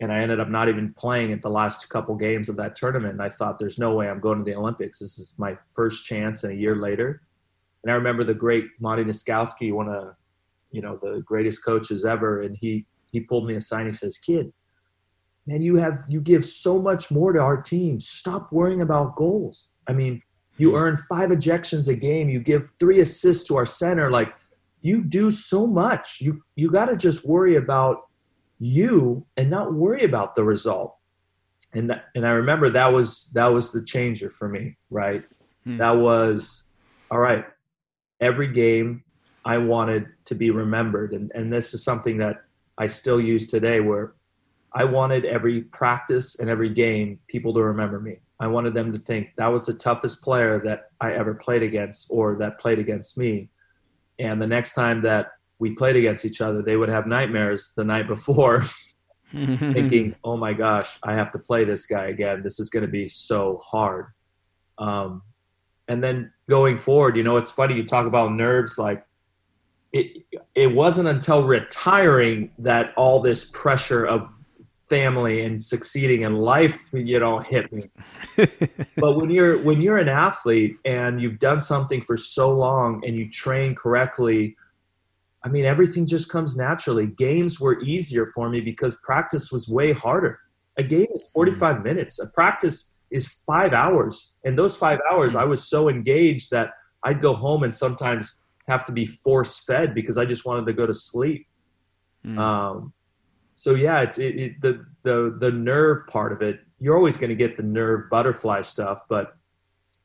and 0.00 0.12
I 0.12 0.20
ended 0.20 0.40
up 0.40 0.48
not 0.48 0.68
even 0.68 0.94
playing 0.94 1.32
at 1.32 1.42
the 1.42 1.50
last 1.50 1.88
couple 1.88 2.14
games 2.14 2.48
of 2.48 2.56
that 2.56 2.76
tournament. 2.76 3.14
And 3.14 3.22
I 3.22 3.28
thought, 3.28 3.58
there's 3.58 3.78
no 3.78 3.94
way 3.94 4.08
I'm 4.08 4.20
going 4.20 4.38
to 4.38 4.44
the 4.44 4.56
Olympics. 4.56 4.98
This 4.98 5.18
is 5.18 5.36
my 5.38 5.56
first 5.74 6.04
chance, 6.04 6.44
and 6.44 6.52
a 6.52 6.56
year 6.56 6.76
later. 6.76 7.22
And 7.82 7.90
I 7.90 7.94
remember 7.94 8.22
the 8.22 8.34
great 8.34 8.66
Monte 8.78 9.04
Nitzkowski, 9.04 9.72
one 9.72 9.88
of 9.88 10.14
you 10.70 10.82
know 10.82 10.98
the 11.02 11.22
greatest 11.24 11.64
coaches 11.64 12.04
ever, 12.04 12.42
and 12.42 12.56
he 12.56 12.86
he 13.12 13.20
pulled 13.20 13.46
me 13.46 13.54
aside. 13.54 13.82
And 13.82 13.88
he 13.88 13.92
says, 13.92 14.18
"Kid, 14.18 14.52
man, 15.46 15.62
you 15.62 15.76
have 15.76 16.04
you 16.08 16.20
give 16.20 16.44
so 16.44 16.80
much 16.80 17.10
more 17.10 17.32
to 17.32 17.40
our 17.40 17.60
team. 17.60 18.00
Stop 18.00 18.52
worrying 18.52 18.80
about 18.80 19.16
goals. 19.16 19.70
I 19.86 19.92
mean, 19.92 20.22
you 20.56 20.70
hmm. 20.70 20.76
earn 20.76 20.96
five 21.08 21.30
ejections 21.30 21.88
a 21.88 21.94
game. 21.94 22.28
You 22.28 22.40
give 22.40 22.70
three 22.78 23.00
assists 23.00 23.46
to 23.48 23.56
our 23.56 23.66
center. 23.66 24.10
Like 24.10 24.34
you 24.80 25.04
do 25.04 25.30
so 25.30 25.66
much. 25.66 26.18
You 26.20 26.42
you 26.56 26.70
got 26.70 26.86
to 26.86 26.96
just 26.96 27.26
worry 27.26 27.56
about 27.56 28.08
you 28.58 29.26
and 29.36 29.50
not 29.50 29.74
worry 29.74 30.04
about 30.04 30.34
the 30.34 30.44
result. 30.44 30.96
And 31.74 31.90
that, 31.90 32.04
and 32.14 32.26
I 32.26 32.32
remember 32.32 32.68
that 32.70 32.92
was 32.92 33.30
that 33.34 33.46
was 33.46 33.72
the 33.72 33.84
changer 33.84 34.30
for 34.30 34.48
me. 34.48 34.76
Right. 34.90 35.24
Hmm. 35.64 35.78
That 35.78 35.96
was 35.96 36.64
all 37.10 37.18
right. 37.18 37.44
Every 38.20 38.46
game, 38.46 39.02
I 39.44 39.58
wanted 39.58 40.06
to 40.26 40.36
be 40.36 40.50
remembered, 40.50 41.12
and 41.12 41.32
and 41.34 41.52
this 41.52 41.74
is 41.74 41.82
something 41.82 42.18
that 42.18 42.44
I 42.78 42.88
still 42.88 43.20
use 43.20 43.46
today, 43.46 43.80
where 43.80 44.14
I 44.72 44.84
wanted 44.84 45.24
every 45.24 45.62
practice 45.62 46.38
and 46.38 46.48
every 46.48 46.70
game 46.70 47.18
people 47.28 47.52
to 47.54 47.62
remember 47.62 48.00
me. 48.00 48.18
I 48.40 48.46
wanted 48.46 48.74
them 48.74 48.92
to 48.92 48.98
think 48.98 49.28
that 49.36 49.46
was 49.46 49.66
the 49.66 49.74
toughest 49.74 50.22
player 50.22 50.60
that 50.64 50.90
I 51.00 51.12
ever 51.12 51.34
played 51.34 51.62
against 51.62 52.08
or 52.10 52.36
that 52.36 52.58
played 52.58 52.78
against 52.78 53.16
me. 53.16 53.50
And 54.18 54.40
the 54.40 54.46
next 54.46 54.74
time 54.74 55.02
that 55.02 55.32
we 55.58 55.74
played 55.74 55.96
against 55.96 56.24
each 56.24 56.40
other, 56.40 56.62
they 56.62 56.76
would 56.76 56.88
have 56.88 57.06
nightmares 57.06 57.72
the 57.76 57.84
night 57.84 58.08
before, 58.08 58.64
thinking, 59.32 60.14
oh 60.24 60.36
my 60.36 60.52
gosh, 60.52 60.98
I 61.02 61.14
have 61.14 61.32
to 61.32 61.38
play 61.38 61.64
this 61.64 61.86
guy 61.86 62.06
again. 62.06 62.42
This 62.42 62.60
is 62.60 62.68
going 62.68 62.84
to 62.84 62.90
be 62.90 63.08
so 63.08 63.58
hard. 63.62 64.06
Um, 64.76 65.22
and 65.88 66.02
then 66.04 66.32
going 66.48 66.76
forward, 66.76 67.16
you 67.16 67.22
know, 67.22 67.36
it's 67.36 67.50
funny 67.50 67.74
you 67.74 67.86
talk 67.86 68.06
about 68.06 68.32
nerves. 68.32 68.76
Like 68.78 69.06
it 69.92 70.24
it 70.54 70.68
wasn't 70.68 71.08
until 71.08 71.44
retiring 71.44 72.50
that 72.58 72.92
all 72.96 73.20
this 73.20 73.44
pressure 73.44 74.04
of 74.04 74.28
family 74.88 75.42
and 75.42 75.60
succeeding 75.60 76.22
in 76.22 76.36
life 76.36 76.78
you 76.92 77.18
know 77.18 77.38
hit 77.38 77.72
me. 77.72 77.88
But 78.96 79.16
when 79.16 79.30
you're 79.30 79.58
when 79.58 79.80
you're 79.80 79.98
an 79.98 80.08
athlete 80.08 80.76
and 80.84 81.20
you've 81.20 81.38
done 81.38 81.60
something 81.60 82.02
for 82.02 82.16
so 82.16 82.52
long 82.52 83.02
and 83.06 83.18
you 83.18 83.30
train 83.30 83.74
correctly 83.74 84.56
i 85.44 85.48
mean 85.48 85.64
everything 85.64 86.06
just 86.06 86.30
comes 86.30 86.56
naturally. 86.56 87.06
Games 87.06 87.60
were 87.60 87.80
easier 87.82 88.26
for 88.34 88.48
me 88.48 88.60
because 88.60 88.94
practice 88.96 89.50
was 89.50 89.68
way 89.68 89.92
harder. 89.92 90.38
A 90.78 90.82
game 90.82 91.08
is 91.14 91.30
45 91.34 91.76
mm. 91.76 91.84
minutes. 91.84 92.18
A 92.18 92.28
practice 92.28 92.94
is 93.10 93.26
five 93.46 93.72
hours. 93.74 94.32
And 94.44 94.58
those 94.58 94.74
five 94.76 95.00
hours 95.10 95.34
mm. 95.34 95.40
i 95.40 95.44
was 95.44 95.68
so 95.68 95.88
engaged 95.88 96.50
that 96.50 96.70
i'd 97.04 97.20
go 97.20 97.34
home 97.34 97.62
and 97.62 97.74
sometimes 97.74 98.41
have 98.72 98.84
to 98.86 98.92
be 98.92 99.06
force 99.06 99.58
fed 99.58 99.94
because 99.94 100.18
I 100.18 100.24
just 100.24 100.44
wanted 100.44 100.66
to 100.66 100.72
go 100.72 100.86
to 100.86 100.94
sleep. 100.94 101.46
Mm. 102.26 102.38
Um, 102.38 102.92
so 103.54 103.74
yeah, 103.74 104.00
it's 104.00 104.18
it, 104.18 104.36
it, 104.36 104.60
the 104.60 104.84
the 105.02 105.36
the 105.38 105.50
nerve 105.50 106.06
part 106.08 106.32
of 106.32 106.42
it. 106.42 106.60
You're 106.78 106.96
always 106.96 107.16
going 107.16 107.30
to 107.30 107.36
get 107.36 107.56
the 107.56 107.62
nerve 107.62 108.10
butterfly 108.10 108.62
stuff, 108.62 109.02
but 109.08 109.36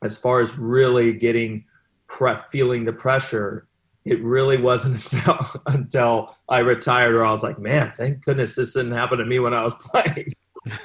as 0.03 0.15
far 0.15 0.41
as 0.41 0.57
really 0.57 1.13
getting 1.13 1.65
pre- 2.07 2.37
feeling 2.51 2.85
the 2.85 2.93
pressure, 2.93 3.67
it 4.05 4.21
really 4.23 4.57
wasn't 4.57 4.95
until 5.13 5.39
until 5.67 6.35
I 6.49 6.59
retired 6.59 7.13
where 7.13 7.25
I 7.25 7.31
was 7.31 7.43
like, 7.43 7.59
man, 7.59 7.93
thank 7.95 8.23
goodness 8.23 8.55
this 8.55 8.73
didn't 8.73 8.93
happen 8.93 9.17
to 9.19 9.25
me 9.25 9.39
when 9.39 9.53
I 9.53 9.63
was 9.63 9.73
playing. 9.79 10.33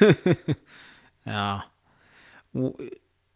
yeah. 1.26 1.62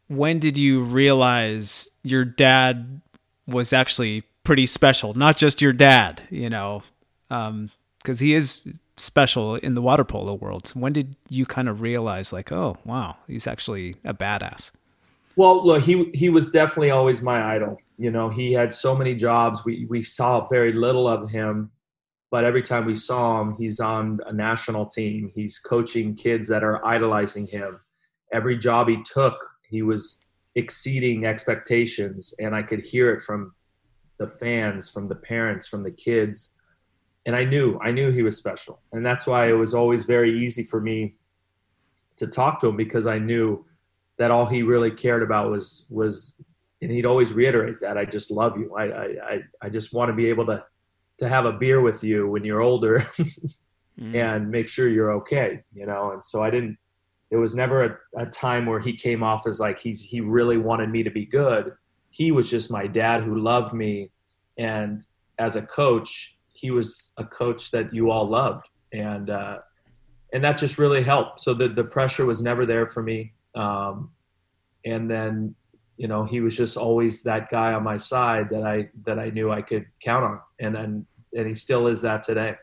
When 0.08 0.38
did 0.38 0.56
you 0.56 0.84
realize 0.84 1.88
your 2.02 2.24
dad 2.24 3.00
was 3.46 3.72
actually 3.72 4.24
pretty 4.46 4.64
special, 4.64 5.12
not 5.14 5.36
just 5.36 5.60
your 5.60 5.72
dad, 5.72 6.22
you 6.30 6.48
know, 6.48 6.84
because 7.28 7.48
um, 7.48 7.70
he 8.18 8.32
is 8.32 8.62
special 8.96 9.56
in 9.56 9.74
the 9.74 9.82
water 9.82 10.04
polo 10.04 10.34
world. 10.34 10.70
When 10.72 10.92
did 10.92 11.16
you 11.28 11.44
kind 11.44 11.68
of 11.68 11.80
realize, 11.80 12.32
like, 12.32 12.52
oh, 12.52 12.78
wow, 12.84 13.16
he's 13.26 13.48
actually 13.48 13.96
a 14.04 14.14
badass? 14.14 14.70
Well, 15.34 15.66
look, 15.66 15.82
he 15.82 16.10
he 16.14 16.30
was 16.30 16.50
definitely 16.50 16.90
always 16.92 17.20
my 17.20 17.56
idol. 17.56 17.76
You 17.98 18.10
know, 18.10 18.30
he 18.30 18.52
had 18.52 18.72
so 18.72 18.96
many 18.96 19.14
jobs. 19.14 19.64
We 19.66 19.84
we 19.90 20.02
saw 20.02 20.48
very 20.48 20.72
little 20.72 21.08
of 21.08 21.28
him, 21.28 21.70
but 22.30 22.44
every 22.44 22.62
time 22.62 22.86
we 22.86 22.94
saw 22.94 23.42
him, 23.42 23.56
he's 23.58 23.80
on 23.80 24.20
a 24.26 24.32
national 24.32 24.86
team. 24.86 25.30
He's 25.34 25.58
coaching 25.58 26.14
kids 26.14 26.48
that 26.48 26.64
are 26.64 26.86
idolizing 26.86 27.48
him. 27.48 27.80
Every 28.32 28.56
job 28.56 28.88
he 28.88 29.02
took, 29.02 29.36
he 29.68 29.82
was 29.82 30.24
exceeding 30.56 31.26
expectations 31.26 32.34
and 32.40 32.56
i 32.56 32.62
could 32.62 32.80
hear 32.80 33.12
it 33.12 33.20
from 33.20 33.52
the 34.18 34.28
fans 34.28 34.88
from 34.88 35.06
the 35.06 35.14
parents 35.14 35.66
from 35.66 35.82
the 35.82 35.90
kids. 35.90 36.54
And 37.24 37.34
i 37.34 37.44
knew 37.44 37.78
i 37.82 37.90
knew 37.90 38.10
he 38.10 38.22
was 38.22 38.36
special. 38.36 38.80
And 38.92 39.04
that's 39.04 39.26
why 39.26 39.48
it 39.48 39.54
was 39.54 39.74
always 39.74 40.04
very 40.04 40.44
easy 40.44 40.64
for 40.64 40.80
me 40.80 41.16
to 42.16 42.26
talk 42.26 42.60
to 42.60 42.68
him 42.68 42.76
because 42.76 43.06
i 43.06 43.18
knew 43.18 43.64
that 44.18 44.30
all 44.30 44.46
he 44.46 44.62
really 44.62 44.90
cared 44.90 45.22
about 45.22 45.50
was 45.50 45.86
was 45.90 46.40
and 46.82 46.90
he'd 46.90 47.06
always 47.06 47.32
reiterate 47.32 47.80
that 47.80 47.98
i 47.98 48.04
just 48.04 48.30
love 48.30 48.56
you. 48.56 48.74
I 48.74 48.84
i 49.32 49.40
i 49.62 49.68
just 49.68 49.92
want 49.92 50.08
to 50.08 50.14
be 50.14 50.28
able 50.28 50.46
to 50.46 50.64
to 51.18 51.28
have 51.28 51.46
a 51.46 51.52
beer 51.52 51.80
with 51.80 52.04
you 52.04 52.28
when 52.28 52.44
you're 52.44 52.60
older 52.60 52.98
mm. 54.00 54.14
and 54.14 54.50
make 54.50 54.68
sure 54.68 54.88
you're 54.88 55.12
okay 55.12 55.62
you 55.74 55.86
know? 55.86 56.12
And 56.12 56.24
so 56.24 56.42
i 56.42 56.50
didn't 56.50 56.78
it 57.30 57.36
was 57.36 57.54
never 57.54 57.84
a, 57.84 58.22
a 58.22 58.26
time 58.26 58.66
where 58.66 58.80
he 58.80 58.96
came 58.96 59.22
off 59.22 59.46
as 59.46 59.58
like 59.58 59.80
he's 59.80 60.00
he 60.00 60.20
really 60.20 60.58
wanted 60.58 60.90
me 60.90 61.02
to 61.02 61.10
be 61.10 61.26
good 61.26 61.72
he 62.16 62.32
was 62.32 62.50
just 62.50 62.70
my 62.70 62.86
dad 62.86 63.22
who 63.22 63.38
loved 63.38 63.74
me. 63.74 64.10
And 64.56 65.04
as 65.38 65.54
a 65.54 65.62
coach 65.62 66.32
he 66.54 66.70
was 66.70 67.12
a 67.18 67.24
coach 67.24 67.70
that 67.72 67.92
you 67.92 68.10
all 68.10 68.26
loved. 68.26 68.66
And 68.92 69.28
uh, 69.28 69.58
and 70.32 70.42
that 70.42 70.56
just 70.56 70.78
really 70.78 71.02
helped. 71.02 71.40
So 71.40 71.52
the, 71.52 71.68
the 71.68 71.84
pressure 71.84 72.24
was 72.24 72.40
never 72.40 72.64
there 72.64 72.86
for 72.86 73.02
me. 73.02 73.34
Um, 73.54 74.12
and 74.84 75.10
then 75.10 75.54
you 75.98 76.08
know 76.08 76.24
he 76.24 76.40
was 76.40 76.56
just 76.56 76.76
always 76.76 77.22
that 77.24 77.50
guy 77.50 77.72
on 77.72 77.82
my 77.82 77.96
side 77.96 78.50
that 78.50 78.62
i 78.62 78.90
that 79.06 79.18
i 79.18 79.30
knew 79.30 79.50
i 79.50 79.60
could 79.60 79.86
count 80.00 80.24
on. 80.24 80.40
And 80.58 80.74
then 80.74 81.06
and 81.34 81.46
he 81.46 81.54
still 81.54 81.86
is 81.86 82.00
that 82.02 82.22
today. 82.22 82.56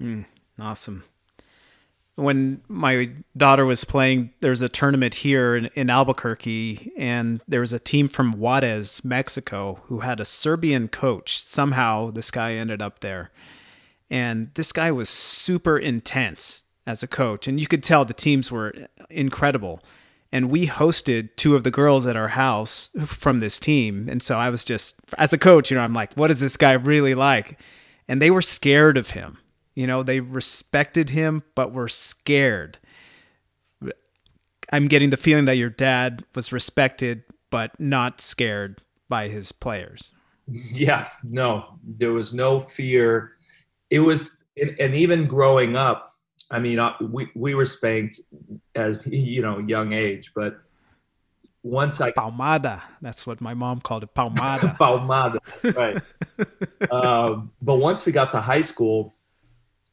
Mm, 0.00 0.24
awesome 0.58 1.04
when 2.16 2.60
my 2.68 3.10
daughter 3.36 3.64
was 3.64 3.84
playing, 3.84 4.30
there's 4.40 4.62
a 4.62 4.68
tournament 4.68 5.14
here 5.14 5.56
in, 5.56 5.66
in, 5.74 5.90
Albuquerque, 5.90 6.92
and 6.96 7.40
there 7.48 7.60
was 7.60 7.72
a 7.72 7.78
team 7.78 8.08
from 8.08 8.32
Juarez, 8.32 9.04
Mexico, 9.04 9.80
who 9.84 10.00
had 10.00 10.20
a 10.20 10.24
Serbian 10.24 10.88
coach. 10.88 11.38
Somehow, 11.38 12.10
this 12.10 12.30
guy 12.30 12.54
ended 12.54 12.82
up 12.82 13.00
there. 13.00 13.30
And 14.10 14.50
this 14.54 14.72
guy 14.72 14.90
was 14.90 15.08
super 15.08 15.78
intense 15.78 16.64
as 16.86 17.02
a 17.02 17.08
coach, 17.08 17.46
and 17.46 17.60
you 17.60 17.66
could 17.66 17.82
tell 17.82 18.04
the 18.04 18.12
teams 18.12 18.50
were 18.50 18.74
incredible. 19.08 19.80
And 20.32 20.50
we 20.50 20.66
hosted 20.66 21.30
two 21.36 21.56
of 21.56 21.64
the 21.64 21.70
girls 21.70 22.06
at 22.06 22.16
our 22.16 22.28
house 22.28 22.90
from 23.04 23.40
this 23.40 23.58
team. 23.58 24.08
And 24.08 24.22
so 24.22 24.38
I 24.38 24.50
was 24.50 24.62
just, 24.64 24.96
as 25.18 25.32
a 25.32 25.38
coach, 25.38 25.70
you 25.70 25.76
know, 25.76 25.82
I'm 25.82 25.92
like, 25.92 26.14
what 26.14 26.30
is 26.30 26.40
this 26.40 26.56
guy 26.56 26.72
really 26.72 27.14
like? 27.14 27.58
And 28.06 28.22
they 28.22 28.30
were 28.30 28.42
scared 28.42 28.96
of 28.96 29.10
him 29.10 29.38
you 29.80 29.86
know, 29.86 30.02
they 30.02 30.20
respected 30.20 31.08
him, 31.08 31.42
but 31.54 31.72
were 31.72 31.88
scared. 31.88 32.76
I'm 34.70 34.88
getting 34.88 35.08
the 35.08 35.16
feeling 35.16 35.46
that 35.46 35.56
your 35.56 35.70
dad 35.70 36.22
was 36.34 36.52
respected, 36.52 37.22
but 37.48 37.80
not 37.80 38.20
scared 38.20 38.82
by 39.08 39.28
his 39.28 39.52
players. 39.52 40.12
Yeah, 40.46 41.08
no, 41.24 41.78
there 41.82 42.12
was 42.12 42.34
no 42.34 42.60
fear. 42.60 43.32
It 43.88 44.00
was, 44.00 44.44
and 44.54 44.94
even 44.94 45.26
growing 45.26 45.76
up, 45.76 46.14
I 46.50 46.58
mean, 46.58 46.78
uh, 46.78 46.92
we, 47.00 47.30
we 47.34 47.54
were 47.54 47.64
spanked 47.64 48.20
as, 48.74 49.06
you 49.10 49.40
know, 49.40 49.60
young 49.60 49.94
age, 49.94 50.32
but 50.34 50.60
once 51.62 52.02
I 52.02 52.12
palmada. 52.12 52.82
That's 53.00 53.26
what 53.26 53.40
my 53.40 53.54
mom 53.54 53.80
called 53.80 54.02
it, 54.02 54.14
palmada. 54.14 54.76
palmada, 54.78 55.38
right? 55.74 56.90
um, 56.92 57.50
but 57.62 57.76
once 57.76 58.04
we 58.04 58.12
got 58.12 58.30
to 58.32 58.42
high 58.42 58.60
school, 58.60 59.14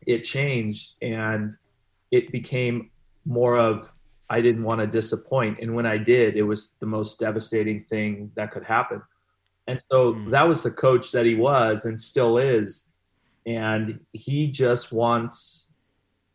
it 0.08 0.24
changed 0.24 0.96
and 1.04 1.52
it 2.10 2.32
became 2.32 2.90
more 3.26 3.58
of 3.58 3.92
I 4.30 4.42
didn't 4.42 4.64
want 4.64 4.82
to 4.82 4.88
disappoint. 4.88 5.60
And 5.62 5.76
when 5.76 5.86
I 5.86 5.98
did, 5.98 6.36
it 6.36 6.44
was 6.44 6.76
the 6.80 6.86
most 6.86 7.20
devastating 7.20 7.86
thing 7.86 8.32
that 8.36 8.52
could 8.52 8.64
happen. 8.64 9.02
And 9.68 9.82
so 9.92 10.14
mm. 10.14 10.32
that 10.32 10.48
was 10.48 10.64
the 10.64 10.72
coach 10.72 11.12
that 11.12 11.26
he 11.26 11.36
was 11.36 11.86
and 11.86 12.00
still 12.00 12.38
is. 12.38 12.88
And 13.46 14.00
he 14.12 14.48
just 14.48 14.92
wants 14.92 15.72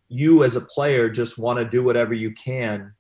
you 0.08 0.44
as 0.44 0.56
a 0.56 0.60
player 0.60 1.08
just 1.08 1.38
want 1.38 1.58
to 1.58 1.64
do 1.64 1.82
whatever 1.82 2.12
you 2.12 2.32
can 2.32 2.92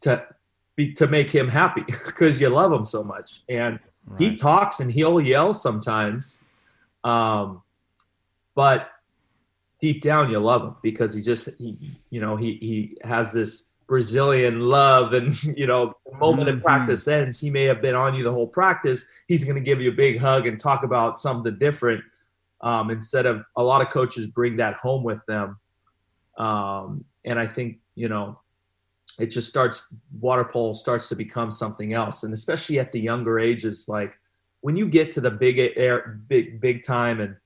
to 0.00 0.26
be 0.74 0.92
to 0.94 1.06
make 1.06 1.30
him 1.30 1.48
happy 1.48 1.82
because 1.86 2.40
you 2.40 2.48
love 2.48 2.72
him 2.72 2.84
so 2.84 3.02
much. 3.02 3.42
And 3.48 3.78
right. 4.06 4.20
he 4.20 4.36
talks 4.36 4.80
and 4.80 4.90
he'll 4.90 5.20
yell 5.20 5.54
sometimes. 5.54 6.44
Um, 7.04 7.62
but 8.54 8.90
deep 9.86 10.02
down 10.02 10.28
you 10.28 10.40
love 10.40 10.62
him 10.62 10.74
because 10.82 11.14
he 11.14 11.22
just 11.22 11.48
he 11.58 11.96
you 12.10 12.20
know 12.20 12.36
he 12.36 12.58
he 12.60 12.96
has 13.06 13.32
this 13.32 13.74
Brazilian 13.86 14.58
love 14.60 15.12
and 15.12 15.40
you 15.56 15.66
know 15.66 15.94
the 16.10 16.18
moment 16.18 16.48
mm-hmm. 16.48 16.56
in 16.56 16.60
practice 16.60 17.06
ends 17.06 17.38
he 17.38 17.50
may 17.50 17.64
have 17.64 17.80
been 17.80 17.94
on 17.94 18.14
you 18.14 18.24
the 18.24 18.32
whole 18.32 18.48
practice. 18.48 19.04
He's 19.28 19.44
going 19.44 19.54
to 19.54 19.60
give 19.60 19.80
you 19.80 19.90
a 19.90 19.94
big 19.94 20.18
hug 20.18 20.48
and 20.48 20.58
talk 20.58 20.82
about 20.82 21.20
something 21.20 21.56
different 21.58 22.02
um, 22.62 22.90
instead 22.90 23.26
of 23.26 23.46
a 23.54 23.62
lot 23.62 23.80
of 23.80 23.90
coaches 23.90 24.26
bring 24.26 24.56
that 24.56 24.74
home 24.74 25.04
with 25.04 25.24
them. 25.26 25.58
Um, 26.36 27.04
and 27.24 27.38
I 27.38 27.46
think 27.46 27.78
you 27.94 28.08
know 28.08 28.40
it 29.20 29.26
just 29.26 29.48
starts 29.48 29.94
water 30.20 30.44
polo 30.44 30.72
starts 30.72 31.08
to 31.10 31.14
become 31.14 31.52
something 31.52 31.92
else. 31.92 32.24
And 32.24 32.34
especially 32.34 32.80
at 32.80 32.90
the 32.90 33.00
younger 33.00 33.38
ages 33.38 33.86
like 33.86 34.18
when 34.62 34.74
you 34.74 34.88
get 34.88 35.12
to 35.12 35.20
the 35.20 35.30
big 35.30 35.60
air 35.76 36.18
big 36.26 36.60
big 36.60 36.82
time 36.82 37.20
and 37.20 37.36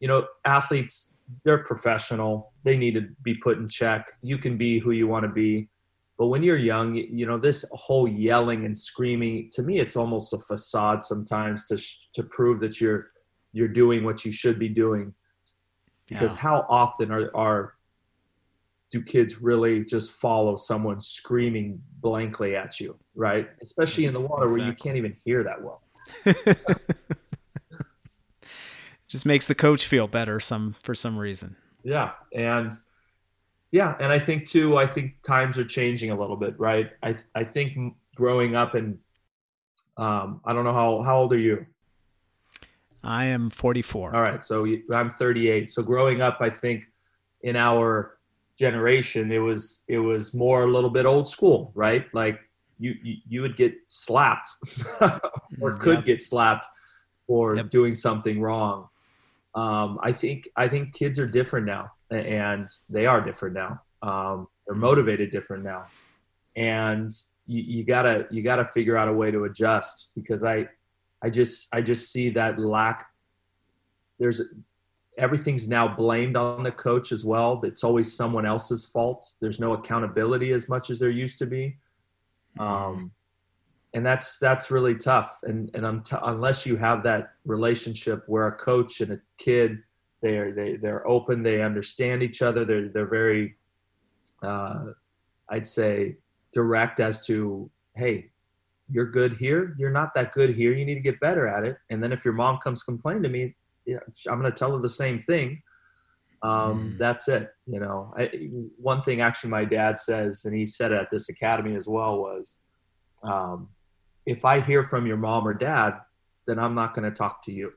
you 0.00 0.08
know 0.08 0.26
athletes 0.46 1.13
they're 1.44 1.64
professional. 1.64 2.52
They 2.64 2.76
need 2.76 2.94
to 2.94 3.08
be 3.22 3.34
put 3.34 3.58
in 3.58 3.68
check. 3.68 4.12
You 4.22 4.38
can 4.38 4.56
be 4.56 4.78
who 4.78 4.92
you 4.92 5.06
want 5.06 5.24
to 5.24 5.30
be. 5.30 5.68
But 6.16 6.28
when 6.28 6.42
you're 6.42 6.56
young, 6.56 6.94
you 6.94 7.26
know, 7.26 7.38
this 7.38 7.64
whole 7.72 8.06
yelling 8.06 8.64
and 8.64 8.76
screaming, 8.76 9.50
to 9.52 9.62
me, 9.62 9.80
it's 9.80 9.96
almost 9.96 10.32
a 10.32 10.38
facade 10.38 11.02
sometimes 11.02 11.66
to, 11.66 11.78
to 12.14 12.22
prove 12.22 12.60
that 12.60 12.80
you're, 12.80 13.10
you're 13.52 13.68
doing 13.68 14.04
what 14.04 14.24
you 14.24 14.30
should 14.30 14.58
be 14.58 14.68
doing. 14.68 15.12
Because 16.08 16.34
yeah. 16.34 16.40
how 16.40 16.66
often 16.68 17.10
are, 17.10 17.34
are, 17.34 17.74
do 18.92 19.02
kids 19.02 19.42
really 19.42 19.84
just 19.84 20.12
follow 20.12 20.56
someone 20.56 21.00
screaming 21.00 21.82
blankly 22.00 22.54
at 22.54 22.78
you, 22.78 22.96
right? 23.16 23.48
Especially 23.60 24.04
in 24.04 24.12
the 24.12 24.20
water 24.20 24.44
exactly. 24.44 24.60
where 24.60 24.70
you 24.70 24.76
can't 24.76 24.96
even 24.96 25.16
hear 25.24 25.42
that 25.42 25.60
well. 25.60 25.82
just 29.14 29.24
makes 29.24 29.46
the 29.46 29.54
coach 29.54 29.86
feel 29.86 30.08
better 30.08 30.40
some 30.40 30.74
for 30.82 30.92
some 30.92 31.16
reason. 31.16 31.54
Yeah, 31.84 32.14
and 32.34 32.72
yeah, 33.70 33.94
and 34.00 34.10
I 34.10 34.18
think 34.18 34.44
too. 34.44 34.76
I 34.76 34.88
think 34.88 35.22
times 35.22 35.56
are 35.56 35.64
changing 35.64 36.10
a 36.10 36.18
little 36.18 36.34
bit, 36.34 36.58
right? 36.58 36.90
I 37.00 37.14
I 37.32 37.44
think 37.44 37.94
growing 38.16 38.56
up 38.56 38.74
and 38.74 38.98
um, 39.96 40.40
I 40.44 40.52
don't 40.52 40.64
know 40.64 40.72
how 40.72 41.00
how 41.02 41.20
old 41.20 41.32
are 41.32 41.38
you? 41.38 41.64
I 43.04 43.26
am 43.26 43.50
44. 43.50 44.16
All 44.16 44.20
right, 44.20 44.42
so 44.42 44.66
I'm 44.92 45.10
38. 45.10 45.70
So 45.70 45.84
growing 45.84 46.20
up, 46.20 46.38
I 46.40 46.50
think 46.50 46.82
in 47.42 47.54
our 47.54 48.18
generation, 48.58 49.30
it 49.30 49.38
was 49.38 49.84
it 49.86 49.98
was 49.98 50.34
more 50.34 50.64
a 50.64 50.72
little 50.72 50.90
bit 50.90 51.06
old 51.06 51.28
school, 51.28 51.70
right? 51.76 52.06
Like 52.12 52.40
you 52.80 52.96
you, 53.00 53.16
you 53.28 53.42
would 53.42 53.56
get 53.56 53.74
slapped 53.86 54.50
or 55.60 55.74
mm, 55.74 55.78
could 55.78 55.98
yep. 55.98 56.04
get 56.04 56.22
slapped 56.24 56.66
for 57.28 57.54
yep. 57.54 57.70
doing 57.70 57.94
something 57.94 58.40
wrong. 58.40 58.88
Um, 59.54 59.98
I 60.02 60.12
think 60.12 60.48
I 60.56 60.68
think 60.68 60.94
kids 60.94 61.18
are 61.18 61.26
different 61.26 61.66
now, 61.66 61.92
and 62.10 62.68
they 62.88 63.06
are 63.06 63.20
different 63.20 63.54
now. 63.54 63.80
Um, 64.02 64.48
they're 64.66 64.76
motivated 64.76 65.30
different 65.30 65.64
now, 65.64 65.86
and 66.56 67.10
you, 67.46 67.62
you 67.62 67.84
gotta 67.84 68.26
you 68.30 68.42
gotta 68.42 68.64
figure 68.66 68.96
out 68.96 69.08
a 69.08 69.12
way 69.12 69.30
to 69.30 69.44
adjust 69.44 70.10
because 70.14 70.42
I 70.42 70.68
I 71.22 71.30
just 71.30 71.68
I 71.72 71.82
just 71.82 72.10
see 72.10 72.30
that 72.30 72.58
lack. 72.58 73.06
There's 74.18 74.42
everything's 75.16 75.68
now 75.68 75.86
blamed 75.86 76.36
on 76.36 76.62
the 76.64 76.72
coach 76.72 77.12
as 77.12 77.24
well. 77.24 77.60
It's 77.64 77.84
always 77.84 78.12
someone 78.12 78.46
else's 78.46 78.86
fault. 78.86 79.24
There's 79.40 79.60
no 79.60 79.74
accountability 79.74 80.52
as 80.52 80.68
much 80.68 80.90
as 80.90 80.98
there 80.98 81.10
used 81.10 81.38
to 81.38 81.46
be. 81.46 81.76
Um, 82.58 83.12
and 83.94 84.04
that's 84.04 84.38
that's 84.38 84.70
really 84.70 84.96
tough. 84.96 85.38
And 85.44 85.70
and 85.74 86.04
t- 86.04 86.16
unless 86.22 86.66
you 86.66 86.76
have 86.76 87.02
that 87.04 87.32
relationship 87.46 88.24
where 88.26 88.48
a 88.48 88.52
coach 88.52 89.00
and 89.00 89.12
a 89.12 89.20
kid, 89.38 89.78
they're 90.20 90.52
they 90.52 90.76
they're 90.76 91.06
open, 91.06 91.42
they 91.42 91.62
understand 91.62 92.22
each 92.22 92.42
other, 92.42 92.64
they're 92.64 92.88
they're 92.88 93.06
very, 93.06 93.54
uh, 94.42 94.86
I'd 95.48 95.66
say, 95.66 96.16
direct 96.52 96.98
as 96.98 97.24
to 97.26 97.70
hey, 97.94 98.30
you're 98.90 99.10
good 99.10 99.34
here, 99.34 99.76
you're 99.78 99.90
not 99.90 100.12
that 100.14 100.32
good 100.32 100.50
here, 100.50 100.74
you 100.74 100.84
need 100.84 100.96
to 100.96 101.00
get 101.00 101.20
better 101.20 101.46
at 101.46 101.64
it. 101.64 101.78
And 101.90 102.02
then 102.02 102.12
if 102.12 102.24
your 102.24 102.34
mom 102.34 102.58
comes 102.58 102.82
complain 102.82 103.22
to 103.22 103.28
me, 103.28 103.54
yeah, 103.86 103.98
I'm 104.28 104.40
going 104.40 104.50
to 104.50 104.58
tell 104.58 104.74
her 104.74 104.82
the 104.82 104.88
same 104.88 105.20
thing. 105.20 105.62
Um, 106.42 106.94
mm. 106.94 106.98
That's 106.98 107.28
it. 107.28 107.54
You 107.66 107.80
know, 107.80 108.12
I, 108.18 108.50
one 108.76 109.00
thing 109.00 109.20
actually 109.20 109.50
my 109.50 109.64
dad 109.64 109.98
says, 109.98 110.44
and 110.44 110.54
he 110.54 110.66
said 110.66 110.90
it 110.90 111.00
at 111.00 111.10
this 111.10 111.28
academy 111.28 111.76
as 111.76 111.86
well, 111.86 112.18
was 112.18 112.58
um, 113.22 113.68
if 114.26 114.44
I 114.44 114.60
hear 114.60 114.84
from 114.84 115.06
your 115.06 115.16
mom 115.16 115.46
or 115.46 115.54
dad, 115.54 115.94
then 116.46 116.58
I'm 116.58 116.72
not 116.72 116.94
going 116.94 117.08
to 117.08 117.16
talk 117.16 117.42
to 117.44 117.52
you. 117.52 117.72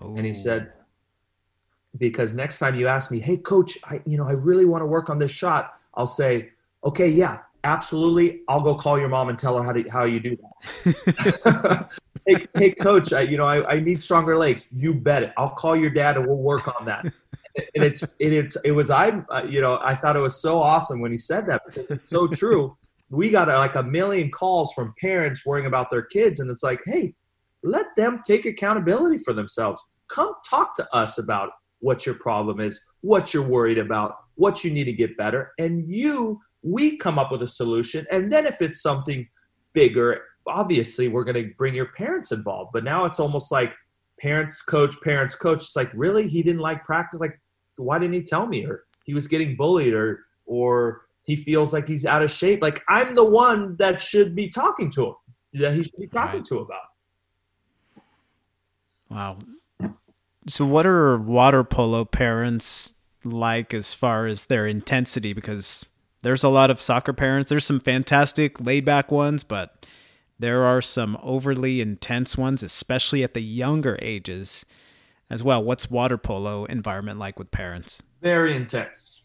Oh. 0.00 0.14
And 0.16 0.24
he 0.24 0.34
said, 0.34 0.72
oh. 0.74 0.84
because 1.98 2.34
next 2.34 2.58
time 2.58 2.74
you 2.74 2.88
ask 2.88 3.10
me, 3.10 3.20
hey, 3.20 3.36
coach, 3.36 3.78
I, 3.84 4.00
you 4.06 4.16
know, 4.16 4.26
I 4.26 4.32
really 4.32 4.64
want 4.64 4.82
to 4.82 4.86
work 4.86 5.10
on 5.10 5.18
this 5.18 5.30
shot, 5.30 5.74
I'll 5.94 6.06
say, 6.06 6.50
okay, 6.84 7.08
yeah, 7.08 7.40
absolutely. 7.64 8.40
I'll 8.48 8.60
go 8.60 8.74
call 8.74 8.98
your 8.98 9.08
mom 9.08 9.28
and 9.28 9.38
tell 9.38 9.56
her 9.58 9.64
how 9.64 9.72
to, 9.72 9.88
how 9.88 10.04
you 10.04 10.20
do 10.20 10.36
that. 10.36 11.88
hey, 12.26 12.46
hey, 12.54 12.70
coach, 12.72 13.12
I, 13.12 13.20
you 13.22 13.36
know, 13.36 13.44
I, 13.44 13.74
I 13.74 13.80
need 13.80 14.02
stronger 14.02 14.36
legs. 14.36 14.68
You 14.72 14.94
bet 14.94 15.22
it. 15.22 15.32
I'll 15.36 15.50
call 15.50 15.76
your 15.76 15.90
dad 15.90 16.16
and 16.16 16.26
we'll 16.26 16.36
work 16.36 16.68
on 16.80 16.86
that. 16.86 17.04
and 17.04 17.84
it's, 17.84 18.02
it, 18.02 18.32
it's, 18.32 18.56
it 18.64 18.72
was, 18.72 18.90
I, 18.90 19.10
uh, 19.30 19.44
you 19.44 19.60
know, 19.60 19.78
I 19.82 19.94
thought 19.94 20.16
it 20.16 20.20
was 20.20 20.40
so 20.40 20.60
awesome 20.60 21.00
when 21.00 21.12
he 21.12 21.18
said 21.18 21.46
that 21.46 21.62
because 21.66 21.90
it's 21.90 22.08
so 22.08 22.26
true 22.26 22.76
we 23.12 23.30
got 23.30 23.48
uh, 23.48 23.58
like 23.58 23.76
a 23.76 23.82
million 23.82 24.30
calls 24.30 24.72
from 24.72 24.94
parents 25.00 25.44
worrying 25.44 25.66
about 25.66 25.90
their 25.90 26.02
kids 26.02 26.40
and 26.40 26.50
it's 26.50 26.62
like 26.62 26.80
hey 26.86 27.14
let 27.62 27.86
them 27.96 28.20
take 28.26 28.44
accountability 28.44 29.18
for 29.18 29.32
themselves. 29.32 29.80
Come 30.08 30.34
talk 30.48 30.74
to 30.74 30.94
us 30.94 31.18
about 31.18 31.50
what 31.78 32.04
your 32.06 32.16
problem 32.16 32.60
is 32.60 32.80
what 33.02 33.34
you're 33.34 33.46
worried 33.46 33.78
about 33.78 34.16
what 34.36 34.64
you 34.64 34.70
need 34.70 34.84
to 34.84 34.92
get 34.92 35.16
better 35.16 35.52
and 35.58 35.88
you 35.88 36.40
we 36.62 36.96
come 36.96 37.18
up 37.18 37.32
with 37.32 37.42
a 37.42 37.46
solution 37.46 38.06
and 38.10 38.32
then 38.32 38.46
if 38.46 38.62
it's 38.62 38.80
something 38.80 39.28
bigger 39.72 40.20
obviously 40.46 41.08
we're 41.08 41.24
going 41.24 41.42
to 41.42 41.52
bring 41.56 41.74
your 41.74 41.86
parents 41.92 42.32
involved. 42.32 42.70
But 42.72 42.84
now 42.84 43.04
it's 43.04 43.20
almost 43.20 43.52
like 43.52 43.72
parents 44.20 44.62
coach 44.62 44.94
parents 45.02 45.34
coach 45.34 45.58
it's 45.58 45.76
like 45.76 45.90
really? 45.94 46.28
He 46.28 46.42
didn't 46.42 46.60
like 46.60 46.84
practice 46.84 47.20
like 47.20 47.40
why 47.76 47.98
didn't 47.98 48.14
he 48.14 48.22
tell 48.22 48.46
me? 48.46 48.64
Or 48.64 48.84
he 49.04 49.14
was 49.14 49.28
getting 49.28 49.56
bullied 49.56 49.94
or 49.94 50.20
or 50.46 51.02
he 51.22 51.36
feels 51.36 51.72
like 51.72 51.86
he's 51.86 52.04
out 52.06 52.22
of 52.22 52.30
shape. 52.30 52.62
Like 52.62 52.82
I'm 52.88 53.14
the 53.14 53.24
one 53.24 53.76
that 53.76 54.00
should 54.00 54.34
be 54.34 54.48
talking 54.48 54.90
to 54.92 55.08
him, 55.08 55.14
that 55.54 55.74
he 55.74 55.82
should 55.82 55.98
be 55.98 56.06
talking 56.06 56.40
right. 56.40 56.44
to 56.46 56.58
about. 56.58 56.80
Wow. 59.10 59.38
So, 60.48 60.64
what 60.64 60.86
are 60.86 61.18
water 61.18 61.62
polo 61.62 62.04
parents 62.04 62.94
like 63.24 63.72
as 63.72 63.94
far 63.94 64.26
as 64.26 64.46
their 64.46 64.66
intensity? 64.66 65.32
Because 65.32 65.84
there's 66.22 66.42
a 66.42 66.48
lot 66.48 66.70
of 66.70 66.80
soccer 66.80 67.12
parents. 67.12 67.50
There's 67.50 67.64
some 67.64 67.78
fantastic 67.78 68.60
laid 68.60 68.84
back 68.84 69.12
ones, 69.12 69.44
but 69.44 69.86
there 70.38 70.64
are 70.64 70.80
some 70.80 71.16
overly 71.22 71.80
intense 71.80 72.36
ones, 72.36 72.62
especially 72.62 73.22
at 73.22 73.34
the 73.34 73.42
younger 73.42 73.98
ages 74.02 74.64
as 75.30 75.44
well. 75.44 75.62
What's 75.62 75.90
water 75.90 76.18
polo 76.18 76.64
environment 76.64 77.18
like 77.18 77.38
with 77.38 77.52
parents? 77.52 78.02
Very 78.20 78.54
intense. 78.54 79.22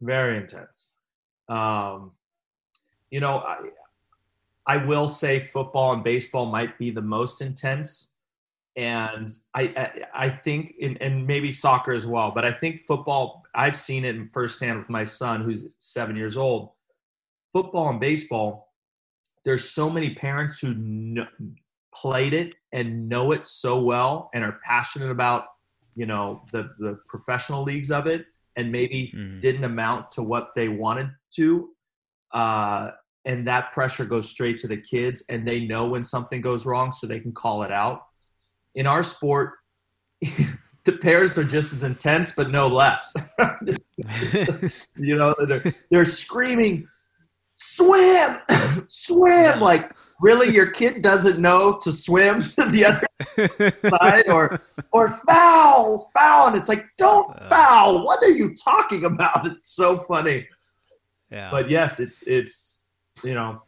Very 0.00 0.36
intense. 0.36 0.93
Um, 1.48 2.12
you 3.10 3.20
know, 3.20 3.38
I, 3.38 3.58
I 4.66 4.76
will 4.78 5.08
say 5.08 5.40
football 5.40 5.92
and 5.92 6.02
baseball 6.02 6.46
might 6.46 6.78
be 6.78 6.90
the 6.90 7.02
most 7.02 7.42
intense. 7.42 8.14
And 8.76 9.30
I, 9.54 9.62
I, 9.62 9.90
I 10.14 10.28
think, 10.30 10.74
in, 10.80 10.96
and 10.98 11.26
maybe 11.26 11.52
soccer 11.52 11.92
as 11.92 12.06
well, 12.06 12.32
but 12.32 12.44
I 12.44 12.50
think 12.50 12.80
football, 12.80 13.44
I've 13.54 13.76
seen 13.76 14.04
it 14.04 14.16
firsthand 14.32 14.78
with 14.78 14.90
my 14.90 15.04
son 15.04 15.42
who's 15.42 15.76
seven 15.78 16.16
years 16.16 16.36
old. 16.36 16.70
Football 17.52 17.90
and 17.90 18.00
baseball, 18.00 18.72
there's 19.44 19.70
so 19.70 19.88
many 19.88 20.14
parents 20.14 20.58
who 20.58 20.74
know, 20.74 21.26
played 21.94 22.34
it 22.34 22.54
and 22.72 23.08
know 23.08 23.30
it 23.30 23.46
so 23.46 23.80
well 23.80 24.28
and 24.34 24.42
are 24.42 24.58
passionate 24.66 25.10
about, 25.10 25.44
you 25.94 26.06
know, 26.06 26.42
the, 26.50 26.70
the 26.80 26.98
professional 27.08 27.62
leagues 27.62 27.92
of 27.92 28.08
it 28.08 28.26
and 28.56 28.72
maybe 28.72 29.12
mm-hmm. 29.14 29.38
didn't 29.38 29.62
amount 29.62 30.10
to 30.12 30.22
what 30.22 30.52
they 30.56 30.68
wanted 30.68 31.10
to 31.36 31.70
uh, 32.32 32.90
and 33.24 33.46
that 33.46 33.72
pressure 33.72 34.04
goes 34.04 34.28
straight 34.28 34.58
to 34.58 34.66
the 34.66 34.76
kids 34.76 35.24
and 35.30 35.46
they 35.46 35.60
know 35.60 35.86
when 35.86 36.02
something 36.02 36.40
goes 36.40 36.66
wrong 36.66 36.92
so 36.92 37.06
they 37.06 37.20
can 37.20 37.32
call 37.32 37.62
it 37.62 37.72
out. 37.72 38.02
In 38.74 38.86
our 38.86 39.02
sport 39.02 39.52
the 40.20 40.92
pairs 41.00 41.38
are 41.38 41.44
just 41.44 41.72
as 41.72 41.84
intense 41.84 42.32
but 42.32 42.50
no 42.50 42.66
less. 42.68 43.14
You 44.96 45.16
know 45.16 45.34
they're, 45.46 45.72
they're 45.90 46.04
screaming 46.04 46.86
swim! 47.56 48.38
Swim! 48.88 49.60
Like 49.60 49.92
really 50.20 50.52
your 50.52 50.66
kid 50.70 51.02
doesn't 51.02 51.38
know 51.38 51.78
to 51.82 51.92
swim 51.92 52.42
to 52.42 52.64
the 52.66 52.84
other 52.84 53.06
side 53.98 54.28
or 54.28 54.58
or 54.92 55.08
foul 55.08 56.10
foul 56.16 56.48
and 56.48 56.56
it's 56.56 56.68
like 56.68 56.84
don't 56.98 57.30
uh. 57.30 57.48
foul! 57.48 58.04
What 58.04 58.22
are 58.22 58.30
you 58.30 58.54
talking 58.62 59.04
about? 59.04 59.46
It's 59.46 59.74
so 59.74 60.04
funny 60.08 60.46
yeah. 61.34 61.50
But 61.50 61.68
yes, 61.68 61.98
it's 61.98 62.22
it's 62.22 62.84
you 63.24 63.34
know, 63.34 63.62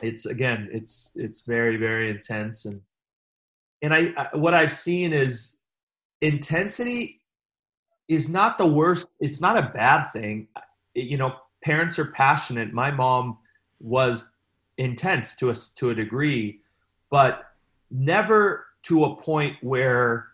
it's 0.00 0.26
again, 0.26 0.68
it's 0.72 1.16
it's 1.16 1.40
very 1.40 1.76
very 1.76 2.10
intense 2.10 2.64
and 2.64 2.80
and 3.82 3.92
I, 3.92 4.14
I 4.16 4.36
what 4.36 4.54
I've 4.54 4.72
seen 4.72 5.12
is 5.12 5.58
intensity 6.20 7.20
is 8.06 8.28
not 8.28 8.56
the 8.56 8.66
worst. 8.66 9.14
It's 9.20 9.40
not 9.40 9.58
a 9.58 9.70
bad 9.74 10.06
thing. 10.06 10.46
You 10.94 11.16
know, 11.16 11.34
parents 11.64 11.98
are 11.98 12.06
passionate. 12.06 12.72
My 12.72 12.92
mom 12.92 13.38
was 13.80 14.32
intense 14.78 15.34
to 15.36 15.50
us 15.50 15.70
to 15.70 15.90
a 15.90 15.94
degree, 15.94 16.60
but 17.10 17.52
never 17.90 18.66
to 18.84 19.04
a 19.04 19.16
point 19.16 19.56
where 19.60 20.28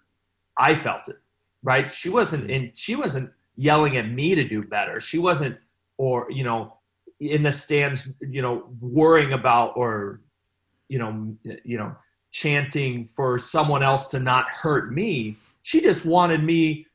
I 0.59 0.75
felt 0.75 1.09
it. 1.09 1.19
Right? 1.63 1.91
She 1.91 2.11
wasn't 2.11 2.45
mm-hmm. 2.45 2.67
in. 2.67 2.71
She 2.75 2.95
wasn't 2.95 3.31
yelling 3.57 3.97
at 3.97 4.11
me 4.11 4.35
to 4.35 4.45
do 4.45 4.63
better. 4.63 5.01
She 5.01 5.19
wasn't 5.19 5.57
or 5.99 6.31
you 6.31 6.45
know 6.45 6.79
in 7.21 7.43
the 7.43 7.53
stands 7.53 8.13
you 8.21 8.41
know 8.41 8.69
worrying 8.81 9.33
about 9.33 9.77
or 9.77 10.21
you 10.89 10.99
know 10.99 11.37
you 11.65 11.77
know 11.77 11.95
chanting 12.31 13.05
for 13.05 13.39
someone 13.39 13.83
else 13.83 14.07
to 14.07 14.19
not 14.19 14.49
hurt 14.51 14.93
me 14.93 15.37
she 15.63 15.81
just 15.81 16.07
wanted 16.07 16.43
me 16.43 16.87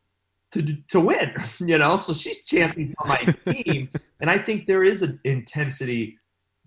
to 0.52 0.62
to 0.88 1.00
win 1.00 1.34
you 1.60 1.78
know 1.78 1.98
so 1.98 2.14
she's 2.14 2.44
chanting 2.44 2.94
for 3.00 3.08
my 3.08 3.18
team 3.54 3.90
and 4.22 4.30
i 4.30 4.38
think 4.38 4.66
there 4.66 4.84
is 4.84 5.02
an 5.02 5.20
intensity 5.24 6.18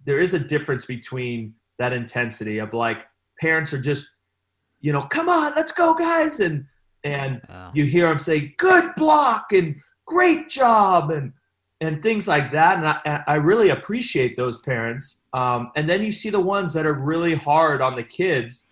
there 0.05 0.18
is 0.18 0.34
a 0.34 0.39
difference 0.39 0.84
between 0.84 1.53
that 1.78 1.93
intensity 1.93 2.59
of 2.59 2.72
like 2.72 3.07
parents 3.41 3.72
are 3.72 3.80
just 3.80 4.09
you 4.80 4.93
know 4.93 5.01
come 5.01 5.28
on 5.28 5.53
let's 5.57 5.72
go 5.72 5.95
guys 5.95 6.41
and 6.41 6.64
and 7.05 7.41
wow. 7.49 7.70
you 7.74 7.84
hear 7.84 8.09
them 8.09 8.18
say 8.18 8.55
good 8.59 8.93
block 8.97 9.53
and 9.53 9.76
great 10.07 10.49
job 10.49 11.11
and 11.11 11.32
and 11.81 12.03
things 12.03 12.27
like 12.27 12.53
that. 12.53 12.79
And 12.79 12.87
I, 12.87 13.22
I 13.27 13.35
really 13.37 13.70
appreciate 13.70 14.37
those 14.37 14.59
parents. 14.61 15.24
Um, 15.33 15.70
and 15.77 15.89
then 15.89 16.03
you 16.03 16.11
see 16.12 16.31
the 16.31 16.41
ones 16.41 16.72
that 16.72 16.87
are 16.87 16.95
really 16.95 17.35
hard 17.35 17.83
on 17.83 17.95
the 17.95 18.03
kids. 18.03 18.68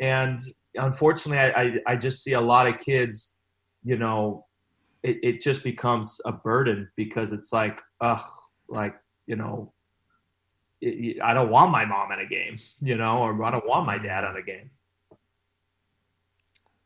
And 0.00 0.40
unfortunately, 0.74 1.38
I, 1.38 1.62
I, 1.62 1.92
I 1.92 1.96
just 1.96 2.24
see 2.24 2.32
a 2.32 2.40
lot 2.40 2.66
of 2.66 2.78
kids, 2.78 3.38
you 3.84 3.96
know, 3.96 4.46
it, 5.02 5.18
it 5.22 5.40
just 5.40 5.62
becomes 5.62 6.20
a 6.24 6.32
burden 6.32 6.90
because 6.96 7.32
it's 7.32 7.52
like, 7.52 7.80
ugh, 8.00 8.20
like, 8.68 8.96
you 9.26 9.36
know, 9.36 9.72
it, 10.80 11.20
I 11.22 11.34
don't 11.34 11.50
want 11.50 11.70
my 11.70 11.84
mom 11.84 12.12
in 12.12 12.20
a 12.20 12.26
game, 12.26 12.56
you 12.80 12.96
know, 12.96 13.18
or 13.18 13.44
I 13.44 13.50
don't 13.50 13.66
want 13.66 13.86
my 13.86 13.98
dad 13.98 14.24
on 14.24 14.36
a 14.36 14.42
game. 14.42 14.70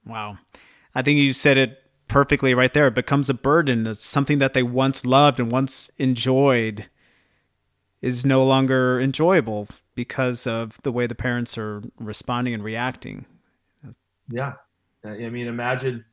Wow. 0.05 0.39
I 0.95 1.03
think 1.03 1.19
you 1.19 1.33
said 1.33 1.57
it 1.57 1.84
perfectly 2.09 2.55
right 2.55 2.73
there. 2.73 2.89
It 2.89 2.95
becomes 2.95 3.31
a 3.31 3.35
burden. 3.35 3.87
It's 3.87 4.05
something 4.05 4.39
that 4.39 4.55
they 4.55 4.63
once 4.63 5.05
loved 5.05 5.39
and 5.41 5.51
once 5.51 5.91
enjoyed 5.99 6.89
is 8.01 8.27
no 8.27 8.45
longer 8.45 9.01
enjoyable 9.01 9.69
because 9.95 10.47
of 10.47 10.81
the 10.83 10.93
way 10.93 11.07
the 11.07 11.15
parents 11.15 11.57
are 11.57 11.83
responding 11.99 12.53
and 12.53 12.63
reacting. 12.63 13.25
Yeah. 14.31 14.55
I 15.05 15.29
mean, 15.31 15.47
imagine, 15.47 16.05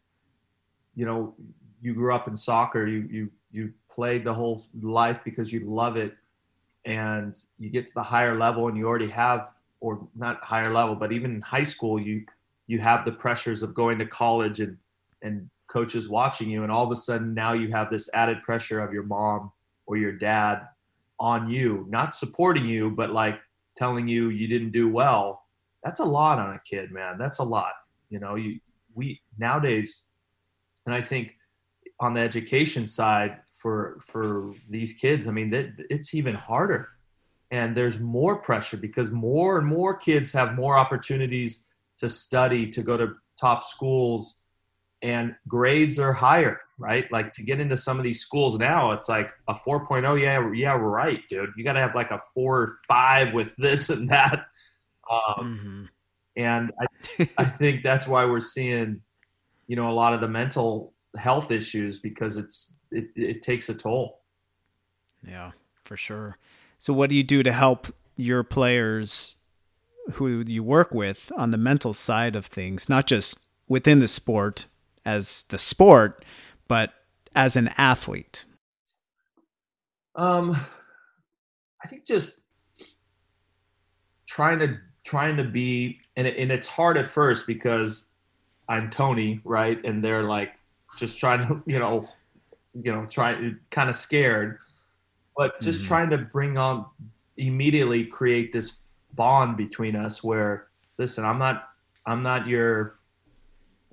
you 0.96 1.06
know, 1.06 1.36
you 1.82 1.94
grew 1.94 2.14
up 2.14 2.28
in 2.28 2.36
soccer, 2.36 2.88
you, 2.88 3.08
you, 3.10 3.32
you 3.52 3.74
played 3.90 4.24
the 4.24 4.34
whole 4.34 4.64
life 4.82 5.22
because 5.24 5.52
you 5.52 5.62
love 5.62 5.98
it 5.98 6.16
and 6.86 7.38
you 7.60 7.70
get 7.70 7.88
to 7.88 7.94
the 7.94 8.04
higher 8.04 8.38
level 8.38 8.68
and 8.68 8.78
you 8.78 8.88
already 8.88 9.10
have 9.10 9.54
or 9.80 10.08
not 10.16 10.44
higher 10.44 10.72
level 10.74 10.96
but 10.96 11.12
even 11.12 11.36
in 11.36 11.42
high 11.42 11.64
school 11.64 12.00
you 12.00 12.26
you 12.68 12.80
have 12.80 13.06
the 13.06 13.12
pressures 13.12 13.62
of 13.62 13.74
going 13.74 14.00
to 14.00 14.06
college 14.06 14.60
and 14.60 14.78
and 15.22 15.50
coaches 15.72 16.10
watching 16.10 16.50
you 16.50 16.64
and 16.64 16.72
all 16.72 16.86
of 16.86 16.92
a 16.92 16.96
sudden 16.96 17.34
now 17.34 17.54
you 17.54 17.72
have 17.72 17.90
this 17.90 18.10
added 18.14 18.42
pressure 18.42 18.82
of 18.82 18.92
your 18.92 19.04
mom 19.04 19.52
or 19.86 19.96
your 19.96 20.12
dad 20.12 20.68
on 21.20 21.50
you 21.50 21.86
not 21.90 22.14
supporting 22.14 22.66
you 22.66 22.90
but 22.90 23.12
like 23.12 23.40
telling 23.76 24.08
you 24.08 24.30
you 24.30 24.48
didn't 24.48 24.72
do 24.72 24.90
well. 24.90 25.46
That's 25.84 26.00
a 26.00 26.06
lot 26.06 26.40
on 26.40 26.54
a 26.54 26.62
kid 26.66 26.92
man. 26.92 27.18
That's 27.18 27.40
a 27.40 27.44
lot. 27.44 27.72
You 28.10 28.20
know 28.20 28.36
you 28.36 28.60
we 28.94 29.22
nowadays 29.38 30.08
and 30.86 30.94
i 30.94 31.02
think 31.02 31.38
on 32.02 32.14
the 32.14 32.20
education 32.20 32.86
side 32.86 33.38
for 33.62 34.02
for 34.06 34.54
these 34.70 34.92
kids 34.92 35.28
i 35.28 35.32
mean 35.32 35.74
it's 35.90 36.14
even 36.14 36.36
harder. 36.36 36.90
And 37.52 37.76
there's 37.76 38.00
more 38.00 38.38
pressure 38.42 38.78
because 38.78 39.12
more 39.12 39.58
and 39.58 39.68
more 39.68 39.94
kids 39.94 40.32
have 40.32 40.56
more 40.56 40.78
opportunities 40.78 41.68
to 41.98 42.08
study 42.08 42.70
to 42.70 42.82
go 42.82 42.96
to 42.96 43.16
top 43.40 43.64
schools 43.64 44.41
and 45.02 45.36
grades 45.48 46.00
are 46.00 46.14
higher 46.14 46.62
right 46.78 47.12
like 47.12 47.34
to 47.34 47.44
get 47.44 47.60
into 47.60 47.76
some 47.76 47.98
of 47.98 48.04
these 48.04 48.20
schools 48.20 48.58
now 48.58 48.92
it's 48.92 49.10
like 49.10 49.30
a 49.48 49.54
4.0 49.54 50.22
yeah 50.22 50.52
yeah 50.54 50.78
right 50.78 51.22
dude 51.30 51.50
you 51.58 51.64
got 51.64 51.74
to 51.74 51.80
have 51.80 51.96
like 51.96 52.12
a 52.12 52.22
4 52.34 52.62
or 52.62 52.76
5 52.88 53.34
with 53.34 53.56
this 53.58 53.90
and 53.90 54.10
that 54.10 54.46
um, 55.12 55.60
mm-hmm. 55.60 55.84
and 56.38 56.72
I, 56.80 57.30
I 57.38 57.44
think 57.44 57.84
that's 57.84 58.08
why 58.08 58.26
we're 58.26 58.40
seeing 58.40 59.02
you 59.68 59.76
know 59.76 59.90
a 59.90 59.94
lot 59.94 60.14
of 60.14 60.22
the 60.22 60.28
mental 60.28 60.94
health 61.18 61.52
issues 61.52 62.00
because 62.00 62.38
it's 62.38 62.76
it, 62.92 63.08
it 63.16 63.42
takes 63.42 63.70
a 63.70 63.74
toll. 63.74 64.22
Yeah, 65.26 65.52
for 65.84 65.98
sure. 65.98 66.38
So 66.78 66.94
what 66.94 67.10
do 67.10 67.16
you 67.16 67.24
do 67.24 67.44
to 67.44 67.52
help 67.52 67.94
your 68.16 68.44
players 68.44 69.38
who 70.14 70.44
you 70.46 70.64
work 70.64 70.94
with 70.94 71.32
on 71.38 71.52
the 71.52 71.58
mental 71.58 71.94
side 71.94 72.36
of 72.36 72.46
things, 72.46 72.90
not 72.90 73.08
just 73.08 73.40
within 73.68 74.00
the 74.00 74.08
sport 74.08 74.66
as 75.06 75.44
the 75.44 75.58
sport, 75.58 76.26
but 76.68 76.94
as 77.36 77.56
an 77.56 77.70
athlete? 77.78 78.46
Um 80.16 80.56
I 81.84 81.88
think 81.88 82.06
just 82.06 82.42
trying 84.28 84.60
to 84.60 84.78
trying 85.04 85.38
to 85.38 85.44
be 85.44 86.00
and 86.16 86.28
it, 86.28 86.38
and 86.38 86.52
it's 86.52 86.68
hard 86.68 86.98
at 86.98 87.08
first 87.08 87.48
because 87.48 88.10
I'm 88.70 88.90
Tony, 88.90 89.42
right? 89.44 89.84
And 89.84 90.04
they're 90.04 90.24
like 90.24 90.54
just 90.98 91.20
trying 91.20 91.48
to, 91.48 91.64
you 91.66 91.80
know, 91.80 92.08
you 92.74 92.92
know, 92.92 93.06
trying 93.06 93.60
kind 93.70 93.90
of 93.90 93.96
scared, 93.96 94.60
but 95.36 95.60
just 95.62 95.80
mm-hmm. 95.80 95.88
trying 95.88 96.10
to 96.12 96.18
bring 96.18 96.58
on 96.58 96.86
immediately 97.38 98.06
create 98.06 98.54
this 98.54 98.92
bond 99.14 99.58
between 99.58 99.96
us 99.96 100.24
where, 100.24 100.68
listen, 100.98 101.26
I'm 101.26 101.40
not, 101.40 101.70
I'm 102.06 102.24
not 102.24 102.48
your, 102.48 103.00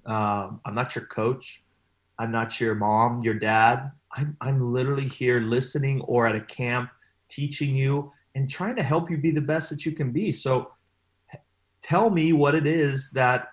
um, 0.08 0.60
I'm 0.64 0.74
not 0.74 0.96
your 0.96 1.06
coach. 1.06 1.62
I'm 2.18 2.32
not 2.32 2.60
your 2.60 2.74
mom, 2.74 3.22
your 3.22 3.34
dad. 3.34 3.92
I'm, 4.12 4.36
I'm 4.40 4.72
literally 4.72 5.06
here 5.06 5.40
listening 5.40 6.00
or 6.02 6.26
at 6.26 6.34
a 6.34 6.40
camp 6.40 6.90
teaching 7.28 7.76
you 7.76 8.10
and 8.34 8.50
trying 8.50 8.74
to 8.76 8.82
help 8.82 9.10
you 9.10 9.16
be 9.16 9.30
the 9.30 9.40
best 9.40 9.70
that 9.70 9.86
you 9.86 9.92
can 9.92 10.10
be. 10.10 10.32
So 10.32 10.72
tell 11.80 12.10
me 12.10 12.32
what 12.32 12.56
it 12.56 12.66
is 12.66 13.10
that, 13.10 13.52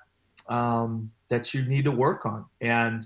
um, 0.49 1.12
that 1.30 1.53
you 1.53 1.64
need 1.66 1.86
to 1.86 1.91
work 1.91 2.26
on. 2.26 2.45
And, 2.62 3.06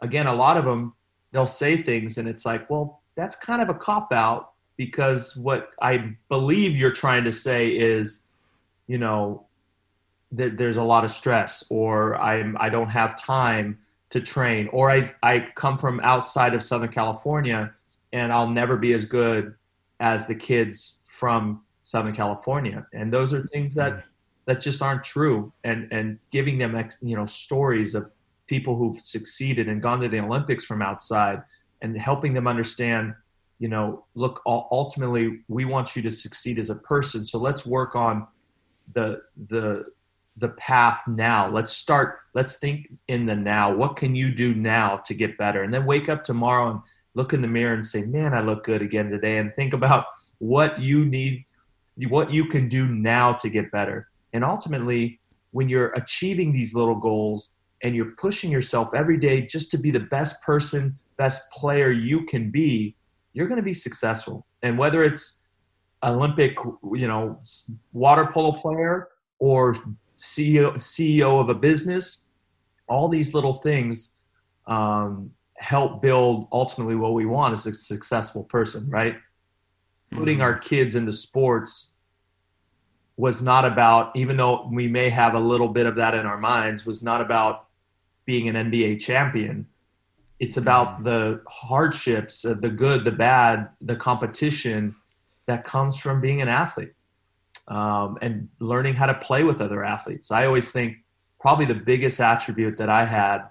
again, 0.00 0.26
a 0.26 0.34
lot 0.34 0.56
of 0.56 0.64
them 0.64 0.94
they'll 1.32 1.46
say 1.46 1.76
things 1.76 2.18
and 2.18 2.28
it's 2.28 2.44
like, 2.44 2.68
well, 2.70 3.02
that's 3.14 3.36
kind 3.36 3.62
of 3.62 3.68
a 3.68 3.74
cop 3.74 4.12
out 4.12 4.52
because 4.76 5.36
what 5.36 5.70
I 5.80 6.16
believe 6.28 6.76
you're 6.76 6.90
trying 6.90 7.24
to 7.24 7.32
say 7.32 7.68
is, 7.68 8.26
you 8.86 8.98
know, 8.98 9.46
that 10.32 10.56
there's 10.56 10.76
a 10.76 10.82
lot 10.82 11.04
of 11.04 11.10
stress 11.10 11.64
or 11.70 12.16
I'm 12.16 12.56
I 12.60 12.68
don't 12.68 12.88
have 12.88 13.20
time 13.20 13.78
to 14.10 14.20
train 14.20 14.68
or 14.72 14.90
I 14.90 15.12
I 15.22 15.40
come 15.54 15.76
from 15.76 16.00
outside 16.00 16.54
of 16.54 16.62
Southern 16.62 16.90
California 16.90 17.72
and 18.12 18.32
I'll 18.32 18.48
never 18.48 18.76
be 18.76 18.92
as 18.92 19.04
good 19.04 19.54
as 20.00 20.26
the 20.26 20.34
kids 20.34 21.00
from 21.10 21.62
Southern 21.84 22.14
California. 22.14 22.86
And 22.92 23.12
those 23.12 23.34
are 23.34 23.46
things 23.48 23.74
that 23.74 23.92
mm-hmm. 23.92 24.00
that 24.46 24.60
just 24.60 24.82
aren't 24.82 25.04
true 25.04 25.52
and 25.64 25.88
and 25.92 26.18
giving 26.30 26.58
them 26.58 26.76
you 27.02 27.16
know 27.16 27.26
stories 27.26 27.94
of 27.94 28.12
people 28.50 28.76
who've 28.76 28.98
succeeded 28.98 29.68
and 29.68 29.80
gone 29.80 30.00
to 30.00 30.08
the 30.08 30.18
Olympics 30.18 30.64
from 30.64 30.82
outside 30.82 31.40
and 31.82 31.96
helping 31.96 32.32
them 32.32 32.48
understand, 32.48 33.14
you 33.60 33.68
know, 33.68 34.04
look, 34.14 34.42
ultimately 34.44 35.38
we 35.46 35.64
want 35.64 35.94
you 35.94 36.02
to 36.02 36.10
succeed 36.10 36.58
as 36.58 36.68
a 36.68 36.74
person. 36.74 37.24
So 37.24 37.38
let's 37.38 37.64
work 37.64 37.94
on 37.94 38.26
the, 38.92 39.22
the, 39.48 39.84
the 40.36 40.50
path 40.50 41.00
now. 41.06 41.48
Let's 41.48 41.72
start, 41.72 42.20
let's 42.34 42.58
think 42.58 42.88
in 43.08 43.26
the 43.26 43.36
now. 43.36 43.74
What 43.74 43.96
can 43.96 44.14
you 44.14 44.32
do 44.32 44.54
now 44.54 44.96
to 45.04 45.14
get 45.14 45.36
better? 45.38 45.62
And 45.62 45.72
then 45.72 45.84
wake 45.84 46.08
up 46.08 46.24
tomorrow 46.24 46.70
and 46.70 46.80
look 47.14 47.32
in 47.32 47.42
the 47.42 47.48
mirror 47.48 47.74
and 47.74 47.86
say, 47.86 48.02
man, 48.02 48.34
I 48.34 48.40
look 48.40 48.64
good 48.64 48.82
again 48.82 49.10
today. 49.10 49.38
And 49.38 49.54
think 49.54 49.72
about 49.72 50.06
what 50.38 50.80
you 50.80 51.04
need, 51.04 51.44
what 52.08 52.32
you 52.32 52.46
can 52.46 52.68
do 52.68 52.86
now 52.86 53.32
to 53.34 53.50
get 53.50 53.70
better. 53.70 54.08
And 54.32 54.44
ultimately, 54.44 55.18
when 55.50 55.68
you're 55.68 55.90
achieving 55.90 56.52
these 56.52 56.74
little 56.74 56.94
goals, 56.94 57.54
and 57.82 57.94
you're 57.94 58.12
pushing 58.18 58.50
yourself 58.50 58.94
every 58.94 59.16
day 59.16 59.42
just 59.42 59.70
to 59.70 59.78
be 59.78 59.90
the 59.90 60.00
best 60.00 60.42
person, 60.42 60.98
best 61.16 61.50
player 61.50 61.90
you 61.90 62.24
can 62.24 62.50
be, 62.50 62.94
you're 63.32 63.46
going 63.46 63.56
to 63.60 63.64
be 63.64 63.72
successful. 63.72 64.46
And 64.62 64.76
whether 64.76 65.02
it's 65.02 65.44
Olympic, 66.02 66.56
you 66.92 67.08
know, 67.08 67.38
water 67.92 68.28
polo 68.32 68.52
player 68.52 69.08
or 69.38 69.74
CEO, 70.20 70.74
CEO 70.74 71.40
of 71.40 71.48
a 71.48 71.54
business, 71.54 72.24
all 72.86 73.08
these 73.08 73.32
little 73.32 73.54
things 73.54 74.16
um, 74.66 75.30
help 75.56 76.02
build 76.02 76.46
ultimately 76.52 76.94
what 76.94 77.14
we 77.14 77.24
want 77.24 77.54
is 77.54 77.66
a 77.66 77.72
successful 77.72 78.44
person, 78.44 78.88
right? 78.90 79.14
Mm-hmm. 79.14 80.18
Putting 80.18 80.42
our 80.42 80.58
kids 80.58 80.94
into 80.94 81.12
sports 81.12 81.96
was 83.16 83.40
not 83.40 83.64
about, 83.64 84.14
even 84.14 84.36
though 84.36 84.68
we 84.70 84.88
may 84.88 85.08
have 85.08 85.34
a 85.34 85.40
little 85.40 85.68
bit 85.68 85.86
of 85.86 85.96
that 85.96 86.14
in 86.14 86.26
our 86.26 86.38
minds, 86.38 86.84
was 86.84 87.02
not 87.02 87.22
about 87.22 87.68
being 88.26 88.48
an 88.48 88.70
NBA 88.70 89.00
champion. 89.00 89.66
It's 90.38 90.58
about 90.58 91.00
mm. 91.00 91.04
the 91.04 91.42
hardships, 91.48 92.42
the 92.42 92.54
good, 92.54 93.04
the 93.04 93.10
bad, 93.10 93.70
the 93.80 93.96
competition 93.96 94.94
that 95.46 95.64
comes 95.64 95.98
from 95.98 96.20
being 96.20 96.42
an 96.42 96.48
athlete 96.48 96.92
um, 97.70 98.18
and 98.20 98.48
learning 98.58 98.94
how 98.94 99.06
to 99.06 99.14
play 99.14 99.44
with 99.44 99.60
other 99.60 99.84
athletes. 99.84 100.30
I 100.30 100.44
always 100.44 100.70
think 100.72 100.98
probably 101.38 101.64
the 101.64 101.74
biggest 101.74 102.20
attribute 102.20 102.76
that 102.76 102.90
I 102.90 103.06
had 103.06 103.44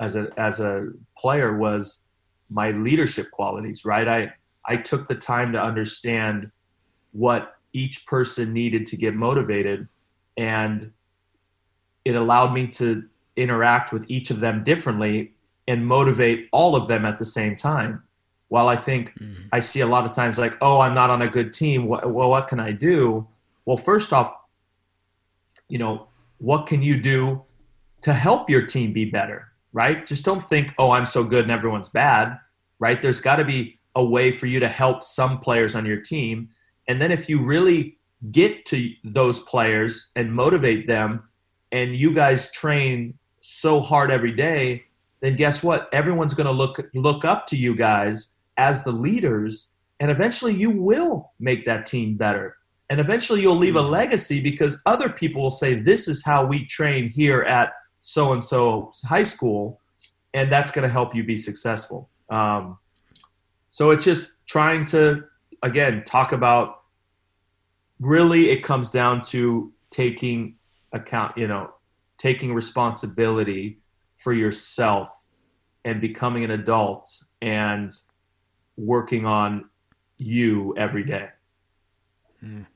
as 0.00 0.16
a 0.16 0.30
as 0.38 0.60
a 0.60 0.92
player 1.18 1.56
was 1.56 2.06
my 2.48 2.70
leadership 2.70 3.30
qualities. 3.32 3.84
Right, 3.84 4.08
I 4.08 4.32
I 4.64 4.76
took 4.76 5.08
the 5.08 5.16
time 5.16 5.52
to 5.52 5.62
understand 5.62 6.50
what 7.12 7.56
each 7.72 8.06
person 8.06 8.52
needed 8.52 8.86
to 8.86 8.96
get 8.96 9.14
motivated, 9.14 9.88
and 10.36 10.92
it 12.04 12.14
allowed 12.14 12.54
me 12.54 12.68
to 12.68 13.04
interact 13.36 13.92
with 13.92 14.04
each 14.08 14.30
of 14.30 14.40
them 14.40 14.62
differently 14.64 15.32
and 15.66 15.86
motivate 15.86 16.48
all 16.52 16.76
of 16.76 16.88
them 16.88 17.04
at 17.04 17.18
the 17.18 17.24
same 17.24 17.56
time. 17.56 18.02
While 18.48 18.68
I 18.68 18.76
think 18.76 19.14
mm-hmm. 19.14 19.42
I 19.52 19.60
see 19.60 19.80
a 19.80 19.86
lot 19.86 20.04
of 20.04 20.12
times 20.12 20.38
like, 20.38 20.56
oh, 20.60 20.80
I'm 20.80 20.94
not 20.94 21.10
on 21.10 21.22
a 21.22 21.28
good 21.28 21.52
team. 21.52 21.86
Well, 21.86 22.30
what 22.30 22.48
can 22.48 22.58
I 22.58 22.72
do? 22.72 23.28
Well, 23.70 23.76
first 23.76 24.12
off, 24.12 24.34
you 25.68 25.78
know, 25.78 26.08
what 26.38 26.66
can 26.66 26.82
you 26.82 27.00
do 27.00 27.44
to 28.00 28.12
help 28.12 28.50
your 28.50 28.66
team 28.66 28.92
be 28.92 29.04
better, 29.04 29.46
right? 29.72 30.04
Just 30.04 30.24
don't 30.24 30.42
think, 30.42 30.74
oh, 30.76 30.90
I'm 30.90 31.06
so 31.06 31.22
good 31.22 31.44
and 31.44 31.52
everyone's 31.52 31.88
bad, 31.88 32.36
right? 32.80 33.00
There's 33.00 33.20
got 33.20 33.36
to 33.36 33.44
be 33.44 33.78
a 33.94 34.04
way 34.04 34.32
for 34.32 34.46
you 34.46 34.58
to 34.58 34.68
help 34.68 35.04
some 35.04 35.38
players 35.38 35.76
on 35.76 35.86
your 35.86 36.00
team. 36.00 36.48
And 36.88 37.00
then 37.00 37.12
if 37.12 37.28
you 37.28 37.44
really 37.44 37.96
get 38.32 38.66
to 38.66 38.92
those 39.04 39.38
players 39.38 40.10
and 40.16 40.34
motivate 40.34 40.88
them 40.88 41.22
and 41.70 41.94
you 41.94 42.12
guys 42.12 42.50
train 42.50 43.16
so 43.38 43.80
hard 43.80 44.10
every 44.10 44.32
day, 44.32 44.82
then 45.20 45.36
guess 45.36 45.62
what? 45.62 45.88
Everyone's 45.92 46.34
going 46.34 46.48
to 46.48 46.50
look 46.50 46.80
look 46.92 47.24
up 47.24 47.46
to 47.46 47.56
you 47.56 47.76
guys 47.76 48.34
as 48.56 48.82
the 48.82 48.90
leaders, 48.90 49.76
and 50.00 50.10
eventually 50.10 50.54
you 50.54 50.70
will 50.70 51.30
make 51.38 51.62
that 51.66 51.86
team 51.86 52.16
better. 52.16 52.56
And 52.90 52.98
eventually 52.98 53.40
you'll 53.40 53.56
leave 53.56 53.76
a 53.76 53.80
mm-hmm. 53.80 53.92
legacy 53.92 54.42
because 54.42 54.82
other 54.84 55.08
people 55.08 55.42
will 55.42 55.50
say, 55.50 55.74
"This 55.74 56.08
is 56.08 56.24
how 56.24 56.44
we 56.44 56.66
train 56.66 57.08
here 57.08 57.42
at 57.42 57.72
so 58.00 58.32
and 58.32 58.42
so 58.42 58.92
high 59.04 59.22
school, 59.22 59.80
and 60.34 60.50
that's 60.50 60.70
going 60.70 60.86
to 60.86 60.92
help 60.92 61.14
you 61.14 61.24
be 61.24 61.36
successful. 61.36 62.10
Um, 62.28 62.78
so 63.70 63.90
it's 63.90 64.04
just 64.04 64.46
trying 64.46 64.84
to 64.86 65.24
again 65.62 66.02
talk 66.04 66.32
about. 66.32 66.76
Really, 68.00 68.50
it 68.50 68.64
comes 68.64 68.90
down 68.90 69.22
to 69.24 69.72
taking 69.90 70.56
account, 70.92 71.36
you 71.36 71.46
know, 71.46 71.74
taking 72.18 72.54
responsibility 72.54 73.78
for 74.16 74.32
yourself 74.32 75.10
and 75.84 76.00
becoming 76.00 76.44
an 76.44 76.50
adult 76.50 77.08
and 77.42 77.90
working 78.76 79.26
on 79.26 79.68
you 80.16 80.74
every 80.76 81.04
day. 81.04 81.28
Mm. 82.42 82.66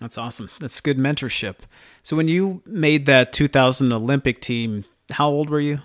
That's 0.00 0.16
awesome. 0.16 0.50
That's 0.60 0.80
good 0.80 0.98
mentorship. 0.98 1.56
So 2.02 2.16
when 2.16 2.28
you 2.28 2.62
made 2.64 3.06
that 3.06 3.32
2000 3.32 3.92
Olympic 3.92 4.40
team, 4.40 4.84
how 5.10 5.28
old 5.28 5.50
were 5.50 5.60
you? 5.60 5.80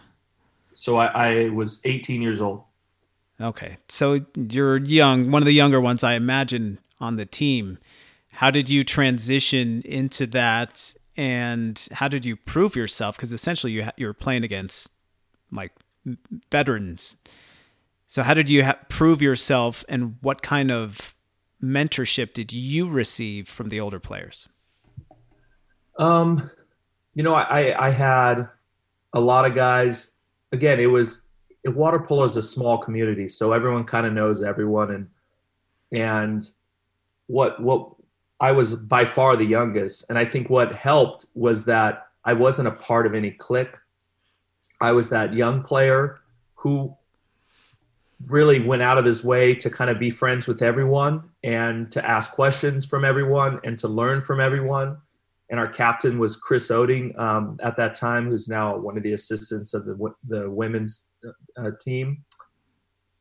So 0.73 0.97
I, 0.97 1.05
I 1.05 1.49
was 1.49 1.81
18 1.83 2.21
years 2.21 2.41
old. 2.41 2.63
Okay. 3.39 3.77
So 3.89 4.19
you're 4.35 4.77
young, 4.77 5.31
one 5.31 5.41
of 5.41 5.45
the 5.45 5.53
younger 5.53 5.81
ones, 5.81 6.03
I 6.03 6.13
imagine, 6.13 6.79
on 6.99 7.15
the 7.15 7.25
team. 7.25 7.77
How 8.33 8.51
did 8.51 8.69
you 8.69 8.83
transition 8.83 9.81
into 9.83 10.25
that? 10.27 10.93
And 11.17 11.85
how 11.93 12.07
did 12.07 12.25
you 12.25 12.35
prove 12.35 12.75
yourself? 12.75 13.17
Because 13.17 13.33
essentially 13.33 13.73
you, 13.73 13.85
ha- 13.85 13.93
you 13.97 14.05
were 14.07 14.13
playing 14.13 14.43
against 14.43 14.89
like 15.51 15.71
veterans. 16.51 17.17
So 18.07 18.23
how 18.23 18.33
did 18.33 18.49
you 18.49 18.65
ha- 18.65 18.79
prove 18.89 19.21
yourself 19.21 19.83
and 19.89 20.17
what 20.21 20.41
kind 20.41 20.71
of 20.71 21.14
mentorship 21.65 22.33
did 22.33 22.53
you 22.53 22.87
receive 22.89 23.47
from 23.47 23.69
the 23.69 23.79
older 23.79 23.99
players? 23.99 24.47
Um, 25.97 26.49
you 27.13 27.23
know, 27.23 27.33
I, 27.33 27.87
I 27.87 27.89
had 27.89 28.47
a 29.13 29.19
lot 29.19 29.45
of 29.45 29.55
guys. 29.55 30.17
Again, 30.51 30.79
it 30.79 30.87
was 30.87 31.27
water 31.65 31.99
polo 31.99 32.25
is 32.25 32.35
a 32.35 32.41
small 32.41 32.77
community, 32.77 33.27
so 33.27 33.53
everyone 33.53 33.85
kind 33.85 34.05
of 34.05 34.13
knows 34.13 34.43
everyone, 34.43 34.91
and 34.91 35.09
and 35.91 36.43
what 37.27 37.61
what 37.61 37.89
I 38.39 38.51
was 38.51 38.75
by 38.75 39.05
far 39.05 39.35
the 39.35 39.45
youngest, 39.45 40.09
and 40.09 40.19
I 40.19 40.25
think 40.25 40.49
what 40.49 40.73
helped 40.73 41.27
was 41.33 41.65
that 41.65 42.07
I 42.23 42.33
wasn't 42.33 42.67
a 42.67 42.71
part 42.71 43.07
of 43.07 43.15
any 43.15 43.31
clique. 43.31 43.75
I 44.81 44.91
was 44.91 45.09
that 45.09 45.33
young 45.33 45.63
player 45.63 46.19
who 46.55 46.95
really 48.25 48.59
went 48.59 48.81
out 48.81 48.97
of 48.97 49.05
his 49.05 49.23
way 49.23 49.53
to 49.55 49.69
kind 49.69 49.89
of 49.89 49.99
be 49.99 50.09
friends 50.09 50.47
with 50.47 50.61
everyone 50.61 51.29
and 51.43 51.91
to 51.91 52.05
ask 52.05 52.31
questions 52.31 52.85
from 52.85 53.03
everyone 53.03 53.59
and 53.63 53.77
to 53.79 53.87
learn 53.87 54.21
from 54.21 54.39
everyone. 54.39 54.97
And 55.49 55.59
our 55.59 55.67
captain 55.67 56.17
was 56.17 56.35
Chris 56.35 56.69
Oeding 56.71 57.17
um, 57.19 57.59
at 57.61 57.77
that 57.77 57.93
time, 57.93 58.29
who's 58.29 58.47
now 58.47 58.77
one 58.77 58.97
of 58.97 59.03
the 59.03 59.13
assistants 59.13 59.73
of 59.73 59.85
the 59.85 60.13
the 60.27 60.49
women's 60.49 61.11
uh, 61.57 61.71
team. 61.79 62.23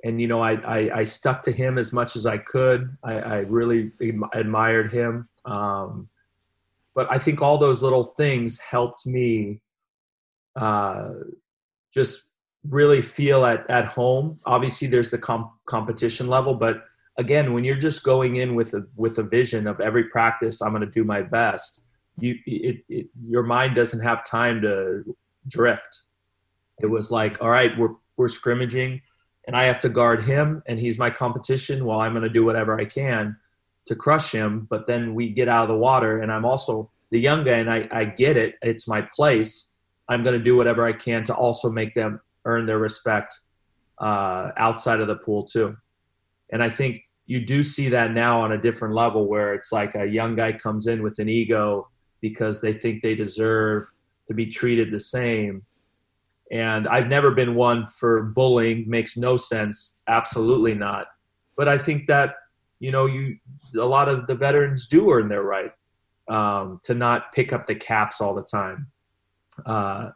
And 0.04 0.20
you 0.20 0.26
know, 0.26 0.40
I, 0.40 0.52
I, 0.52 0.98
I 1.00 1.04
stuck 1.04 1.42
to 1.42 1.52
him 1.52 1.76
as 1.76 1.92
much 1.92 2.16
as 2.16 2.24
I 2.24 2.38
could. 2.38 2.96
I, 3.02 3.12
I 3.14 3.36
really 3.40 3.92
admired 4.32 4.92
him. 4.92 5.28
Um, 5.44 6.08
but 6.94 7.10
I 7.10 7.18
think 7.18 7.42
all 7.42 7.58
those 7.58 7.82
little 7.82 8.04
things 8.04 8.58
helped 8.60 9.04
me 9.06 9.60
uh, 10.56 11.10
just 11.92 12.30
really 12.68 13.02
feel 13.02 13.44
at, 13.44 13.68
at 13.70 13.86
home. 13.86 14.38
Obviously, 14.46 14.88
there's 14.88 15.10
the 15.10 15.18
comp- 15.18 15.52
competition 15.66 16.26
level, 16.28 16.54
but 16.54 16.84
again, 17.18 17.52
when 17.52 17.64
you're 17.64 17.76
just 17.76 18.02
going 18.02 18.36
in 18.36 18.54
with 18.54 18.74
a 18.74 18.86
with 18.96 19.18
a 19.18 19.22
vision 19.22 19.66
of 19.66 19.80
every 19.80 20.04
practice, 20.04 20.62
I'm 20.62 20.70
going 20.70 20.80
to 20.80 20.86
do 20.86 21.04
my 21.04 21.22
best. 21.22 21.82
You, 22.18 22.36
it, 22.46 22.84
it, 22.88 23.06
your 23.20 23.42
mind 23.42 23.74
doesn't 23.74 24.00
have 24.00 24.24
time 24.24 24.62
to 24.62 25.16
drift. 25.48 26.02
It 26.80 26.86
was 26.86 27.10
like, 27.10 27.40
all 27.40 27.50
right, 27.50 27.76
we're 27.78 27.94
we're 28.16 28.28
scrimmaging, 28.28 29.00
and 29.46 29.56
I 29.56 29.64
have 29.64 29.80
to 29.80 29.88
guard 29.88 30.22
him, 30.22 30.62
and 30.66 30.78
he's 30.78 30.98
my 30.98 31.10
competition. 31.10 31.84
Well, 31.84 32.00
I'm 32.00 32.12
going 32.12 32.22
to 32.22 32.28
do 32.28 32.44
whatever 32.44 32.78
I 32.78 32.84
can 32.84 33.36
to 33.86 33.94
crush 33.94 34.32
him. 34.32 34.66
But 34.70 34.86
then 34.86 35.14
we 35.14 35.30
get 35.30 35.48
out 35.48 35.64
of 35.64 35.68
the 35.68 35.76
water, 35.76 36.20
and 36.20 36.32
I'm 36.32 36.44
also 36.44 36.90
the 37.10 37.20
young 37.20 37.44
guy, 37.44 37.58
and 37.58 37.70
I, 37.70 37.88
I 37.92 38.04
get 38.04 38.36
it. 38.36 38.56
It's 38.62 38.88
my 38.88 39.02
place. 39.14 39.76
I'm 40.08 40.22
going 40.22 40.36
to 40.38 40.44
do 40.44 40.56
whatever 40.56 40.86
I 40.86 40.92
can 40.92 41.24
to 41.24 41.34
also 41.34 41.70
make 41.70 41.94
them 41.94 42.20
earn 42.44 42.66
their 42.66 42.78
respect 42.78 43.40
uh, 44.00 44.50
outside 44.56 45.00
of 45.00 45.08
the 45.08 45.16
pool 45.16 45.44
too. 45.44 45.76
And 46.52 46.62
I 46.62 46.70
think 46.70 47.02
you 47.26 47.44
do 47.44 47.62
see 47.62 47.88
that 47.88 48.12
now 48.12 48.40
on 48.40 48.52
a 48.52 48.58
different 48.58 48.94
level 48.94 49.26
where 49.28 49.54
it's 49.54 49.72
like 49.72 49.94
a 49.94 50.06
young 50.06 50.36
guy 50.36 50.52
comes 50.52 50.86
in 50.86 51.02
with 51.02 51.18
an 51.18 51.28
ego 51.28 51.88
because 52.20 52.60
they 52.60 52.72
think 52.72 53.02
they 53.02 53.14
deserve 53.14 53.86
to 54.28 54.34
be 54.34 54.46
treated 54.46 54.90
the 54.90 55.00
same. 55.00 55.62
And 56.52 56.86
I've 56.88 57.08
never 57.08 57.30
been 57.30 57.54
one 57.54 57.86
for 57.86 58.22
bullying, 58.22 58.88
makes 58.88 59.16
no 59.16 59.36
sense, 59.36 60.02
absolutely 60.08 60.74
not. 60.74 61.06
But 61.56 61.68
I 61.68 61.78
think 61.78 62.06
that 62.08 62.34
you 62.80 62.90
know 62.90 63.06
you 63.06 63.36
a 63.80 63.84
lot 63.84 64.08
of 64.08 64.26
the 64.26 64.34
veterans 64.34 64.86
do 64.86 65.10
earn 65.10 65.28
their 65.28 65.42
right 65.42 65.72
um, 66.28 66.80
to 66.84 66.94
not 66.94 67.32
pick 67.32 67.52
up 67.52 67.66
the 67.66 67.74
caps 67.74 68.20
all 68.20 68.34
the 68.34 68.42
time. 68.42 68.88
Uh, 69.64 70.10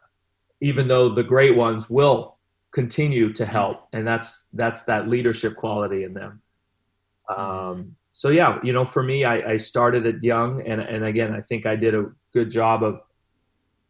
even 0.61 0.87
though 0.87 1.09
the 1.09 1.23
great 1.23 1.55
ones 1.55 1.89
will 1.89 2.37
continue 2.71 3.33
to 3.33 3.45
help. 3.45 3.87
And 3.93 4.07
that's 4.07 4.47
that's 4.53 4.83
that 4.83 5.07
leadership 5.07 5.55
quality 5.55 6.03
in 6.03 6.13
them. 6.13 6.41
Um, 7.35 7.95
so 8.11 8.29
yeah 8.29 8.57
you 8.63 8.73
know 8.73 8.85
for 8.85 9.03
me 9.03 9.23
I, 9.23 9.51
I 9.51 9.57
started 9.57 10.05
it 10.05 10.23
young. 10.23 10.65
And, 10.65 10.81
and 10.81 11.05
again 11.05 11.33
i 11.33 11.41
think 11.41 11.65
i 11.67 11.75
did 11.75 11.93
a 11.93 12.05
good 12.33 12.49
job 12.49 12.83
of 12.83 12.99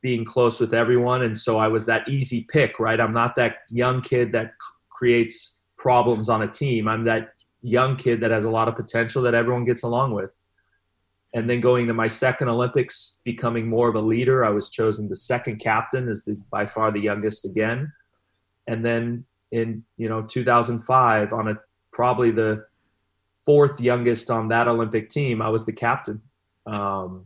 being 0.02 0.24
close 0.24 0.60
with 0.60 0.74
everyone. 0.74 1.24
And 1.24 1.38
so 1.38 1.58
i 1.58 1.68
was 1.68 1.86
that 1.86 2.08
easy 2.08 2.46
pick 2.50 2.80
right? 2.80 3.00
I'm 3.00 3.12
not 3.12 3.36
that 3.36 3.58
young 3.70 4.02
kid 4.02 4.32
that 4.34 4.48
c- 4.48 4.74
creates 4.90 5.62
problems 5.78 6.28
on 6.30 6.42
a 6.42 6.48
team. 6.48 6.88
I'm 6.88 7.06
that 7.06 7.30
young 7.62 7.96
kid 7.96 8.22
that 8.22 8.32
has 8.32 8.46
a 8.46 8.50
lot 8.50 8.68
of 8.68 8.76
potential 8.76 9.22
that 9.24 9.34
everyone 9.34 9.66
gets 9.66 9.84
along 9.84 10.14
with 10.14 10.32
and 11.34 11.50
then 11.50 11.60
going 11.60 11.88
to 11.88 11.94
my 11.94 12.08
second 12.08 12.50
Olympics, 12.50 13.20
becoming 13.24 13.68
more 13.68 13.90
of 13.90 13.96
a 13.96 14.02
leader. 14.02 14.44
I 14.44 14.50
was 14.50 14.70
chosen 14.70 15.10
the 15.10 15.16
second 15.16 15.58
captain 15.58 16.10
as 16.10 16.24
the 16.24 16.36
by 16.50 16.66
far 16.66 16.92
the 16.92 17.00
youngest 17.00 17.46
again, 17.46 17.92
and 18.68 18.84
then 18.84 19.26
in 19.52 19.84
you 19.98 20.10
know 20.10 20.24
2005 20.24 21.34
on 21.34 21.48
a 21.50 21.60
probably 21.92 22.32
the 22.32 22.66
fourth 23.46 23.82
youngest 23.82 24.30
on 24.30 24.48
that 24.50 24.68
Olympic 24.68 25.10
team, 25.10 25.42
I 25.42 25.50
was 25.50 25.66
the 25.66 25.74
captain. 25.74 26.22
Um, 26.66 27.26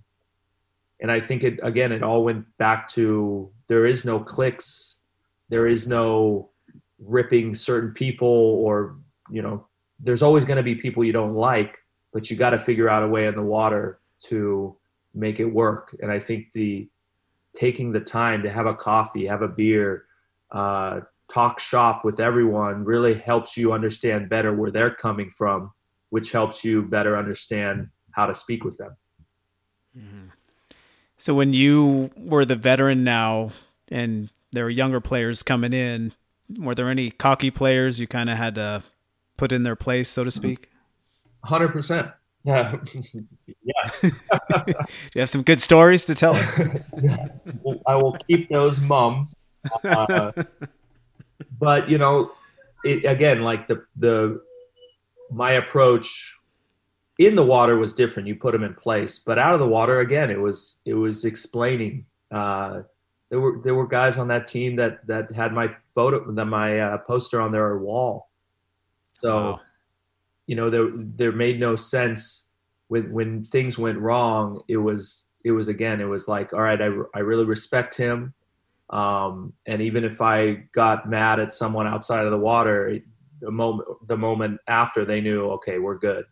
and 1.02 1.12
I 1.12 1.20
think 1.20 1.44
it 1.44 1.60
again, 1.64 1.92
it 1.92 2.04
all 2.04 2.24
went 2.24 2.46
back 2.58 2.88
to 2.90 3.52
there 3.68 3.86
is 3.86 4.06
no 4.06 4.20
cliques, 4.20 5.02
there 5.50 5.68
is 5.68 5.88
no 5.88 6.50
ripping 7.00 7.56
certain 7.56 7.92
people, 7.92 8.28
or 8.28 8.98
you 9.30 9.42
know, 9.42 9.68
there's 10.00 10.24
always 10.24 10.46
going 10.46 10.58
to 10.58 10.64
be 10.64 10.76
people 10.76 11.04
you 11.04 11.14
don't 11.14 11.36
like 11.36 11.78
but 12.14 12.30
you 12.30 12.38
got 12.38 12.52
to 12.52 12.60
figure 12.60 12.88
out 12.88 13.04
a 13.04 13.08
way 13.08 13.26
in 13.26 13.36
the 13.36 13.42
water 13.42 14.00
to 14.20 14.76
make 15.14 15.40
it 15.40 15.46
work. 15.46 15.96
And 16.02 16.12
I 16.12 16.20
think 16.20 16.52
the 16.54 16.88
taking 17.56 17.92
the 17.92 18.00
time 18.00 18.44
to 18.44 18.50
have 18.50 18.66
a 18.66 18.74
coffee, 18.74 19.26
have 19.28 19.42
a 19.42 19.48
beer, 19.48 20.06
uh, 20.52 21.02
talk 21.28 21.60
shop 21.60 22.06
with 22.06 22.20
everyone 22.20 22.84
really 22.84 23.14
helps 23.14 23.58
you 23.58 23.74
understand 23.74 24.30
better 24.30 24.54
where 24.54 24.72
they're 24.72 24.94
coming 24.94 25.32
from, 25.32 25.72
which 26.10 26.32
helps 26.32 26.64
you 26.64 26.84
better 26.84 27.18
understand 27.18 27.90
how 28.12 28.26
to 28.26 28.34
speak 28.34 28.64
with 28.64 28.78
them. 28.78 28.96
Mm-hmm. 29.98 30.28
So 31.18 31.34
when 31.34 31.54
you 31.54 32.12
were 32.18 32.46
the 32.46 32.56
veteran 32.56 33.04
now 33.04 33.54
and 33.90 34.30
there 34.52 34.66
were 34.66 34.70
younger 34.70 35.00
players 35.00 35.42
coming 35.42 35.74
in, 35.74 36.14
were 36.60 36.76
there 36.76 36.90
any 36.90 37.12
cocky 37.12 37.50
players 37.50 38.00
you 38.00 38.08
kind 38.08 38.30
of 38.30 38.38
had 38.38 38.56
to 38.56 38.84
put 39.38 39.52
in 39.52 39.64
their 39.64 39.76
place, 39.76 40.10
so 40.10 40.24
to 40.24 40.32
speak? 40.32 40.70
Hundred 41.44 41.70
percent. 41.70 42.10
Yeah. 42.44 42.76
Do 42.94 43.26
you 45.16 45.22
have 45.22 45.30
some 45.30 45.44
good 45.44 45.62
stories 45.62 46.06
to 46.06 46.16
tell 46.16 46.36
us? 46.36 46.60
I 47.88 47.96
will 47.96 48.18
keep 48.28 48.50
those 48.50 48.80
mum. 48.80 49.30
Uh, 49.84 50.32
but 51.60 51.90
you 51.90 51.98
know, 51.98 52.32
it, 52.84 53.06
again, 53.06 53.42
like 53.42 53.68
the 53.68 53.86
the 53.98 54.42
my 55.32 55.54
approach 55.54 56.38
in 57.18 57.36
the 57.36 57.46
water 57.46 57.78
was 57.78 57.94
different. 57.94 58.28
You 58.28 58.36
put 58.36 58.52
them 58.52 58.64
in 58.64 58.74
place, 58.74 59.20
but 59.20 59.40
out 59.40 59.54
of 59.54 59.60
the 59.60 59.68
water, 59.68 60.00
again, 60.00 60.30
it 60.30 60.40
was 60.40 60.80
it 60.86 60.94
was 60.94 61.24
explaining. 61.26 62.06
Uh, 62.30 62.82
there 63.30 63.40
were 63.40 63.62
there 63.64 63.74
were 63.76 63.88
guys 63.88 64.18
on 64.18 64.28
that 64.30 64.48
team 64.48 64.76
that 64.78 65.06
that 65.08 65.32
had 65.32 65.54
my 65.54 65.74
photo, 65.96 66.30
that 66.32 66.46
my 66.46 66.80
uh, 66.80 66.98
poster 67.00 67.42
on 67.42 67.52
their 67.52 67.78
wall. 67.78 68.30
So. 69.22 69.36
Wow 69.36 69.62
you 70.48 70.56
know 70.56 70.70
there 70.70 70.90
there 70.94 71.32
made 71.32 71.60
no 71.60 71.76
sense 71.76 72.50
when 72.88 73.12
when 73.12 73.42
things 73.42 73.78
went 73.78 74.00
wrong 74.00 74.62
it 74.68 74.78
was 74.78 75.30
it 75.44 75.52
was 75.52 75.68
again 75.68 76.02
it 76.02 76.06
was 76.06 76.28
like 76.28 76.54
all 76.54 76.62
right 76.62 76.82
i, 76.82 76.90
I 77.16 77.20
really 77.20 77.46
respect 77.46 77.96
him 77.96 78.34
um, 78.90 79.54
and 79.66 79.82
even 79.82 80.04
if 80.04 80.22
i 80.22 80.64
got 80.74 81.10
mad 81.10 81.40
at 81.40 81.54
someone 81.54 81.88
outside 81.88 82.26
of 82.26 82.32
the 82.32 82.38
water 82.38 83.00
the 83.42 83.52
moment 83.52 83.88
the 84.08 84.18
moment 84.18 84.60
after 84.68 85.06
they 85.06 85.22
knew 85.22 85.46
okay 85.52 85.80
we're 85.80 85.98
good 85.98 86.26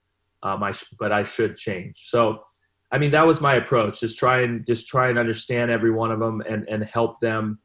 um, 0.43 0.63
I 0.63 0.71
sh- 0.71 0.93
but 0.99 1.11
i 1.11 1.23
should 1.23 1.55
change 1.55 2.09
so 2.09 2.43
I 2.91 2.97
mean, 2.97 3.11
that 3.11 3.25
was 3.25 3.39
my 3.39 3.53
approach. 3.55 4.01
Just 4.01 4.19
try 4.19 4.41
and 4.41 4.65
just 4.65 4.87
try 4.87 5.09
and 5.09 5.17
understand 5.17 5.71
every 5.71 5.91
one 5.91 6.11
of 6.11 6.19
them 6.19 6.41
and 6.41 6.67
and 6.67 6.83
help 6.83 7.19
them 7.19 7.59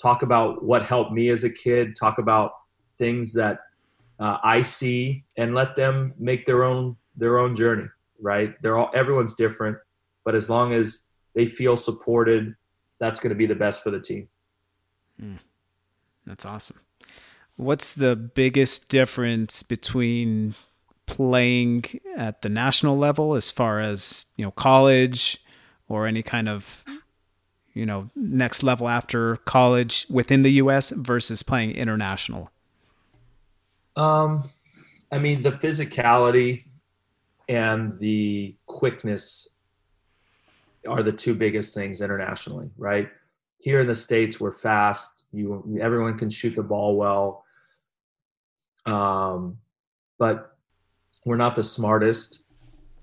talk 0.00 0.22
about 0.22 0.64
what 0.64 0.84
helped 0.84 1.12
me 1.12 1.28
as 1.28 1.44
a 1.44 1.50
kid. 1.50 1.94
Talk 1.94 2.18
about 2.18 2.52
things 2.96 3.34
that 3.34 3.58
uh, 4.20 4.36
I 4.44 4.62
see, 4.62 5.24
and 5.36 5.54
let 5.54 5.76
them 5.76 6.12
make 6.18 6.44
their 6.46 6.62
own 6.62 6.96
their 7.16 7.38
own 7.38 7.56
journey. 7.56 7.88
Right? 8.20 8.54
They're 8.62 8.76
all 8.76 8.90
everyone's 8.94 9.34
different, 9.34 9.78
but 10.24 10.34
as 10.34 10.50
long 10.50 10.74
as 10.74 11.06
they 11.34 11.46
feel 11.46 11.76
supported, 11.76 12.54
that's 12.98 13.18
going 13.18 13.30
to 13.30 13.36
be 13.36 13.46
the 13.46 13.54
best 13.54 13.82
for 13.82 13.90
the 13.90 14.00
team. 14.00 14.28
Mm, 15.20 15.38
that's 16.26 16.44
awesome. 16.44 16.80
What's 17.56 17.94
the 17.94 18.14
biggest 18.14 18.88
difference 18.88 19.62
between 19.62 20.54
playing 21.06 21.84
at 22.16 22.42
the 22.42 22.48
national 22.48 22.96
level 22.96 23.34
as 23.34 23.50
far 23.50 23.80
as 23.80 24.26
you 24.36 24.44
know 24.44 24.50
college 24.52 25.42
or 25.88 26.06
any 26.06 26.22
kind 26.22 26.48
of 26.48 26.84
you 27.72 27.86
know 27.86 28.10
next 28.14 28.62
level 28.62 28.86
after 28.88 29.36
college 29.38 30.06
within 30.10 30.42
the 30.42 30.52
US 30.52 30.90
versus 30.90 31.42
playing 31.42 31.72
international? 31.72 32.50
Um 33.96 34.48
I 35.12 35.18
mean 35.18 35.42
the 35.42 35.50
physicality 35.50 36.64
and 37.48 37.98
the 37.98 38.54
quickness 38.66 39.56
are 40.88 41.02
the 41.02 41.12
two 41.12 41.34
biggest 41.34 41.74
things 41.74 42.00
internationally, 42.00 42.70
right? 42.78 43.08
Here 43.58 43.80
in 43.80 43.86
the 43.86 43.94
states 43.94 44.40
we're 44.40 44.52
fast, 44.52 45.24
you 45.32 45.78
everyone 45.80 46.16
can 46.18 46.30
shoot 46.30 46.54
the 46.56 46.62
ball 46.62 46.96
well. 46.96 47.44
Um 48.86 49.58
but 50.18 50.56
we're 51.24 51.36
not 51.36 51.56
the 51.56 51.62
smartest 51.62 52.44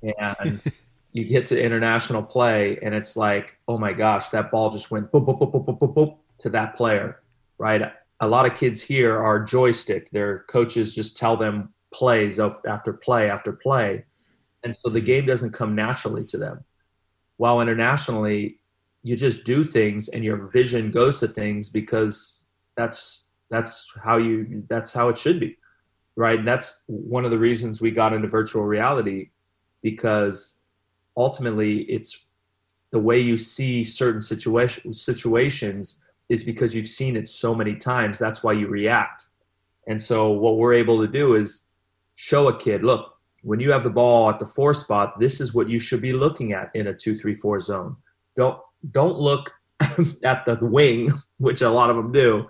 and 0.01 0.65
you 1.11 1.25
get 1.25 1.47
to 1.47 1.61
international 1.61 2.23
play 2.23 2.77
and 2.81 2.93
it's 2.93 3.17
like 3.17 3.57
oh 3.67 3.77
my 3.77 3.93
gosh 3.93 4.29
that 4.29 4.51
ball 4.51 4.69
just 4.69 4.91
went 4.91 5.11
boop, 5.11 5.25
boop, 5.25 5.39
boop, 5.39 5.51
boop, 5.51 5.65
boop, 5.65 5.79
boop, 5.79 5.93
boop, 5.93 6.17
to 6.37 6.49
that 6.49 6.75
player 6.75 7.21
right 7.57 7.81
a 8.19 8.27
lot 8.27 8.45
of 8.45 8.57
kids 8.57 8.81
here 8.81 9.17
are 9.17 9.43
joystick. 9.43 10.09
Their 10.11 10.39
coaches 10.49 10.95
just 10.95 11.17
tell 11.17 11.37
them 11.37 11.73
plays 11.93 12.39
after 12.39 12.93
play 12.93 13.29
after 13.29 13.53
play. 13.53 14.05
And 14.63 14.75
so 14.75 14.89
the 14.89 14.99
hmm. 14.99 15.05
game 15.05 15.25
doesn't 15.25 15.53
come 15.53 15.75
naturally 15.75 16.25
to 16.25 16.37
them. 16.37 16.63
While 17.37 17.61
internationally 17.61 18.59
you 19.03 19.15
just 19.15 19.45
do 19.45 19.63
things 19.63 20.09
and 20.09 20.23
your 20.23 20.47
vision 20.47 20.91
goes 20.91 21.19
to 21.19 21.27
things 21.27 21.69
because 21.69 22.45
that's 22.75 23.29
that's 23.49 23.91
how 24.03 24.17
you 24.17 24.63
that's 24.67 24.91
how 24.91 25.09
it 25.09 25.17
should 25.17 25.39
be 25.39 25.57
right? 26.17 26.39
And 26.39 26.47
that's 26.47 26.83
one 26.87 27.23
of 27.23 27.31
the 27.31 27.37
reasons 27.37 27.79
we 27.79 27.91
got 27.91 28.11
into 28.11 28.27
virtual 28.27 28.63
reality 28.63 29.29
because 29.81 30.59
ultimately 31.15 31.83
it's 31.83 32.27
the 32.91 32.99
way 32.99 33.19
you 33.19 33.37
see 33.37 33.83
certain 33.83 34.21
situation, 34.21 34.91
situations 34.91 36.03
is 36.29 36.43
because 36.43 36.75
you've 36.75 36.87
seen 36.87 37.15
it 37.15 37.29
so 37.29 37.55
many 37.55 37.75
times. 37.75 38.19
That's 38.19 38.43
why 38.43 38.53
you 38.53 38.67
react. 38.67 39.25
And 39.87 39.99
so 39.99 40.31
what 40.31 40.57
we're 40.57 40.73
able 40.73 40.99
to 40.99 41.07
do 41.07 41.35
is 41.35 41.69
show 42.15 42.49
a 42.49 42.57
kid, 42.57 42.83
look, 42.83 43.13
when 43.43 43.59
you 43.59 43.71
have 43.71 43.83
the 43.83 43.89
ball 43.89 44.29
at 44.29 44.39
the 44.39 44.45
four 44.45 44.73
spot, 44.73 45.19
this 45.19 45.39
is 45.39 45.53
what 45.53 45.69
you 45.69 45.79
should 45.79 46.01
be 46.01 46.11
looking 46.11 46.53
at 46.53 46.69
in 46.73 46.87
a 46.87 46.93
two, 46.93 47.17
three, 47.17 47.35
four 47.35 47.59
zone. 47.59 47.95
Don't 48.35 48.59
don't 48.91 49.17
look 49.17 49.53
at 50.23 50.45
the 50.45 50.57
wing, 50.61 51.13
which 51.37 51.61
a 51.61 51.69
lot 51.69 51.89
of 51.89 51.95
them 51.95 52.11
do 52.11 52.47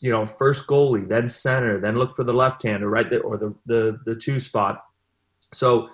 you 0.00 0.10
know, 0.10 0.26
first 0.26 0.66
goalie, 0.66 1.08
then 1.08 1.26
center, 1.26 1.80
then 1.80 1.98
look 1.98 2.14
for 2.14 2.24
the 2.24 2.32
left 2.32 2.62
hander, 2.62 2.88
right, 2.88 3.08
there, 3.10 3.22
or 3.22 3.36
the, 3.36 3.54
the 3.66 3.98
the 4.04 4.14
two 4.14 4.38
spot. 4.38 4.84
So 5.52 5.90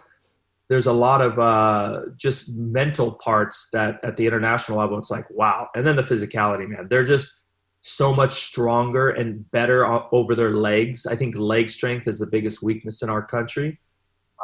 there's 0.69 0.87
a 0.87 0.93
lot 0.93 1.23
of 1.23 1.39
uh, 1.39 2.03
just 2.17 2.57
mental 2.57 3.13
parts 3.13 3.69
that 3.73 4.01
at 4.03 4.17
the 4.17 4.27
international 4.27 4.79
level, 4.79 4.99
it's 4.99 5.11
like 5.11 5.29
wow, 5.31 5.69
and 5.75 5.87
then 5.87 5.97
the 5.97 6.03
physicality, 6.03 6.69
man. 6.69 6.89
They're 6.89 7.05
just 7.05 7.43
so 7.81 8.15
much 8.15 8.33
stronger 8.33 9.11
and 9.11 9.51
better 9.51 9.87
over 10.13 10.35
their 10.35 10.55
legs. 10.55 11.07
I 11.07 11.17
think 11.17 11.37
leg 11.39 11.71
strength 11.71 12.07
is 12.07 12.19
the 12.19 12.27
biggest 12.27 12.63
weakness 12.63 13.03
in 13.03 13.09
our 13.09 13.23
country. 13.23 13.81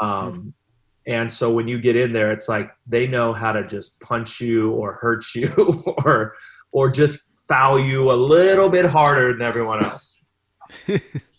Um, 0.01 0.09
mm-hmm. 0.09 0.49
And 1.07 1.31
so 1.31 1.53
when 1.53 1.69
you 1.69 1.79
get 1.79 1.97
in 1.97 2.13
there, 2.13 2.33
it's 2.33 2.49
like 2.49 2.71
they 2.87 3.07
know 3.07 3.35
how 3.35 3.53
to 3.53 3.67
just 3.67 4.01
punch 4.01 4.41
you 4.41 4.71
or 4.71 4.95
hurt 4.95 5.25
you 5.35 5.53
or 6.05 6.35
or 6.73 6.91
just 6.91 7.47
foul 7.47 7.79
you 7.79 8.11
a 8.11 8.15
little 8.15 8.71
bit 8.71 8.87
harder 8.87 9.33
than 9.33 9.43
everyone 9.43 9.85
else. 9.85 10.23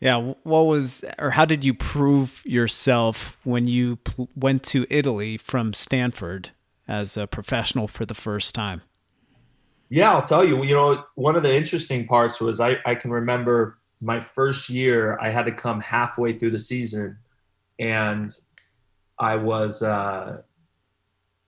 yeah, 0.00 0.16
what 0.42 0.62
was 0.66 1.04
or 1.18 1.30
how 1.30 1.44
did 1.44 1.64
you 1.64 1.74
prove 1.74 2.42
yourself 2.44 3.38
when 3.44 3.66
you 3.66 3.96
pl- 3.96 4.28
went 4.34 4.62
to 4.64 4.86
Italy 4.90 5.36
from 5.36 5.72
Stanford 5.72 6.50
as 6.86 7.16
a 7.16 7.26
professional 7.26 7.88
for 7.88 8.04
the 8.04 8.14
first 8.14 8.54
time? 8.54 8.82
Yeah, 9.88 10.12
I'll 10.12 10.22
tell 10.22 10.44
you. 10.44 10.62
You 10.64 10.74
know, 10.74 11.04
one 11.14 11.36
of 11.36 11.42
the 11.42 11.54
interesting 11.54 12.06
parts 12.06 12.40
was 12.40 12.60
I, 12.60 12.78
I 12.84 12.94
can 12.94 13.10
remember 13.10 13.78
my 14.00 14.20
first 14.20 14.68
year, 14.68 15.18
I 15.20 15.30
had 15.30 15.46
to 15.46 15.52
come 15.52 15.80
halfway 15.80 16.36
through 16.36 16.50
the 16.50 16.58
season, 16.58 17.18
and 17.78 18.30
I 19.18 19.36
was 19.36 19.82
uh, 19.82 20.42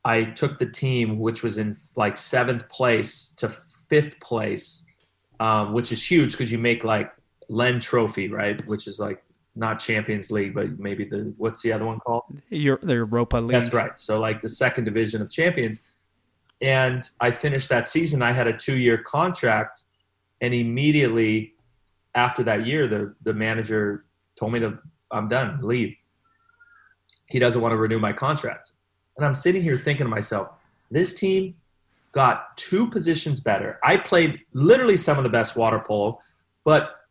I 0.04 0.24
took 0.24 0.58
the 0.58 0.66
team, 0.66 1.18
which 1.18 1.42
was 1.42 1.58
in 1.58 1.76
like 1.96 2.16
seventh 2.16 2.68
place, 2.68 3.34
to 3.38 3.52
fifth 3.88 4.20
place, 4.20 4.88
um, 5.40 5.72
which 5.72 5.92
is 5.92 6.08
huge 6.08 6.32
because 6.32 6.50
you 6.50 6.58
make 6.58 6.84
like 6.84 7.12
LEN 7.48 7.78
Trophy, 7.78 8.28
right? 8.28 8.64
Which 8.66 8.86
is 8.86 8.98
like 8.98 9.22
not 9.54 9.78
Champions 9.78 10.30
League, 10.30 10.54
but 10.54 10.78
maybe 10.78 11.04
the 11.04 11.32
what's 11.36 11.62
the 11.62 11.72
other 11.72 11.84
one 11.84 12.00
called? 12.00 12.24
Your 12.50 12.78
the 12.82 12.94
Europa 12.94 13.36
League. 13.38 13.50
That's 13.50 13.72
right. 13.72 13.98
So 13.98 14.20
like 14.20 14.40
the 14.40 14.48
second 14.48 14.84
division 14.84 15.22
of 15.22 15.30
champions. 15.30 15.80
And 16.60 17.08
I 17.20 17.30
finished 17.32 17.68
that 17.68 17.86
season. 17.86 18.22
I 18.22 18.32
had 18.32 18.46
a 18.46 18.52
two 18.52 18.76
year 18.76 18.98
contract, 18.98 19.82
and 20.40 20.54
immediately 20.54 21.54
after 22.14 22.42
that 22.44 22.66
year, 22.66 22.86
the 22.86 23.14
the 23.22 23.32
manager 23.32 24.04
told 24.36 24.52
me 24.52 24.60
to 24.60 24.78
I'm 25.10 25.28
done, 25.28 25.60
leave. 25.62 25.96
He 27.28 27.38
doesn't 27.38 27.60
want 27.60 27.72
to 27.72 27.76
renew 27.76 27.98
my 27.98 28.12
contract. 28.12 28.72
And 29.16 29.24
I'm 29.24 29.34
sitting 29.34 29.62
here 29.62 29.78
thinking 29.78 30.04
to 30.04 30.10
myself, 30.10 30.50
this 30.90 31.14
team 31.14 31.54
got 32.12 32.56
two 32.56 32.88
positions 32.88 33.40
better. 33.40 33.78
I 33.82 33.96
played 33.96 34.40
literally 34.52 34.96
some 34.96 35.18
of 35.18 35.24
the 35.24 35.30
best 35.30 35.56
water 35.56 35.82
polo, 35.84 36.20
but 36.64 37.05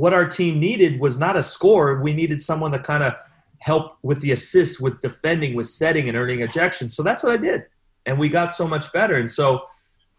what 0.00 0.14
our 0.14 0.26
team 0.26 0.58
needed 0.58 0.98
was 0.98 1.18
not 1.18 1.36
a 1.36 1.42
score. 1.42 2.00
We 2.00 2.14
needed 2.14 2.40
someone 2.40 2.72
to 2.72 2.78
kind 2.78 3.02
of 3.02 3.12
help 3.58 3.98
with 4.02 4.18
the 4.22 4.32
assist, 4.32 4.80
with 4.80 4.98
defending, 5.02 5.54
with 5.54 5.66
setting, 5.66 6.08
and 6.08 6.16
earning 6.16 6.38
ejections. 6.38 6.92
So 6.92 7.02
that's 7.02 7.22
what 7.22 7.32
I 7.32 7.36
did. 7.36 7.66
And 8.06 8.18
we 8.18 8.30
got 8.30 8.54
so 8.54 8.66
much 8.66 8.90
better. 8.94 9.16
And 9.16 9.30
so 9.30 9.66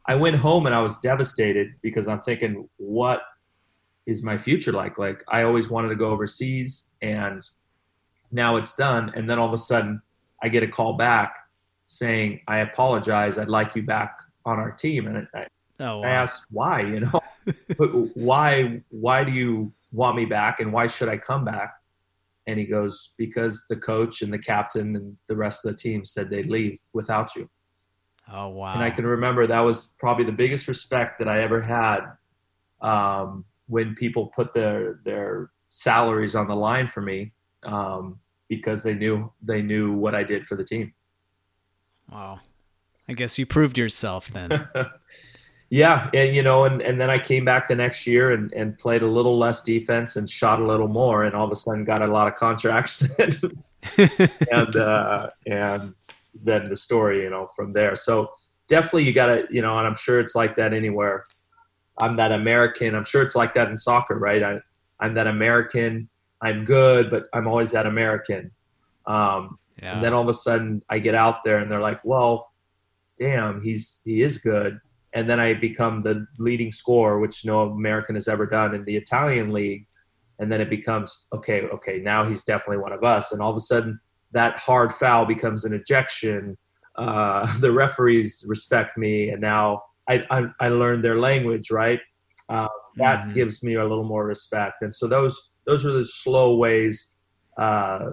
I 0.05 0.13
went 0.13 0.35
home 0.35 0.67
and 0.67 0.75
I 0.75 0.81
was 0.83 0.99
devastated 0.99 1.73
because 1.81 2.07
I'm 2.07 2.21
thinking, 2.21 2.69
what 2.77 3.23
is 4.05 4.21
my 4.21 4.37
future 4.37 4.71
like? 4.71 4.99
Like, 4.99 5.23
I 5.29 5.41
always 5.41 5.67
wanted 5.67 5.89
to 5.89 5.95
go 5.95 6.11
overseas, 6.11 6.91
and 7.01 7.41
now 8.31 8.57
it's 8.57 8.75
done. 8.75 9.11
And 9.15 9.27
then 9.27 9.39
all 9.39 9.47
of 9.47 9.53
a 9.53 9.57
sudden, 9.57 9.99
I 10.43 10.49
get 10.49 10.61
a 10.61 10.67
call 10.67 10.93
back 10.93 11.35
saying, 11.87 12.41
I 12.47 12.59
apologize. 12.59 13.39
I'd 13.39 13.49
like 13.49 13.75
you 13.75 13.81
back 13.81 14.15
on 14.45 14.59
our 14.59 14.69
team. 14.69 15.07
And 15.07 15.27
I, 15.33 15.47
oh, 15.81 15.99
wow. 15.99 16.03
I 16.03 16.09
asked 16.09 16.47
why, 16.51 16.81
you 16.81 17.01
know, 17.01 17.21
why, 18.13 18.81
why 18.89 19.23
do 19.23 19.31
you 19.31 19.73
want 19.91 20.15
me 20.15 20.25
back 20.25 20.59
and 20.59 20.71
why 20.71 20.87
should 20.87 21.09
I 21.09 21.17
come 21.17 21.43
back? 21.43 21.73
And 22.47 22.57
he 22.57 22.65
goes, 22.65 23.13
because 23.17 23.65
the 23.69 23.75
coach 23.75 24.21
and 24.21 24.31
the 24.31 24.39
captain 24.39 24.95
and 24.95 25.17
the 25.27 25.35
rest 25.35 25.65
of 25.65 25.71
the 25.71 25.77
team 25.77 26.05
said 26.05 26.29
they'd 26.29 26.49
leave 26.49 26.79
without 26.93 27.35
you. 27.35 27.49
Oh, 28.31 28.49
wow. 28.49 28.73
And 28.73 28.81
I 28.81 28.89
can 28.89 29.05
remember 29.05 29.45
that 29.45 29.59
was 29.59 29.95
probably 29.99 30.25
the 30.25 30.31
biggest 30.31 30.67
respect 30.67 31.19
that 31.19 31.27
I 31.27 31.41
ever 31.41 31.61
had 31.61 31.99
um, 32.81 33.45
when 33.67 33.95
people 33.95 34.31
put 34.35 34.53
their, 34.53 35.01
their 35.03 35.51
salaries 35.67 36.35
on 36.35 36.47
the 36.47 36.55
line 36.55 36.87
for 36.87 37.01
me. 37.01 37.33
Um, 37.63 38.19
because 38.51 38.83
they 38.83 38.93
knew 38.93 39.31
they 39.41 39.61
knew 39.61 39.93
what 39.93 40.13
I 40.13 40.25
did 40.25 40.45
for 40.45 40.57
the 40.57 40.65
team. 40.65 40.93
Wow. 42.11 42.41
I 43.07 43.13
guess 43.13 43.39
you 43.39 43.45
proved 43.45 43.77
yourself 43.77 44.27
then. 44.27 44.67
yeah, 45.71 46.09
and 46.13 46.35
you 46.35 46.43
know, 46.43 46.65
and, 46.65 46.81
and 46.81 47.01
then 47.01 47.09
I 47.09 47.17
came 47.17 47.43
back 47.43 47.67
the 47.67 47.75
next 47.75 48.05
year 48.05 48.31
and, 48.31 48.53
and 48.53 48.77
played 48.77 49.01
a 49.01 49.07
little 49.07 49.39
less 49.39 49.63
defense 49.63 50.15
and 50.15 50.29
shot 50.29 50.61
a 50.61 50.65
little 50.67 50.87
more, 50.87 51.23
and 51.23 51.33
all 51.33 51.45
of 51.45 51.51
a 51.51 51.55
sudden 51.55 51.83
got 51.83 52.03
a 52.03 52.07
lot 52.07 52.27
of 52.27 52.35
contracts, 52.35 53.01
and 54.51 54.75
uh, 54.75 55.29
and 55.47 55.95
then 56.43 56.69
the 56.69 56.77
story, 56.77 57.23
you 57.23 57.29
know, 57.29 57.47
from 57.55 57.73
there. 57.73 57.95
So 57.95 58.31
definitely, 58.67 59.05
you 59.05 59.13
got 59.13 59.27
to, 59.27 59.47
you 59.49 59.63
know, 59.63 59.77
and 59.79 59.87
I'm 59.87 59.95
sure 59.95 60.19
it's 60.19 60.35
like 60.35 60.55
that 60.57 60.73
anywhere. 60.73 61.25
I'm 61.97 62.17
that 62.17 62.31
American. 62.31 62.93
I'm 62.93 63.05
sure 63.05 63.23
it's 63.23 63.35
like 63.35 63.53
that 63.55 63.69
in 63.69 63.77
soccer, 63.77 64.19
right? 64.19 64.43
I, 64.43 64.59
I'm 64.99 65.15
that 65.15 65.27
American 65.27 66.09
I'm 66.41 66.65
good, 66.65 67.11
but 67.11 67.27
I'm 67.33 67.47
always 67.47 67.71
that 67.71 67.85
American. 67.85 68.51
Um, 69.05 69.59
yeah. 69.81 69.95
And 69.95 70.03
then 70.03 70.13
all 70.13 70.21
of 70.21 70.27
a 70.27 70.33
sudden, 70.33 70.83
I 70.89 70.99
get 70.99 71.15
out 71.15 71.43
there, 71.43 71.59
and 71.59 71.71
they're 71.71 71.81
like, 71.81 72.03
"Well, 72.03 72.51
damn, 73.19 73.61
he's 73.61 74.01
he 74.03 74.21
is 74.21 74.37
good." 74.37 74.79
And 75.13 75.29
then 75.29 75.39
I 75.39 75.53
become 75.53 76.01
the 76.01 76.25
leading 76.39 76.71
scorer, 76.71 77.19
which 77.19 77.45
no 77.45 77.61
American 77.61 78.15
has 78.15 78.27
ever 78.27 78.45
done 78.45 78.73
in 78.73 78.85
the 78.85 78.95
Italian 78.95 79.51
league. 79.51 79.85
And 80.39 80.51
then 80.51 80.61
it 80.61 80.69
becomes 80.69 81.27
okay, 81.33 81.63
okay, 81.63 81.99
now 81.99 82.23
he's 82.25 82.43
definitely 82.43 82.77
one 82.77 82.93
of 82.93 83.03
us. 83.03 83.31
And 83.31 83.41
all 83.41 83.51
of 83.51 83.57
a 83.57 83.59
sudden, 83.59 83.99
that 84.31 84.57
hard 84.57 84.93
foul 84.93 85.25
becomes 85.25 85.65
an 85.65 85.73
ejection. 85.73 86.57
Uh, 86.95 87.45
the 87.59 87.71
referees 87.71 88.43
respect 88.47 88.97
me, 88.97 89.29
and 89.29 89.41
now 89.41 89.83
I, 90.09 90.23
I, 90.29 90.45
I 90.59 90.69
learned 90.69 91.03
their 91.03 91.19
language, 91.19 91.69
right? 91.71 91.99
Uh, 92.49 92.67
that 92.97 93.19
mm-hmm. 93.19 93.33
gives 93.33 93.63
me 93.63 93.75
a 93.75 93.83
little 93.83 94.03
more 94.03 94.25
respect. 94.25 94.81
And 94.81 94.93
so 94.93 95.07
those 95.07 95.51
those 95.65 95.85
are 95.85 95.91
the 95.91 96.05
slow 96.05 96.55
ways 96.55 97.15
uh, 97.57 98.11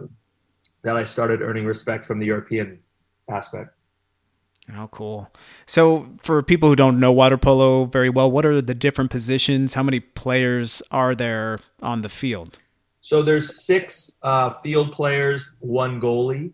that 0.85 0.97
I 0.97 1.05
started 1.05 1.43
earning 1.43 1.65
respect 1.65 2.05
from 2.05 2.19
the 2.19 2.27
European 2.27 2.81
aspect. 3.31 3.71
How 4.73 4.85
oh, 4.85 4.89
cool. 4.89 5.31
So, 5.67 6.11
for 6.21 6.43
people 6.43 6.69
who 6.69 6.77
don't 6.77 7.01
know 7.01 7.11
water 7.11 7.39
polo 7.39 7.87
very 7.87 8.11
well, 8.11 8.31
what 8.31 8.45
are 8.45 8.61
the 8.61 8.75
different 8.75 9.11
positions? 9.11 9.75
How 9.75 9.83
many 9.83 9.99
players 9.99 10.83
are 10.91 11.15
there 11.15 11.61
on 11.81 12.03
the 12.03 12.11
field? 12.11 12.59
So, 13.01 13.23
there's 13.23 13.65
six 13.65 14.13
uh, 14.23 14.51
field 14.63 14.93
players, 14.93 15.57
one 15.61 16.01
goalie. 16.01 16.53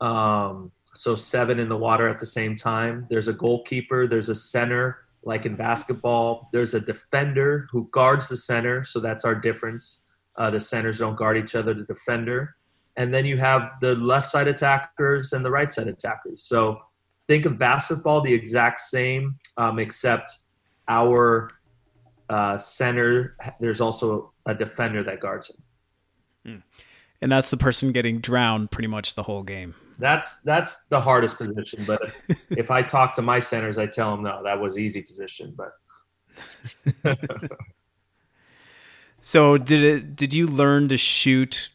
Um, 0.00 0.72
so, 0.94 1.14
seven 1.14 1.58
in 1.58 1.68
the 1.68 1.76
water 1.76 2.08
at 2.08 2.18
the 2.18 2.26
same 2.26 2.56
time. 2.56 3.06
There's 3.10 3.28
a 3.28 3.34
goalkeeper, 3.34 4.06
there's 4.06 4.30
a 4.30 4.34
center, 4.34 5.00
like 5.22 5.44
in 5.44 5.54
basketball. 5.54 6.48
There's 6.50 6.72
a 6.72 6.80
defender 6.80 7.68
who 7.70 7.90
guards 7.92 8.28
the 8.28 8.38
center. 8.38 8.84
So, 8.84 9.00
that's 9.00 9.26
our 9.26 9.34
difference. 9.34 10.02
Uh, 10.36 10.48
the 10.48 10.60
centers 10.60 10.98
don't 10.98 11.16
guard 11.16 11.36
each 11.36 11.54
other, 11.54 11.74
the 11.74 11.84
defender. 11.84 12.56
And 12.96 13.12
then 13.12 13.26
you 13.26 13.36
have 13.36 13.72
the 13.82 13.96
left 13.96 14.30
side 14.30 14.48
attackers 14.48 15.34
and 15.34 15.44
the 15.44 15.50
right 15.50 15.70
side 15.70 15.88
attackers. 15.88 16.42
So, 16.42 16.80
think 17.28 17.46
of 17.46 17.58
basketball 17.58 18.20
the 18.20 18.32
exact 18.32 18.80
same, 18.80 19.38
um, 19.56 19.78
except 19.78 20.30
our 20.88 21.50
uh, 22.28 22.56
center, 22.58 23.36
there's 23.60 23.80
also 23.80 24.32
a 24.46 24.54
defender 24.54 25.02
that 25.02 25.20
guards 25.20 25.50
him. 25.50 25.62
Hmm. 26.44 26.60
And 27.22 27.32
that's 27.32 27.50
the 27.50 27.56
person 27.56 27.92
getting 27.92 28.20
drowned 28.20 28.70
pretty 28.70 28.88
much 28.88 29.14
the 29.14 29.22
whole 29.22 29.42
game. 29.42 29.74
That's 29.98 30.42
that's 30.42 30.86
the 30.86 31.00
hardest 31.00 31.38
position. 31.38 31.84
But 31.86 32.02
if, 32.02 32.52
if 32.58 32.70
I 32.70 32.82
talk 32.82 33.14
to 33.14 33.22
my 33.22 33.40
centers, 33.40 33.78
I 33.78 33.86
tell 33.86 34.10
them 34.10 34.24
no, 34.24 34.42
that 34.42 34.60
was 34.60 34.76
easy 34.76 35.02
position. 35.02 35.56
But 35.56 35.72
so 39.20 39.56
did 39.56 39.84
it? 39.84 40.16
Did 40.16 40.34
you 40.34 40.46
learn 40.46 40.88
to 40.88 40.98
shoot 40.98 41.70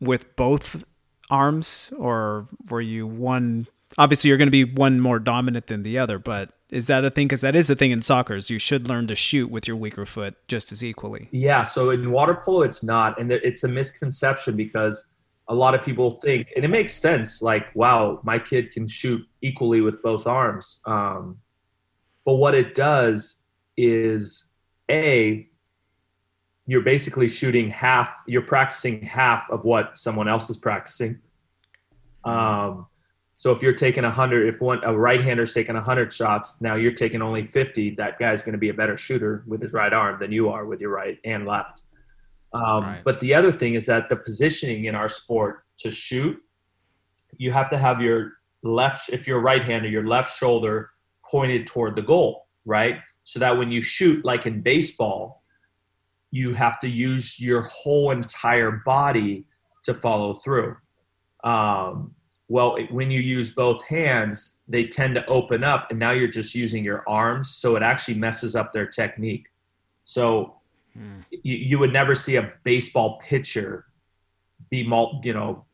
with 0.00 0.36
both 0.36 0.84
arms, 1.28 1.92
or 1.98 2.46
were 2.70 2.80
you 2.80 3.06
one 3.06 3.66
obviously 3.98 4.28
you're 4.28 4.38
going 4.38 4.46
to 4.48 4.50
be 4.50 4.64
one 4.64 5.00
more 5.00 5.18
dominant 5.18 5.66
than 5.66 5.82
the 5.82 5.98
other, 5.98 6.18
but 6.18 6.50
is 6.70 6.88
that 6.88 7.04
a 7.04 7.10
thing? 7.10 7.28
Because 7.28 7.42
that 7.42 7.54
is 7.54 7.68
the 7.68 7.76
thing 7.76 7.92
in 7.92 8.02
soccer 8.02 8.34
is 8.34 8.50
you 8.50 8.58
should 8.58 8.88
learn 8.88 9.06
to 9.06 9.16
shoot 9.16 9.50
with 9.50 9.68
your 9.68 9.76
weaker 9.76 10.04
foot 10.04 10.34
just 10.48 10.72
as 10.72 10.82
equally. 10.82 11.28
Yeah. 11.30 11.62
So 11.62 11.90
in 11.90 12.10
water 12.10 12.34
polo, 12.34 12.62
it's 12.62 12.82
not, 12.82 13.18
and 13.20 13.30
it's 13.30 13.62
a 13.64 13.68
misconception 13.68 14.56
because 14.56 15.14
a 15.48 15.54
lot 15.54 15.74
of 15.74 15.84
people 15.84 16.10
think, 16.10 16.48
and 16.56 16.64
it 16.64 16.68
makes 16.68 16.92
sense. 16.92 17.40
Like, 17.40 17.74
wow, 17.76 18.20
my 18.24 18.38
kid 18.38 18.72
can 18.72 18.88
shoot 18.88 19.24
equally 19.42 19.80
with 19.80 20.02
both 20.02 20.26
arms. 20.26 20.82
Um, 20.86 21.38
but 22.24 22.34
what 22.34 22.54
it 22.54 22.74
does 22.74 23.44
is, 23.76 24.50
a, 24.90 25.48
you're 26.66 26.80
basically 26.80 27.28
shooting 27.28 27.70
half. 27.70 28.08
You're 28.26 28.42
practicing 28.42 29.02
half 29.02 29.48
of 29.50 29.64
what 29.64 29.96
someone 29.96 30.26
else 30.26 30.50
is 30.50 30.56
practicing. 30.56 31.20
Um, 32.24 32.86
so 33.38 33.52
if 33.52 33.62
you're 33.62 33.74
taking 33.74 34.02
100, 34.02 34.54
if 34.54 34.62
one 34.62 34.82
a 34.82 34.96
right-hander's 34.96 35.52
taking 35.52 35.74
100 35.74 36.10
shots, 36.10 36.62
now 36.62 36.74
you're 36.74 36.90
taking 36.90 37.20
only 37.20 37.44
50. 37.44 37.94
That 37.96 38.18
guy's 38.18 38.42
going 38.42 38.54
to 38.54 38.58
be 38.58 38.70
a 38.70 38.74
better 38.74 38.96
shooter 38.96 39.44
with 39.46 39.60
his 39.60 39.74
right 39.74 39.92
arm 39.92 40.18
than 40.18 40.32
you 40.32 40.48
are 40.48 40.64
with 40.64 40.80
your 40.80 40.90
right 40.90 41.18
and 41.22 41.46
left. 41.46 41.82
Um, 42.54 42.84
right. 42.84 43.02
But 43.04 43.20
the 43.20 43.34
other 43.34 43.52
thing 43.52 43.74
is 43.74 43.84
that 43.86 44.08
the 44.08 44.16
positioning 44.16 44.86
in 44.86 44.94
our 44.94 45.10
sport 45.10 45.64
to 45.78 45.90
shoot, 45.90 46.38
you 47.36 47.52
have 47.52 47.68
to 47.70 47.78
have 47.78 48.00
your 48.00 48.32
left. 48.62 49.10
If 49.10 49.28
you're 49.28 49.38
a 49.38 49.42
right-hander, 49.42 49.88
your 49.88 50.06
left 50.06 50.38
shoulder 50.38 50.90
pointed 51.22 51.66
toward 51.66 51.94
the 51.94 52.02
goal, 52.02 52.46
right? 52.64 53.00
So 53.24 53.38
that 53.40 53.58
when 53.58 53.70
you 53.70 53.82
shoot, 53.82 54.24
like 54.24 54.46
in 54.46 54.62
baseball, 54.62 55.42
you 56.30 56.54
have 56.54 56.78
to 56.78 56.88
use 56.88 57.38
your 57.38 57.62
whole 57.62 58.12
entire 58.12 58.82
body 58.86 59.44
to 59.84 59.92
follow 59.92 60.32
through. 60.32 60.76
Um, 61.44 62.15
well, 62.48 62.78
when 62.90 63.10
you 63.10 63.20
use 63.20 63.50
both 63.50 63.84
hands, 63.86 64.60
they 64.68 64.86
tend 64.86 65.16
to 65.16 65.26
open 65.26 65.64
up, 65.64 65.90
and 65.90 65.98
now 65.98 66.12
you're 66.12 66.28
just 66.28 66.54
using 66.54 66.84
your 66.84 67.02
arms, 67.08 67.50
so 67.50 67.76
it 67.76 67.82
actually 67.82 68.14
messes 68.14 68.54
up 68.54 68.72
their 68.72 68.86
technique. 68.86 69.46
So 70.04 70.56
hmm. 70.92 71.20
you, 71.30 71.56
you, 71.56 71.78
would 71.78 71.92
never 71.92 72.14
see 72.14 72.36
a 72.36 72.52
baseball 72.62 73.20
pitcher 73.20 73.86
be, 74.70 74.86
mul- 74.86 75.20
you 75.24 75.32
know, 75.32 75.64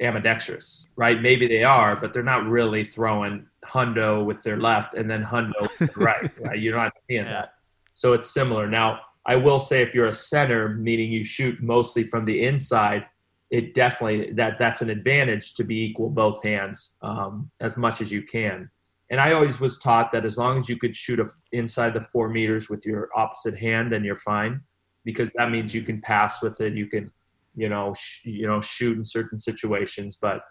ambidextrous, 0.00 0.86
right? 0.96 1.20
Maybe 1.20 1.46
they 1.46 1.62
are, 1.62 1.94
but 1.94 2.12
they're 2.12 2.22
not 2.22 2.44
really 2.46 2.84
throwing 2.84 3.46
hundo 3.64 4.24
with 4.24 4.42
their 4.42 4.56
left 4.56 4.94
and 4.94 5.10
then 5.10 5.24
hundo 5.24 5.68
right, 5.96 6.30
right? 6.40 6.58
You're 6.58 6.76
not 6.76 6.92
seeing 7.08 7.24
yeah. 7.24 7.32
that. 7.32 7.54
So 7.94 8.12
it's 8.12 8.30
similar. 8.30 8.68
Now, 8.68 9.00
I 9.26 9.36
will 9.36 9.60
say 9.60 9.82
if 9.82 9.94
you're 9.94 10.08
a 10.08 10.12
center, 10.12 10.70
meaning 10.70 11.12
you 11.12 11.22
shoot 11.22 11.62
mostly 11.62 12.02
from 12.02 12.24
the 12.24 12.44
inside, 12.44 13.06
it 13.50 13.74
definitely 13.74 14.32
that 14.32 14.58
that's 14.58 14.82
an 14.82 14.90
advantage 14.90 15.54
to 15.54 15.64
be 15.64 15.76
equal 15.76 16.10
both 16.10 16.42
hands 16.42 16.96
um, 17.02 17.50
as 17.60 17.76
much 17.76 18.00
as 18.00 18.12
you 18.12 18.22
can. 18.22 18.70
And 19.10 19.20
I 19.20 19.32
always 19.32 19.58
was 19.58 19.78
taught 19.78 20.12
that 20.12 20.24
as 20.26 20.36
long 20.36 20.58
as 20.58 20.68
you 20.68 20.76
could 20.76 20.94
shoot 20.94 21.18
a, 21.18 21.26
inside 21.52 21.94
the 21.94 22.02
four 22.02 22.28
meters 22.28 22.68
with 22.68 22.84
your 22.84 23.08
opposite 23.16 23.56
hand, 23.56 23.90
then 23.90 24.04
you're 24.04 24.16
fine, 24.18 24.60
because 25.04 25.32
that 25.32 25.50
means 25.50 25.74
you 25.74 25.82
can 25.82 26.00
pass 26.02 26.42
with 26.42 26.60
it. 26.60 26.74
You 26.74 26.86
can, 26.86 27.10
you 27.56 27.70
know, 27.70 27.94
sh- 27.94 28.20
you 28.24 28.46
know, 28.46 28.60
shoot 28.60 28.98
in 28.98 29.04
certain 29.04 29.38
situations. 29.38 30.18
But 30.20 30.42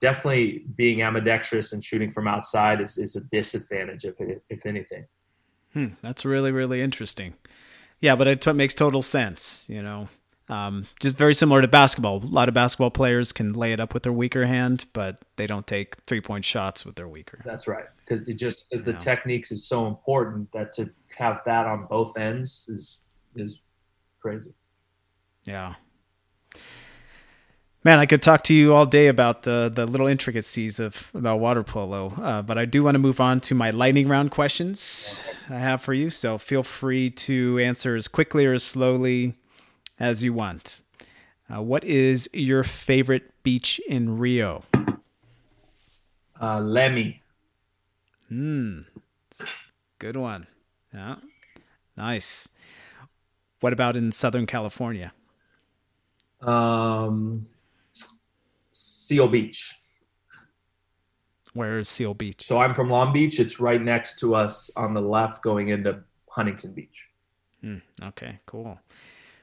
definitely 0.00 0.64
being 0.74 1.02
ambidextrous 1.02 1.72
and 1.72 1.84
shooting 1.84 2.10
from 2.10 2.26
outside 2.26 2.80
is, 2.80 2.98
is 2.98 3.14
a 3.14 3.20
disadvantage 3.30 4.04
if 4.04 4.16
if 4.48 4.66
anything. 4.66 5.06
Hmm, 5.72 5.88
that's 6.02 6.24
really 6.24 6.50
really 6.50 6.80
interesting. 6.80 7.34
Yeah, 8.00 8.16
but 8.16 8.26
it 8.26 8.40
t- 8.40 8.52
makes 8.52 8.74
total 8.74 9.02
sense. 9.02 9.66
You 9.68 9.82
know, 9.82 10.08
um, 10.50 10.86
just 10.98 11.16
very 11.16 11.34
similar 11.34 11.62
to 11.62 11.68
basketball. 11.68 12.16
A 12.16 12.26
lot 12.26 12.48
of 12.48 12.54
basketball 12.54 12.90
players 12.90 13.32
can 13.32 13.52
lay 13.52 13.72
it 13.72 13.80
up 13.80 13.94
with 13.94 14.02
their 14.02 14.12
weaker 14.12 14.46
hand, 14.46 14.86
but 14.92 15.22
they 15.36 15.46
don't 15.46 15.66
take 15.66 15.96
three 16.06 16.20
point 16.20 16.44
shots 16.44 16.84
with 16.84 16.96
their 16.96 17.08
weaker. 17.08 17.40
That's 17.44 17.68
right, 17.68 17.86
because 18.04 18.26
it 18.28 18.34
just 18.34 18.64
because 18.68 18.84
the 18.84 18.92
know. 18.92 18.98
techniques 18.98 19.52
is 19.52 19.66
so 19.66 19.86
important 19.86 20.50
that 20.52 20.72
to 20.74 20.90
have 21.16 21.40
that 21.46 21.66
on 21.66 21.86
both 21.86 22.18
ends 22.18 22.68
is 22.68 23.02
is 23.36 23.60
crazy. 24.20 24.52
Yeah. 25.44 25.74
Man, 27.82 27.98
I 27.98 28.04
could 28.04 28.20
talk 28.20 28.42
to 28.42 28.54
you 28.54 28.74
all 28.74 28.84
day 28.84 29.06
about 29.06 29.44
the 29.44 29.72
the 29.74 29.86
little 29.86 30.06
intricacies 30.06 30.78
of 30.78 31.10
about 31.14 31.40
water 31.40 31.62
polo, 31.62 32.12
uh, 32.20 32.42
but 32.42 32.58
I 32.58 32.66
do 32.66 32.82
want 32.82 32.96
to 32.96 32.98
move 32.98 33.20
on 33.20 33.40
to 33.42 33.54
my 33.54 33.70
lightning 33.70 34.06
round 34.06 34.30
questions 34.30 35.18
I 35.48 35.58
have 35.58 35.80
for 35.80 35.94
you. 35.94 36.10
So 36.10 36.36
feel 36.36 36.62
free 36.62 37.08
to 37.10 37.58
answer 37.58 37.96
as 37.96 38.06
quickly 38.06 38.44
or 38.44 38.52
as 38.52 38.64
slowly 38.64 39.36
as 40.00 40.24
you 40.24 40.32
want. 40.32 40.80
Uh, 41.52 41.62
what 41.62 41.84
is 41.84 42.28
your 42.32 42.64
favorite 42.64 43.30
beach 43.42 43.80
in 43.86 44.18
Rio? 44.18 44.64
Uh, 46.40 46.58
Leme. 46.58 47.20
Hmm. 48.28 48.80
Good 49.98 50.16
one. 50.16 50.44
Yeah. 50.94 51.16
Nice. 51.96 52.48
What 53.60 53.74
about 53.74 53.96
in 53.96 54.10
Southern 54.10 54.46
California? 54.46 55.12
Um, 56.40 57.46
Seal 58.70 59.28
Beach. 59.28 59.74
Where 61.52 61.80
is 61.80 61.88
Seal 61.88 62.14
Beach? 62.14 62.46
So 62.46 62.60
I'm 62.60 62.72
from 62.72 62.88
Long 62.88 63.12
Beach. 63.12 63.38
It's 63.38 63.60
right 63.60 63.82
next 63.82 64.18
to 64.20 64.34
us 64.34 64.70
on 64.76 64.94
the 64.94 65.02
left 65.02 65.42
going 65.42 65.68
into 65.68 66.00
Huntington 66.30 66.72
Beach. 66.72 67.08
Hmm. 67.60 67.78
Okay, 68.02 68.38
cool. 68.46 68.78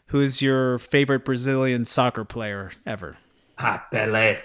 Who's 0.07 0.41
your 0.41 0.77
favorite 0.77 1.25
Brazilian 1.25 1.85
soccer 1.85 2.23
player 2.23 2.71
ever? 2.85 3.17
Ah, 3.57 3.85
Pelé. 3.91 4.37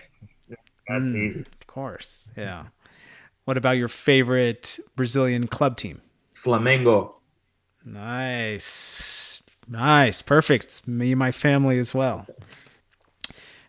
That's 0.88 1.04
mm, 1.04 1.26
easy. 1.26 1.40
Of 1.40 1.66
course. 1.66 2.30
Yeah. 2.36 2.64
What 3.44 3.56
about 3.56 3.76
your 3.76 3.88
favorite 3.88 4.80
Brazilian 4.96 5.46
club 5.46 5.76
team? 5.76 6.02
Flamengo. 6.34 7.14
Nice. 7.84 9.42
Nice. 9.68 10.20
Perfect. 10.22 10.64
It's 10.64 10.88
me 10.88 11.12
and 11.12 11.18
my 11.18 11.30
family 11.30 11.78
as 11.78 11.94
well. 11.94 12.26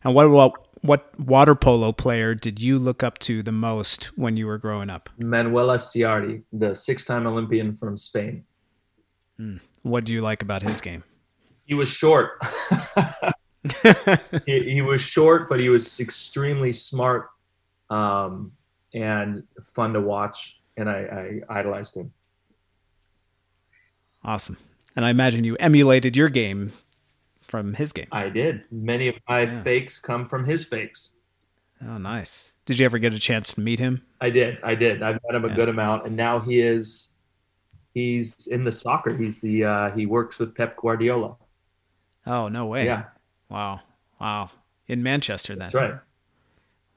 And 0.04 0.16
what 0.16 0.30
what 0.32 0.68
what 0.82 1.18
water 1.20 1.56
polo 1.56 1.92
player 1.94 2.36
did 2.36 2.62
you 2.62 2.78
look 2.78 3.04
up 3.04 3.18
to 3.20 3.42
the 3.42 3.52
most 3.52 4.06
when 4.18 4.36
you 4.36 4.48
were 4.48 4.58
growing 4.58 4.90
up? 4.90 5.10
Manuel 5.18 5.68
Estiarte, 5.68 6.44
the 6.52 6.74
six-time 6.74 7.26
Olympian 7.26 7.74
from 7.74 7.98
Spain. 7.98 8.44
Mm. 9.40 9.62
What 9.84 10.04
do 10.04 10.12
you 10.12 10.22
like 10.22 10.42
about 10.42 10.62
his 10.62 10.82
game? 10.82 11.04
He 11.74 11.76
was 11.76 11.90
short. 11.90 12.40
he, 14.46 14.74
he, 14.74 14.82
was 14.84 15.02
short, 15.02 15.50
but 15.50 15.60
he 15.60 15.70
was 15.70 16.00
extremely 16.00 16.72
smart 16.72 17.30
um, 17.90 18.52
and 18.94 19.44
fun 19.64 19.94
to 19.94 20.02
watch, 20.02 20.62
and 20.78 20.88
I, 20.88 21.42
I 21.50 21.60
idolized 21.60 21.98
him. 21.98 22.14
Awesome. 24.24 24.58
And 24.96 25.04
I 25.04 25.10
imagine 25.10 25.44
you 25.46 25.56
emulated 25.56 26.16
your 26.16 26.30
game 26.30 26.74
from 27.42 27.74
his 27.74 27.92
game. 27.92 28.08
I 28.12 28.30
did. 28.30 28.66
Many 28.72 29.08
of 29.08 29.16
my 29.28 29.42
yeah. 29.42 29.62
fakes 29.64 29.98
come 29.98 30.28
from 30.28 30.46
his 30.46 30.64
fakes. 30.64 31.14
Oh, 31.82 31.98
nice. 31.98 32.54
Did 32.66 32.78
you 32.78 32.86
ever 32.86 33.00
get 33.00 33.14
a 33.14 33.20
chance 33.20 33.56
to 33.56 33.62
meet 33.62 33.80
him? 33.80 34.04
I 34.22 34.30
did. 34.30 34.60
I 34.62 34.76
did. 34.76 35.02
I've 35.02 35.18
met 35.26 35.34
him 35.34 35.46
a 35.46 35.48
yeah. 35.48 35.56
good 35.56 35.70
amount, 35.70 36.06
and 36.06 36.16
now 36.16 36.40
he 36.40 36.62
is 36.62 37.16
he's 37.96 38.46
in 38.46 38.64
the 38.64 38.72
soccer. 38.72 39.18
He's 39.18 39.40
the 39.42 39.66
uh, 39.66 39.92
he 39.92 40.06
works 40.06 40.38
with 40.38 40.54
Pep 40.54 40.78
Guardiola. 40.78 41.36
Oh 42.26 42.48
no 42.48 42.66
way! 42.68 42.86
Yeah. 42.86 43.06
Wow. 43.50 43.82
Wow. 44.20 44.52
In 44.88 45.04
Manchester, 45.04 45.54
then. 45.54 45.70
That's 45.72 45.76
right. 45.76 45.94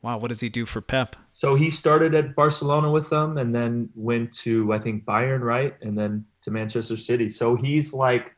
Wow. 0.02 0.18
What 0.18 0.28
does 0.28 0.40
he 0.40 0.48
do 0.48 0.66
for 0.66 0.80
Pep? 0.80 1.16
So 1.32 1.54
he 1.54 1.68
started 1.68 2.14
at 2.14 2.34
Barcelona 2.34 2.90
with 2.90 3.10
them, 3.10 3.36
and 3.38 3.54
then 3.54 3.90
went 3.94 4.32
to 4.38 4.72
I 4.72 4.78
think 4.78 5.04
Bayern, 5.04 5.40
right, 5.40 5.74
and 5.82 5.98
then 5.98 6.24
to 6.42 6.50
Manchester 6.50 6.96
City. 6.96 7.28
So 7.28 7.56
he's 7.56 7.92
like, 7.92 8.34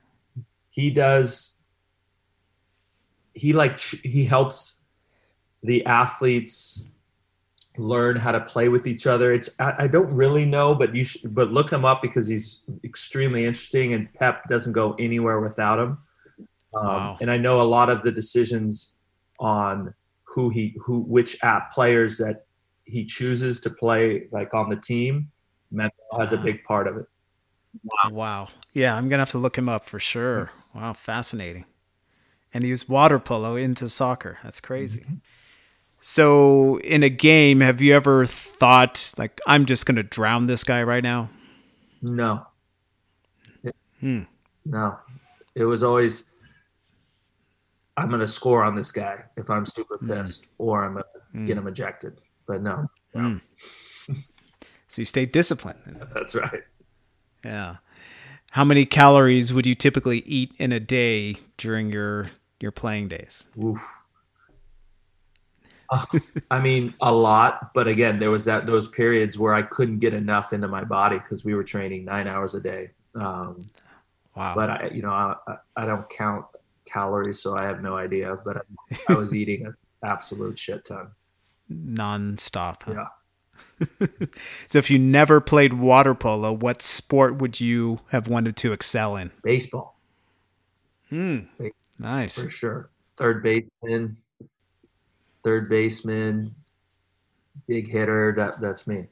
he 0.71 0.91
does. 0.91 1.63
He 3.35 3.53
like 3.53 3.79
he 3.79 4.25
helps 4.25 4.83
the 5.63 5.85
athletes 5.87 6.91
learn 7.77 8.17
how 8.17 8.33
to 8.33 8.41
play 8.41 8.69
with 8.69 8.87
each 8.87 9.07
other. 9.07 9.33
It's 9.33 9.59
I, 9.61 9.75
I 9.85 9.87
don't 9.87 10.11
really 10.13 10.45
know, 10.45 10.75
but 10.75 10.95
you 10.95 11.05
should, 11.05 11.35
but 11.35 11.53
look 11.53 11.71
him 11.71 11.85
up 11.85 12.03
because 12.03 12.27
he's 12.27 12.63
extremely 12.83 13.45
interesting, 13.45 13.95
and 13.95 14.13
Pep 14.15 14.47
doesn't 14.49 14.73
go 14.73 14.95
anywhere 14.99 15.41
without 15.41 15.79
him. 15.79 15.99
Um, 16.75 16.87
wow. 16.87 17.19
And 17.21 17.31
I 17.31 17.37
know 17.37 17.61
a 17.61 17.65
lot 17.65 17.91
of 17.91 18.03
the 18.03 18.13
decisions 18.13 18.99
on 19.41 19.95
who 20.25 20.51
he 20.51 20.77
who 20.81 21.01
which 21.01 21.43
app 21.43 21.73
players 21.73 22.19
that 22.19 22.47
he 22.85 23.05
chooses 23.05 23.61
to 23.61 23.71
play 23.71 24.29
like 24.33 24.55
on 24.55 24.69
the 24.69 24.77
team, 24.77 25.31
mental 25.71 25.99
has 26.19 26.33
a 26.33 26.39
big 26.39 26.63
part 26.65 26.87
of 26.87 26.97
it. 26.97 27.07
Wow. 27.83 28.11
wow. 28.11 28.49
Yeah, 28.73 28.95
I'm 28.95 29.09
gonna 29.09 29.23
have 29.23 29.31
to 29.31 29.39
look 29.39 29.57
him 29.57 29.69
up 29.69 29.87
for 29.87 29.99
sure. 29.99 30.51
Wow, 30.75 30.93
fascinating. 30.93 31.65
And 32.53 32.65
he 32.65 32.71
used 32.71 32.89
water 32.89 33.19
polo 33.19 33.57
into 33.57 33.89
soccer. 33.89 34.39
That's 34.43 34.61
crazy. 34.61 35.03
Mm-hmm. 35.03 35.15
So, 36.01 36.79
in 36.81 37.03
a 37.03 37.09
game, 37.09 37.61
have 37.61 37.81
you 37.81 37.95
ever 37.95 38.25
thought 38.25 39.13
like 39.19 39.41
I'm 39.47 39.67
just 39.67 39.85
going 39.85 39.97
to 39.97 40.03
drown 40.03 40.47
this 40.47 40.65
guy 40.65 40.83
right 40.83 41.03
now? 41.03 41.31
No. 42.03 42.47
Hmm. 44.01 44.23
No. 44.65 44.97
It 45.57 45.65
was 45.65 45.83
always 45.83 46.31
I'm 47.99 48.09
going 48.09 48.21
to 48.21 48.29
score 48.29 48.63
on 48.63 48.77
this 48.77 48.93
guy 48.93 49.25
if 49.37 49.51
I'm 49.51 49.67
super 49.67 49.97
hmm. 49.97 50.13
pissed, 50.13 50.45
mm. 50.45 50.49
or 50.59 50.85
I'm 50.85 50.93
going 50.93 51.05
to 51.33 51.39
mm. 51.39 51.47
get 51.47 51.59
him 51.59 51.67
ejected. 51.67 52.21
But 52.47 52.63
no. 52.63 52.89
no. 53.15 53.21
Mm. 53.21 53.43
so 54.87 55.03
you 55.03 55.05
stay 55.07 55.27
disciplined. 55.27 56.07
That's 56.15 56.35
right. 56.35 56.63
Yeah. 57.45 57.77
How 58.53 58.65
many 58.65 58.87
calories 58.87 59.53
would 59.53 59.67
you 59.67 59.75
typically 59.75 60.21
eat 60.21 60.53
in 60.59 60.73
a 60.73 60.81
day 60.81 61.37
during 61.57 61.93
your 61.93 62.31
your 62.61 62.71
playing 62.71 63.09
days? 63.09 63.47
Oof. 63.63 63.81
I 66.51 66.61
mean, 66.61 66.95
a 67.01 67.13
lot. 67.13 67.73
But 67.75 67.89
again, 67.89 68.19
there 68.19 68.31
was 68.31 68.45
that 68.45 68.67
those 68.67 68.89
periods 68.89 69.39
where 69.39 69.55
I 69.55 69.63
couldn't 69.63 69.99
get 69.99 70.15
enough 70.15 70.53
into 70.53 70.69
my 70.69 70.85
body 70.85 71.19
because 71.19 71.45
we 71.45 71.55
were 71.55 71.65
training 71.65 72.05
nine 72.05 72.27
hours 72.27 72.55
a 72.55 72.61
day. 72.61 72.91
Um, 73.15 73.61
wow. 74.37 74.55
But 74.55 74.71
I, 74.71 74.91
you 74.93 75.03
know, 75.03 75.11
I, 75.11 75.35
I 75.77 75.87
don't 75.87 76.09
count 76.09 76.47
calories, 76.89 77.41
so 77.41 77.57
I 77.57 77.65
have 77.65 77.83
no 77.83 77.97
idea. 77.97 78.39
But 78.45 78.59
I, 78.59 78.61
I 79.11 79.15
was 79.19 79.35
eating 79.35 79.67
an 79.67 79.75
absolute 80.05 80.59
shit 80.59 80.85
ton, 80.85 81.11
nonstop. 81.71 82.83
Huh? 82.83 82.95
Yeah. 82.95 83.07
so 84.67 84.79
if 84.79 84.91
you 84.91 84.99
never 84.99 85.41
played 85.41 85.75
water 85.75 86.15
polo, 86.15 86.53
what 86.53 86.83
sport 86.83 87.37
would 87.37 87.61
you 87.61 88.01
have 88.11 88.29
wanted 88.29 88.57
to 88.57 88.73
excel 88.73 89.17
in? 89.17 89.31
Baseball. 89.43 89.97
Hmm. 91.09 91.41
Nice. 91.99 92.43
For 92.43 92.51
sure. 92.51 92.91
Third 93.17 93.43
baseman, 93.43 94.17
third 95.43 95.69
baseman, 95.69 96.55
big 97.67 97.91
hitter. 97.91 98.33
That 98.37 98.61
that's 98.61 98.87
me. 98.87 99.07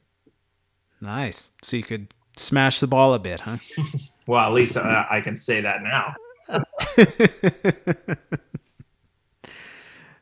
Nice. 1.01 1.49
So 1.61 1.77
you 1.77 1.83
could 1.83 2.13
smash 2.37 2.79
the 2.79 2.87
ball 2.87 3.13
a 3.13 3.19
bit, 3.19 3.41
huh? 3.41 3.57
well, 4.27 4.45
at 4.45 4.53
least 4.53 4.77
uh, 4.77 5.05
I 5.09 5.21
can 5.21 5.35
say 5.35 5.61
that 5.61 5.81
now. 5.83 6.15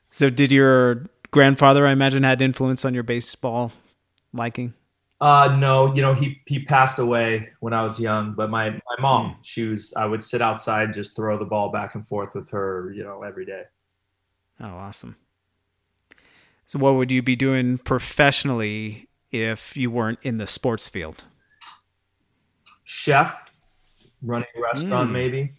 so, 0.09 0.30
did 0.30 0.51
your 0.51 1.05
grandfather, 1.32 1.86
I 1.86 1.91
imagine, 1.91 2.23
had 2.23 2.41
influence 2.41 2.86
on 2.86 2.93
your 2.93 3.03
baseball 3.03 3.73
liking? 4.34 4.73
Uh, 5.21 5.55
no, 5.59 5.95
you 5.95 6.01
know, 6.01 6.13
he, 6.13 6.41
he 6.45 6.59
passed 6.59 6.99
away 6.99 7.49
when 7.61 7.73
I 7.73 7.84
was 7.84 7.99
young, 7.99 8.34
but 8.34 8.49
my, 8.49 8.69
my 8.69 8.95
mom, 8.99 9.32
mm. 9.32 9.36
she 9.41 9.63
was, 9.63 9.93
I 9.95 10.05
would 10.05 10.23
sit 10.23 10.41
outside, 10.41 10.84
and 10.84 10.93
just 10.93 11.15
throw 11.15 11.38
the 11.38 11.45
ball 11.45 11.71
back 11.71 11.95
and 11.95 12.07
forth 12.07 12.36
with 12.36 12.49
her, 12.49 12.91
you 12.93 13.03
know, 13.03 13.23
every 13.23 13.45
day. 13.45 13.63
Oh, 14.59 14.67
awesome. 14.67 15.15
So, 16.65 16.80
what 16.80 16.95
would 16.95 17.11
you 17.11 17.21
be 17.21 17.36
doing 17.36 17.78
professionally 17.78 19.07
if 19.32 19.78
you 19.78 19.89
weren't 19.89 20.19
in 20.21 20.38
the 20.38 20.47
sports 20.47 20.89
field? 20.89 21.23
Chef, 22.84 23.49
running 24.21 24.47
a 24.55 24.61
restaurant, 24.61 25.09
mm. 25.09 25.13
maybe. 25.13 25.53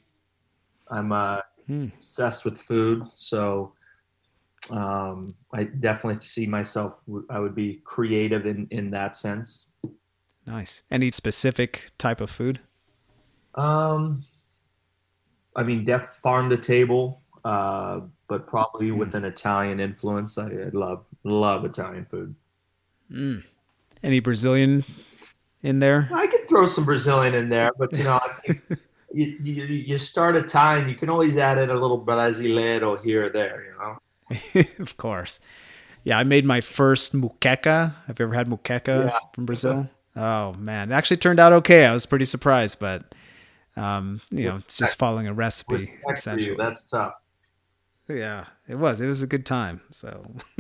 I'm 0.90 1.12
uh, 1.12 1.40
mm. 1.68 1.94
obsessed 1.94 2.44
with 2.44 2.58
food, 2.58 3.04
so 3.10 3.72
um, 4.70 5.28
I 5.52 5.64
definitely 5.64 6.22
see 6.24 6.46
myself. 6.46 7.02
I 7.30 7.38
would 7.38 7.54
be 7.54 7.80
creative 7.84 8.46
in 8.46 8.68
in 8.70 8.90
that 8.90 9.16
sense. 9.16 9.66
Nice. 10.46 10.82
Any 10.90 11.10
specific 11.10 11.90
type 11.98 12.20
of 12.20 12.30
food? 12.30 12.60
Um, 13.56 14.22
I 15.56 15.64
mean, 15.64 15.84
def 15.84 16.04
farm 16.22 16.50
to 16.50 16.56
table. 16.56 17.22
Uh, 17.44 18.00
but 18.28 18.46
probably 18.48 18.88
mm. 18.88 18.96
with 18.96 19.14
an 19.14 19.24
Italian 19.24 19.80
influence. 19.80 20.38
I, 20.38 20.46
I 20.46 20.70
love 20.72 21.04
love 21.24 21.64
Italian 21.64 22.04
food. 22.04 22.34
Mm. 23.10 23.44
Any 24.02 24.20
Brazilian 24.20 24.84
in 25.62 25.78
there? 25.78 26.08
I 26.12 26.26
could 26.26 26.48
throw 26.48 26.66
some 26.66 26.84
Brazilian 26.84 27.34
in 27.34 27.48
there, 27.48 27.70
but 27.78 27.92
you 27.92 28.04
know, 28.04 28.20
you, 29.16 29.36
you, 29.42 29.64
you 29.64 29.98
start 29.98 30.36
Italian, 30.36 30.88
you 30.88 30.94
can 30.94 31.08
always 31.08 31.38
add 31.38 31.56
in 31.58 31.70
a 31.70 31.74
little 31.74 32.04
brasileiro 32.04 33.02
here 33.02 33.26
or 33.26 33.28
there. 33.30 33.64
You 33.64 33.78
know, 33.78 34.62
of 34.84 34.96
course. 34.98 35.40
Yeah, 36.04 36.18
I 36.18 36.24
made 36.24 36.44
my 36.44 36.60
first 36.60 37.16
muqueca. 37.16 37.94
Have 38.06 38.18
you 38.18 38.26
ever 38.26 38.34
had 38.34 38.48
muqueca 38.48 39.06
yeah. 39.06 39.18
from 39.32 39.46
Brazil? 39.46 39.88
Oh 40.14 40.52
man, 40.54 40.92
it 40.92 40.94
actually 40.94 41.16
turned 41.16 41.40
out 41.40 41.52
okay. 41.54 41.86
I 41.86 41.92
was 41.92 42.06
pretty 42.06 42.26
surprised, 42.26 42.78
but 42.78 43.14
um, 43.76 44.20
you 44.30 44.44
know, 44.44 44.56
it's 44.56 44.76
just 44.76 44.98
following 44.98 45.26
a 45.26 45.32
recipe. 45.32 45.90
Essentially, 46.10 46.56
that's 46.56 46.86
tough. 46.86 47.14
Yeah, 48.08 48.44
it 48.68 48.76
was. 48.76 49.00
It 49.00 49.06
was 49.06 49.22
a 49.22 49.26
good 49.26 49.44
time. 49.44 49.80
So, 49.90 50.26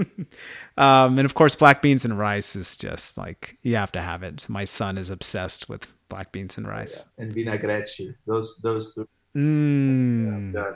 um, 0.76 1.18
and 1.18 1.20
of 1.20 1.34
course, 1.34 1.54
black 1.54 1.80
beans 1.80 2.04
and 2.04 2.18
rice 2.18 2.56
is 2.56 2.76
just 2.76 3.16
like 3.16 3.56
you 3.62 3.76
have 3.76 3.92
to 3.92 4.00
have 4.00 4.22
it. 4.22 4.48
My 4.48 4.64
son 4.64 4.98
is 4.98 5.10
obsessed 5.10 5.68
with 5.68 5.88
black 6.08 6.32
beans 6.32 6.58
and 6.58 6.66
rice. 6.66 7.04
Yeah. 7.18 7.24
And 7.24 7.34
vinagrete. 7.34 8.14
Those 8.26 8.58
those. 8.62 8.98
Mm. 9.36 10.54
Yeah, 10.54 10.72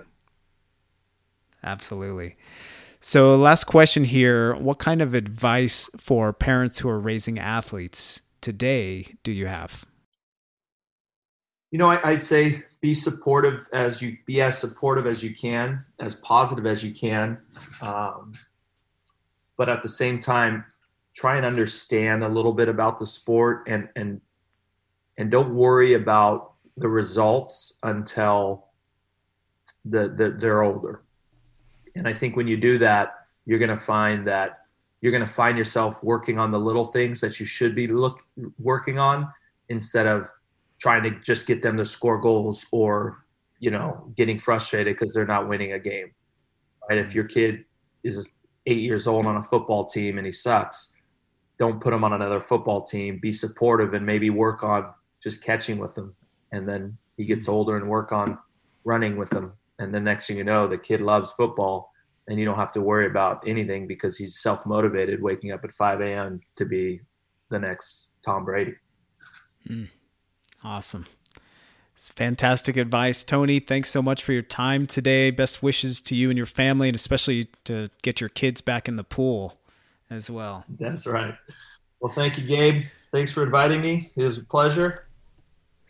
Absolutely. 1.62 2.36
So, 3.01 3.36
last 3.36 3.65
question 3.65 4.05
here: 4.05 4.55
What 4.55 4.78
kind 4.78 5.01
of 5.01 5.15
advice 5.15 5.89
for 5.97 6.32
parents 6.32 6.78
who 6.78 6.89
are 6.89 6.98
raising 6.98 7.39
athletes 7.39 8.20
today 8.40 9.15
do 9.23 9.32
you 9.32 9.47
have? 9.47 9.86
You 11.70 11.78
know, 11.78 11.90
I, 11.90 12.11
I'd 12.11 12.23
say 12.23 12.65
be 12.81 12.94
supportive 12.94 13.69
as 13.73 14.02
you 14.02 14.16
be 14.27 14.43
as 14.43 14.59
supportive 14.59 15.07
as 15.07 15.23
you 15.23 15.35
can, 15.35 15.85
as 15.98 16.15
positive 16.16 16.66
as 16.66 16.85
you 16.85 16.93
can, 16.93 17.39
um, 17.81 18.35
but 19.57 19.69
at 19.69 19.82
the 19.82 19.89
same 19.89 20.19
time, 20.19 20.65
try 21.15 21.36
and 21.36 21.47
understand 21.47 22.24
a 22.24 22.28
little 22.28 22.52
bit 22.52 22.69
about 22.69 22.98
the 22.98 23.07
sport 23.07 23.65
and 23.66 23.89
and 23.97 24.20
and 25.20 25.30
don't 25.30 25.55
worry 25.55 25.92
about 25.92 26.55
the 26.78 26.88
results 26.88 27.78
until 27.82 28.68
the, 29.84 30.09
the 30.16 30.34
they're 30.40 30.62
older. 30.62 31.02
And 31.94 32.09
I 32.09 32.14
think 32.14 32.36
when 32.36 32.48
you 32.48 32.56
do 32.56 32.78
that, 32.78 33.12
you're 33.44 33.59
going 33.59 33.68
to 33.68 33.76
find 33.76 34.26
that 34.26 34.60
you're 35.02 35.12
going 35.12 35.26
to 35.26 35.32
find 35.32 35.59
yourself 35.59 36.02
working 36.02 36.38
on 36.38 36.51
the 36.51 36.59
little 36.59 36.86
things 36.86 37.20
that 37.20 37.38
you 37.38 37.44
should 37.44 37.74
be 37.74 37.86
look 37.86 38.22
working 38.59 38.98
on 38.98 39.28
instead 39.68 40.06
of 40.06 40.26
trying 40.78 41.02
to 41.02 41.10
just 41.20 41.47
get 41.47 41.60
them 41.60 41.76
to 41.76 41.84
score 41.84 42.18
goals 42.18 42.64
or 42.72 43.26
you 43.59 43.70
know 43.70 44.10
getting 44.16 44.38
frustrated 44.38 44.97
because 44.97 45.12
they're 45.12 45.26
not 45.26 45.51
winning 45.51 45.74
a 45.74 45.78
game. 45.78 46.12
Right? 46.88 46.98
If 46.98 47.14
your 47.14 47.24
kid 47.24 47.66
is 48.05 48.26
eight 48.64 48.80
years 48.80 49.06
old 49.06 49.26
on 49.26 49.36
a 49.36 49.42
football 49.42 49.84
team 49.84 50.16
and 50.16 50.24
he 50.24 50.32
sucks 50.32 50.97
don't 51.60 51.78
put 51.78 51.92
him 51.92 52.02
on 52.05 52.14
another 52.14 52.40
football 52.40 52.80
team. 52.80 53.18
Be 53.20 53.32
supportive 53.32 53.92
and 53.92 54.05
maybe 54.05 54.30
work 54.30 54.62
on 54.62 54.94
just 55.22 55.42
catching 55.44 55.78
with 55.78 55.97
him 55.97 56.14
and 56.52 56.68
then 56.68 56.97
he 57.16 57.24
gets 57.24 57.48
older 57.48 57.76
and 57.76 57.88
work 57.88 58.12
on 58.12 58.38
running 58.84 59.16
with 59.16 59.30
them 59.30 59.52
and 59.78 59.94
the 59.94 60.01
next 60.01 60.26
thing 60.26 60.36
you 60.36 60.44
know 60.44 60.66
the 60.66 60.78
kid 60.78 61.01
loves 61.01 61.30
football 61.32 61.90
and 62.28 62.38
you 62.38 62.44
don't 62.44 62.56
have 62.56 62.72
to 62.72 62.80
worry 62.80 63.06
about 63.06 63.42
anything 63.47 63.86
because 63.86 64.16
he's 64.16 64.40
self-motivated 64.40 65.22
waking 65.22 65.52
up 65.52 65.64
at 65.64 65.72
5 65.72 66.01
a.m 66.01 66.40
to 66.56 66.64
be 66.64 67.01
the 67.51 67.59
next 67.59 68.10
tom 68.24 68.44
brady 68.44 68.74
mm. 69.68 69.88
Awesome. 70.62 71.06
It's 71.94 72.10
fantastic 72.10 72.76
advice. 72.76 73.24
Tony, 73.24 73.60
thanks 73.60 73.90
so 73.90 74.02
much 74.02 74.22
for 74.22 74.32
your 74.32 74.42
time 74.42 74.86
today. 74.86 75.30
Best 75.30 75.62
wishes 75.62 76.01
to 76.02 76.14
you 76.14 76.30
and 76.30 76.36
your 76.36 76.47
family, 76.47 76.88
and 76.88 76.97
especially 76.97 77.48
to 77.64 77.90
get 78.02 78.20
your 78.20 78.30
kids 78.30 78.60
back 78.60 78.88
in 78.88 78.97
the 78.97 79.05
pool 79.05 79.59
as 80.10 80.30
well. 80.30 80.64
That's 80.78 81.06
right. 81.06 81.34
Well, 82.01 82.12
thank 82.12 82.38
you, 82.38 82.47
Gabe. 82.47 82.84
Thanks 83.12 83.32
for 83.32 83.42
inviting 83.42 83.82
me. 83.82 84.12
It 84.16 84.24
was 84.24 84.38
a 84.38 84.44
pleasure. 84.44 85.06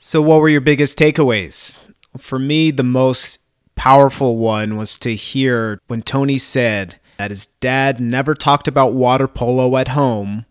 So, 0.03 0.23
what 0.23 0.41
were 0.41 0.49
your 0.49 0.63
biggest 0.63 0.99
takeaways? 0.99 1.75
For 2.17 2.39
me, 2.39 2.71
the 2.71 2.83
most 2.83 3.39
powerful 3.75 4.39
one 4.39 4.79
was 4.79 4.99
to 5.01 5.15
hear 5.15 5.79
when 5.89 6.01
Tony 6.01 6.39
said 6.39 6.99
that 7.19 7.31
his 7.31 7.45
dad 7.61 8.01
never 8.01 8.35
talked 8.35 8.67
about 8.67 8.95
water 8.95 9.29
polo 9.29 9.77
at 9.77 9.89
home 9.89 10.47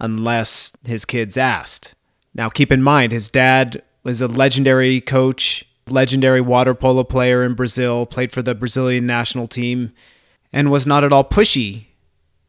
unless 0.00 0.72
his 0.84 1.04
kids 1.04 1.36
asked. 1.36 1.94
Now, 2.34 2.48
keep 2.48 2.72
in 2.72 2.82
mind, 2.82 3.12
his 3.12 3.30
dad 3.30 3.84
was 4.02 4.20
a 4.20 4.26
legendary 4.26 5.00
coach, 5.00 5.64
legendary 5.88 6.40
water 6.40 6.74
polo 6.74 7.04
player 7.04 7.44
in 7.44 7.54
Brazil, 7.54 8.04
played 8.04 8.32
for 8.32 8.42
the 8.42 8.52
Brazilian 8.52 9.06
national 9.06 9.46
team, 9.46 9.92
and 10.52 10.72
was 10.72 10.88
not 10.88 11.04
at 11.04 11.12
all 11.12 11.22
pushy 11.22 11.84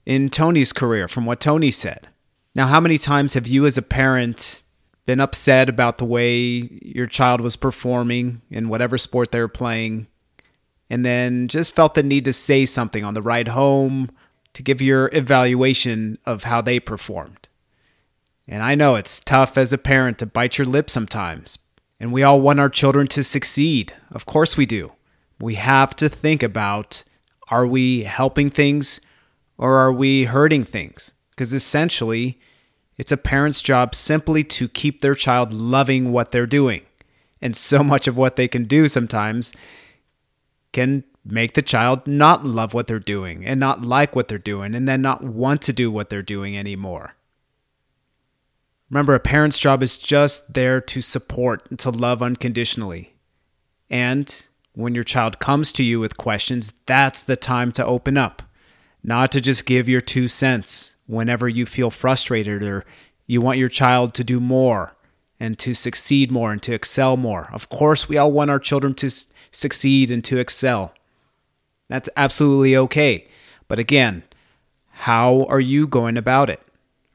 in 0.03 0.29
Tony's 0.29 0.73
career, 0.73 1.07
from 1.07 1.27
what 1.27 1.39
Tony 1.39 1.69
said. 1.69 2.07
Now, 2.55 2.65
how 2.65 2.79
many 2.79 2.97
times 2.97 3.35
have 3.35 3.45
you, 3.45 3.67
as 3.67 3.77
a 3.77 3.83
parent, 3.83 4.63
been 5.05 5.19
upset 5.19 5.69
about 5.69 5.97
the 5.97 6.05
way 6.05 6.69
your 6.81 7.07
child 7.07 7.41
was 7.41 7.55
performing 7.55 8.41
in 8.49 8.69
whatever 8.69 8.97
sport 8.97 9.31
they 9.31 9.39
were 9.39 9.47
playing, 9.47 10.07
and 10.89 11.05
then 11.05 11.47
just 11.47 11.75
felt 11.75 11.95
the 11.95 12.03
need 12.03 12.25
to 12.25 12.33
say 12.33 12.65
something 12.65 13.03
on 13.03 13.13
the 13.13 13.21
ride 13.21 13.49
home 13.49 14.09
to 14.53 14.63
give 14.63 14.81
your 14.81 15.09
evaluation 15.13 16.17
of 16.25 16.43
how 16.43 16.61
they 16.61 16.79
performed? 16.79 17.47
And 18.47 18.61
I 18.61 18.75
know 18.75 18.95
it's 18.95 19.19
tough 19.19 19.57
as 19.57 19.73
a 19.73 19.77
parent 19.77 20.19
to 20.19 20.25
bite 20.25 20.57
your 20.57 20.67
lip 20.67 20.89
sometimes. 20.89 21.59
And 21.99 22.11
we 22.11 22.23
all 22.23 22.41
want 22.41 22.59
our 22.59 22.69
children 22.69 23.07
to 23.07 23.23
succeed. 23.23 23.93
Of 24.11 24.25
course 24.25 24.57
we 24.57 24.65
do. 24.65 24.91
We 25.39 25.55
have 25.55 25.95
to 25.97 26.09
think 26.09 26.43
about 26.43 27.03
are 27.49 27.65
we 27.65 28.03
helping 28.03 28.49
things 28.49 28.99
or 29.57 29.75
are 29.75 29.93
we 29.93 30.25
hurting 30.25 30.65
things? 30.65 31.13
Because 31.29 31.53
essentially, 31.53 32.39
it's 33.03 33.11
a 33.11 33.17
parent's 33.17 33.61
job 33.61 33.93
simply 33.93 34.45
to 34.45 34.69
keep 34.69 35.01
their 35.01 35.13
child 35.13 35.51
loving 35.51 36.13
what 36.13 36.31
they're 36.31 36.47
doing. 36.47 36.83
And 37.41 37.53
so 37.53 37.83
much 37.83 38.07
of 38.07 38.15
what 38.15 38.37
they 38.37 38.47
can 38.47 38.63
do 38.63 38.87
sometimes 38.87 39.53
can 40.71 41.03
make 41.25 41.53
the 41.53 41.61
child 41.61 42.07
not 42.07 42.45
love 42.45 42.73
what 42.73 42.87
they're 42.87 42.99
doing 42.99 43.45
and 43.45 43.59
not 43.59 43.81
like 43.81 44.15
what 44.15 44.29
they're 44.29 44.37
doing 44.37 44.73
and 44.73 44.87
then 44.87 45.01
not 45.01 45.21
want 45.21 45.61
to 45.63 45.73
do 45.73 45.91
what 45.91 46.09
they're 46.09 46.21
doing 46.21 46.57
anymore. 46.57 47.15
Remember, 48.89 49.15
a 49.15 49.19
parent's 49.19 49.59
job 49.59 49.83
is 49.83 49.97
just 49.97 50.53
there 50.53 50.79
to 50.79 51.01
support 51.01 51.69
and 51.69 51.77
to 51.79 51.89
love 51.89 52.21
unconditionally. 52.21 53.15
And 53.89 54.47
when 54.75 54.95
your 54.95 55.03
child 55.03 55.39
comes 55.39 55.73
to 55.73 55.83
you 55.83 55.99
with 55.99 56.15
questions, 56.15 56.71
that's 56.85 57.21
the 57.21 57.35
time 57.35 57.73
to 57.73 57.85
open 57.85 58.17
up, 58.17 58.43
not 59.03 59.29
to 59.33 59.41
just 59.41 59.65
give 59.65 59.89
your 59.89 59.99
two 59.99 60.29
cents 60.29 60.92
whenever 61.07 61.49
you 61.49 61.65
feel 61.65 61.91
frustrated 61.91 62.63
or 62.63 62.85
you 63.25 63.41
want 63.41 63.57
your 63.57 63.69
child 63.69 64.13
to 64.13 64.23
do 64.23 64.39
more 64.39 64.93
and 65.39 65.57
to 65.59 65.73
succeed 65.73 66.31
more 66.31 66.51
and 66.51 66.61
to 66.63 66.73
excel 66.73 67.17
more. 67.17 67.49
Of 67.51 67.69
course, 67.69 68.07
we 68.07 68.17
all 68.17 68.31
want 68.31 68.49
our 68.49 68.59
children 68.59 68.93
to 68.95 69.09
succeed 69.51 70.11
and 70.11 70.23
to 70.25 70.37
excel. 70.37 70.93
That's 71.89 72.09
absolutely 72.15 72.75
okay. 72.77 73.27
But 73.67 73.79
again, 73.79 74.23
how 74.89 75.43
are 75.49 75.59
you 75.59 75.87
going 75.87 76.17
about 76.17 76.49
it? 76.49 76.61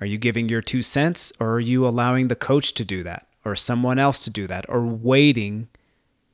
Are 0.01 0.06
you 0.06 0.19
giving 0.19 0.48
your 0.48 0.62
two 0.62 0.82
cents 0.82 1.32
or 1.40 1.55
are 1.55 1.60
you 1.60 1.86
allowing 1.86 2.28
the 2.28 2.36
coach 2.36 2.74
to 2.74 2.85
do 2.85 3.02
that 3.02 3.27
or 3.44 3.56
someone 3.56 3.98
else 3.98 4.23
to 4.24 4.31
do 4.31 4.47
that 4.47 4.66
or 4.69 4.85
waiting 4.85 5.69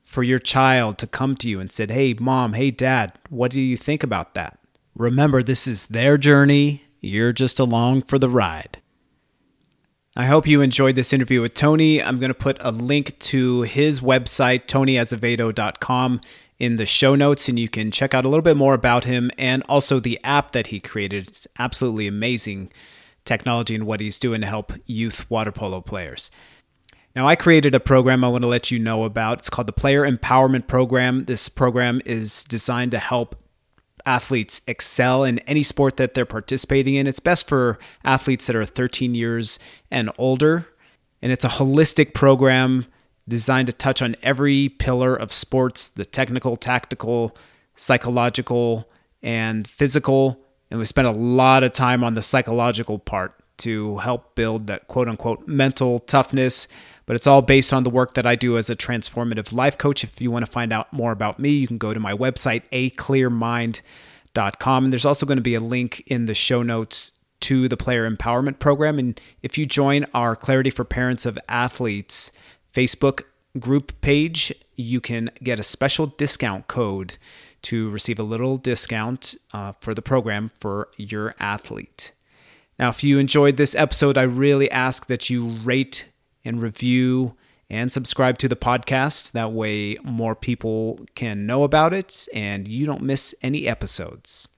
for 0.03 0.23
your 0.23 0.39
child 0.39 0.99
to 0.99 1.07
come 1.07 1.37
to 1.37 1.49
you 1.49 1.61
and 1.61 1.73
said, 1.73 1.91
"Hey 1.91 2.15
mom, 2.15 2.53
hey 2.53 2.71
dad, 2.71 3.13
what 3.31 3.51
do 3.51 3.61
you 3.61 3.77
think 3.77 4.03
about 4.03 4.35
that?" 4.35 4.59
Remember, 4.95 5.43
this 5.43 5.67
is 5.67 5.87
their 5.87 6.19
journey. 6.19 6.85
You're 7.05 7.33
just 7.33 7.59
along 7.59 8.03
for 8.03 8.19
the 8.19 8.31
ride. 8.31 8.79
I 10.17 10.27
hope 10.27 10.47
you 10.47 10.63
enjoyed 10.63 10.95
this 10.95 11.13
interview 11.13 11.41
with 11.41 11.55
Tony. 11.55 12.03
I'm 12.03 12.19
going 12.19 12.31
to 12.31 12.35
put 12.35 12.57
a 12.61 12.71
link 12.71 13.19
to 13.19 13.63
his 13.63 14.01
website, 14.01 14.67
tonyazevedo.com, 14.67 16.21
in 16.59 16.77
the 16.77 16.87
show 16.87 17.15
notes, 17.15 17.49
and 17.49 17.59
you 17.59 17.69
can 17.69 17.91
check 17.91 18.15
out 18.15 18.25
a 18.25 18.29
little 18.29 18.43
bit 18.43 18.57
more 18.57 18.75
about 18.75 19.05
him 19.05 19.31
and 19.37 19.63
also 19.69 19.99
the 20.01 20.21
app 20.23 20.53
that 20.53 20.69
he 20.69 20.79
created. 20.81 21.29
It's 21.29 21.49
absolutely 21.59 22.07
amazing 22.07 22.71
technology 23.25 23.75
and 23.75 23.87
what 23.87 24.01
he's 24.01 24.19
doing 24.19 24.41
to 24.41 24.47
help 24.47 24.73
youth 24.87 25.29
water 25.29 25.53
polo 25.53 25.81
players. 25.81 26.31
Now, 27.17 27.29
I 27.29 27.37
created 27.37 27.75
a 27.75 27.81
program 27.81 28.25
I 28.25 28.29
want 28.29 28.43
to 28.43 28.49
let 28.49 28.71
you 28.71 28.79
know 28.79 29.05
about. 29.05 29.41
It's 29.41 29.51
called 29.51 29.69
the 29.69 29.73
Player 29.73 30.09
Empowerment 30.11 30.69
Program. 30.69 31.27
This 31.27 31.49
program 31.49 32.01
is 32.07 32.45
designed 32.45 32.93
to 32.93 32.99
help 32.99 33.37
athletes 34.07 34.61
excel 34.67 35.25
in 35.25 35.39
any 35.41 35.63
sport 35.63 35.97
that 35.97 36.15
they're 36.15 36.25
participating 36.25 36.95
in. 36.95 37.07
It's 37.07 37.21
best 37.21 37.49
for 37.49 37.79
athletes 38.05 38.47
that 38.47 38.57
are 38.57 38.65
13 38.65 39.15
years 39.15 39.59
and 39.91 40.11
older. 40.19 40.67
And 41.23 41.33
it's 41.33 41.45
a 41.45 41.49
holistic 41.49 42.15
program 42.15 42.87
designed 43.27 43.67
to 43.67 43.73
touch 43.73 44.03
on 44.03 44.17
every 44.23 44.69
pillar 44.69 45.17
of 45.17 45.33
sports 45.33 45.89
the 45.89 46.05
technical, 46.05 46.57
tactical, 46.57 47.37
psychological, 47.75 48.89
and 49.23 49.67
physical 49.67 50.45
and 50.75 50.81
we 50.81 50.87
spent 50.87 51.07
a 51.07 51.13
lot 51.13 51.63
of 51.63 51.73
time 51.73 52.03
on 52.03 52.15
the 52.15 52.23
psychological 52.23 52.99
part 52.99 53.33
to 53.59 53.99
help 53.99 54.35
build 54.35 54.67
that 54.67 54.89
quote 54.89 55.09
unquote 55.09 55.47
mental 55.47 56.01
toughness. 56.01 56.67
But 57.07 57.17
it's 57.17 57.27
all 57.27 57.43
based 57.43 57.73
on 57.73 57.83
the 57.83 57.91
work 57.91 58.15
that 58.15 58.27
I 58.27 58.35
do 58.35 58.57
as 58.57 58.71
a 58.71 58.77
transformative 58.77 59.53
life 59.53 59.77
coach. 59.77 60.05
If 60.05 60.21
you 60.21 60.31
want 60.31 60.45
to 60.45 60.51
find 60.51 60.73
out 60.73 60.93
more 60.93 61.13
about 61.13 61.39
me, 61.39 61.51
you 61.51 61.67
can 61.67 61.79
go 61.79 61.93
to 61.93 62.01
my 62.01 62.15
website, 62.15 62.63
aclearmind.com. 62.73 64.85
And 64.85 64.93
there's 64.93 65.05
also 65.05 65.27
going 65.27 65.37
to 65.37 65.43
be 65.43 65.55
a 65.55 65.61
link 65.61 66.03
in 66.07 66.27
the 66.27 66.35
show 66.35 66.63
notes 66.63 67.13
to 67.41 67.69
the 67.69 67.77
player 67.77 68.11
empowerment 68.11 68.59
program. 68.59 68.99
And 68.99 69.21
if 69.43 69.59
you 69.59 69.67
join 69.67 70.07
our 70.15 70.35
Clarity 70.35 70.71
for 70.71 70.85
Parents 70.85 71.27
of 71.27 71.39
Athletes 71.49 72.33
Facebook 72.73 73.25
group 73.59 74.01
page, 74.01 74.53
you 74.77 75.01
can 75.01 75.31
get 75.43 75.61
a 75.61 75.63
special 75.63 76.07
discount 76.07 76.69
code 76.69 77.19
to 77.63 77.91
receive 77.91 78.19
a 78.19 78.23
little 78.23 78.57
discount 78.57 79.35
uh, 79.53 79.73
for 79.81 79.95
the 79.95 80.03
program 80.03 80.51
for 80.59 80.89
your 80.97 81.35
athlete. 81.39 82.13
Now, 82.79 82.91
if 82.91 83.05
you 83.05 83.19
enjoyed 83.19 83.57
this 83.57 83.75
episode, 83.75 84.19
I 84.19 84.23
really 84.23 84.71
ask 84.71 85.07
that 85.07 85.31
you 85.31 85.51
rate 85.63 86.11
and 86.45 86.61
review 86.61 87.35
and 87.71 87.91
subscribe 87.91 88.39
to 88.39 88.49
the 88.49 88.57
podcast. 88.57 89.33
That 89.33 89.53
way, 89.53 89.97
more 90.03 90.35
people 90.35 91.01
can 91.15 91.47
know 91.47 91.65
about 91.65 91.93
it 91.93 92.29
and 92.35 92.69
you 92.69 92.87
don't 92.87 93.03
miss 93.03 93.35
any 93.43 93.67
episodes. 93.67 94.49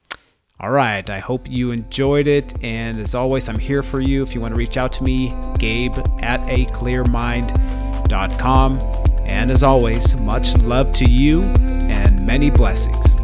All 0.58 0.70
right, 0.70 1.08
I 1.10 1.18
hope 1.18 1.50
you 1.50 1.70
enjoyed 1.70 2.26
it. 2.26 2.54
And 2.64 2.98
as 2.98 3.14
always, 3.14 3.46
I'm 3.48 3.58
here 3.58 3.82
for 3.82 4.00
you. 4.00 4.22
If 4.22 4.34
you 4.34 4.40
want 4.40 4.54
to 4.54 4.58
reach 4.58 4.78
out 4.78 4.90
to 4.94 5.04
me, 5.04 5.28
gabe 5.58 5.92
at 6.22 6.40
aclearmind.com. 6.44 8.78
And 9.26 9.50
as 9.50 9.62
always, 9.62 10.14
much 10.14 10.56
love 10.58 10.92
to 10.92 11.04
you 11.04 11.42
and 11.42 12.26
many 12.26 12.50
blessings. 12.50 13.15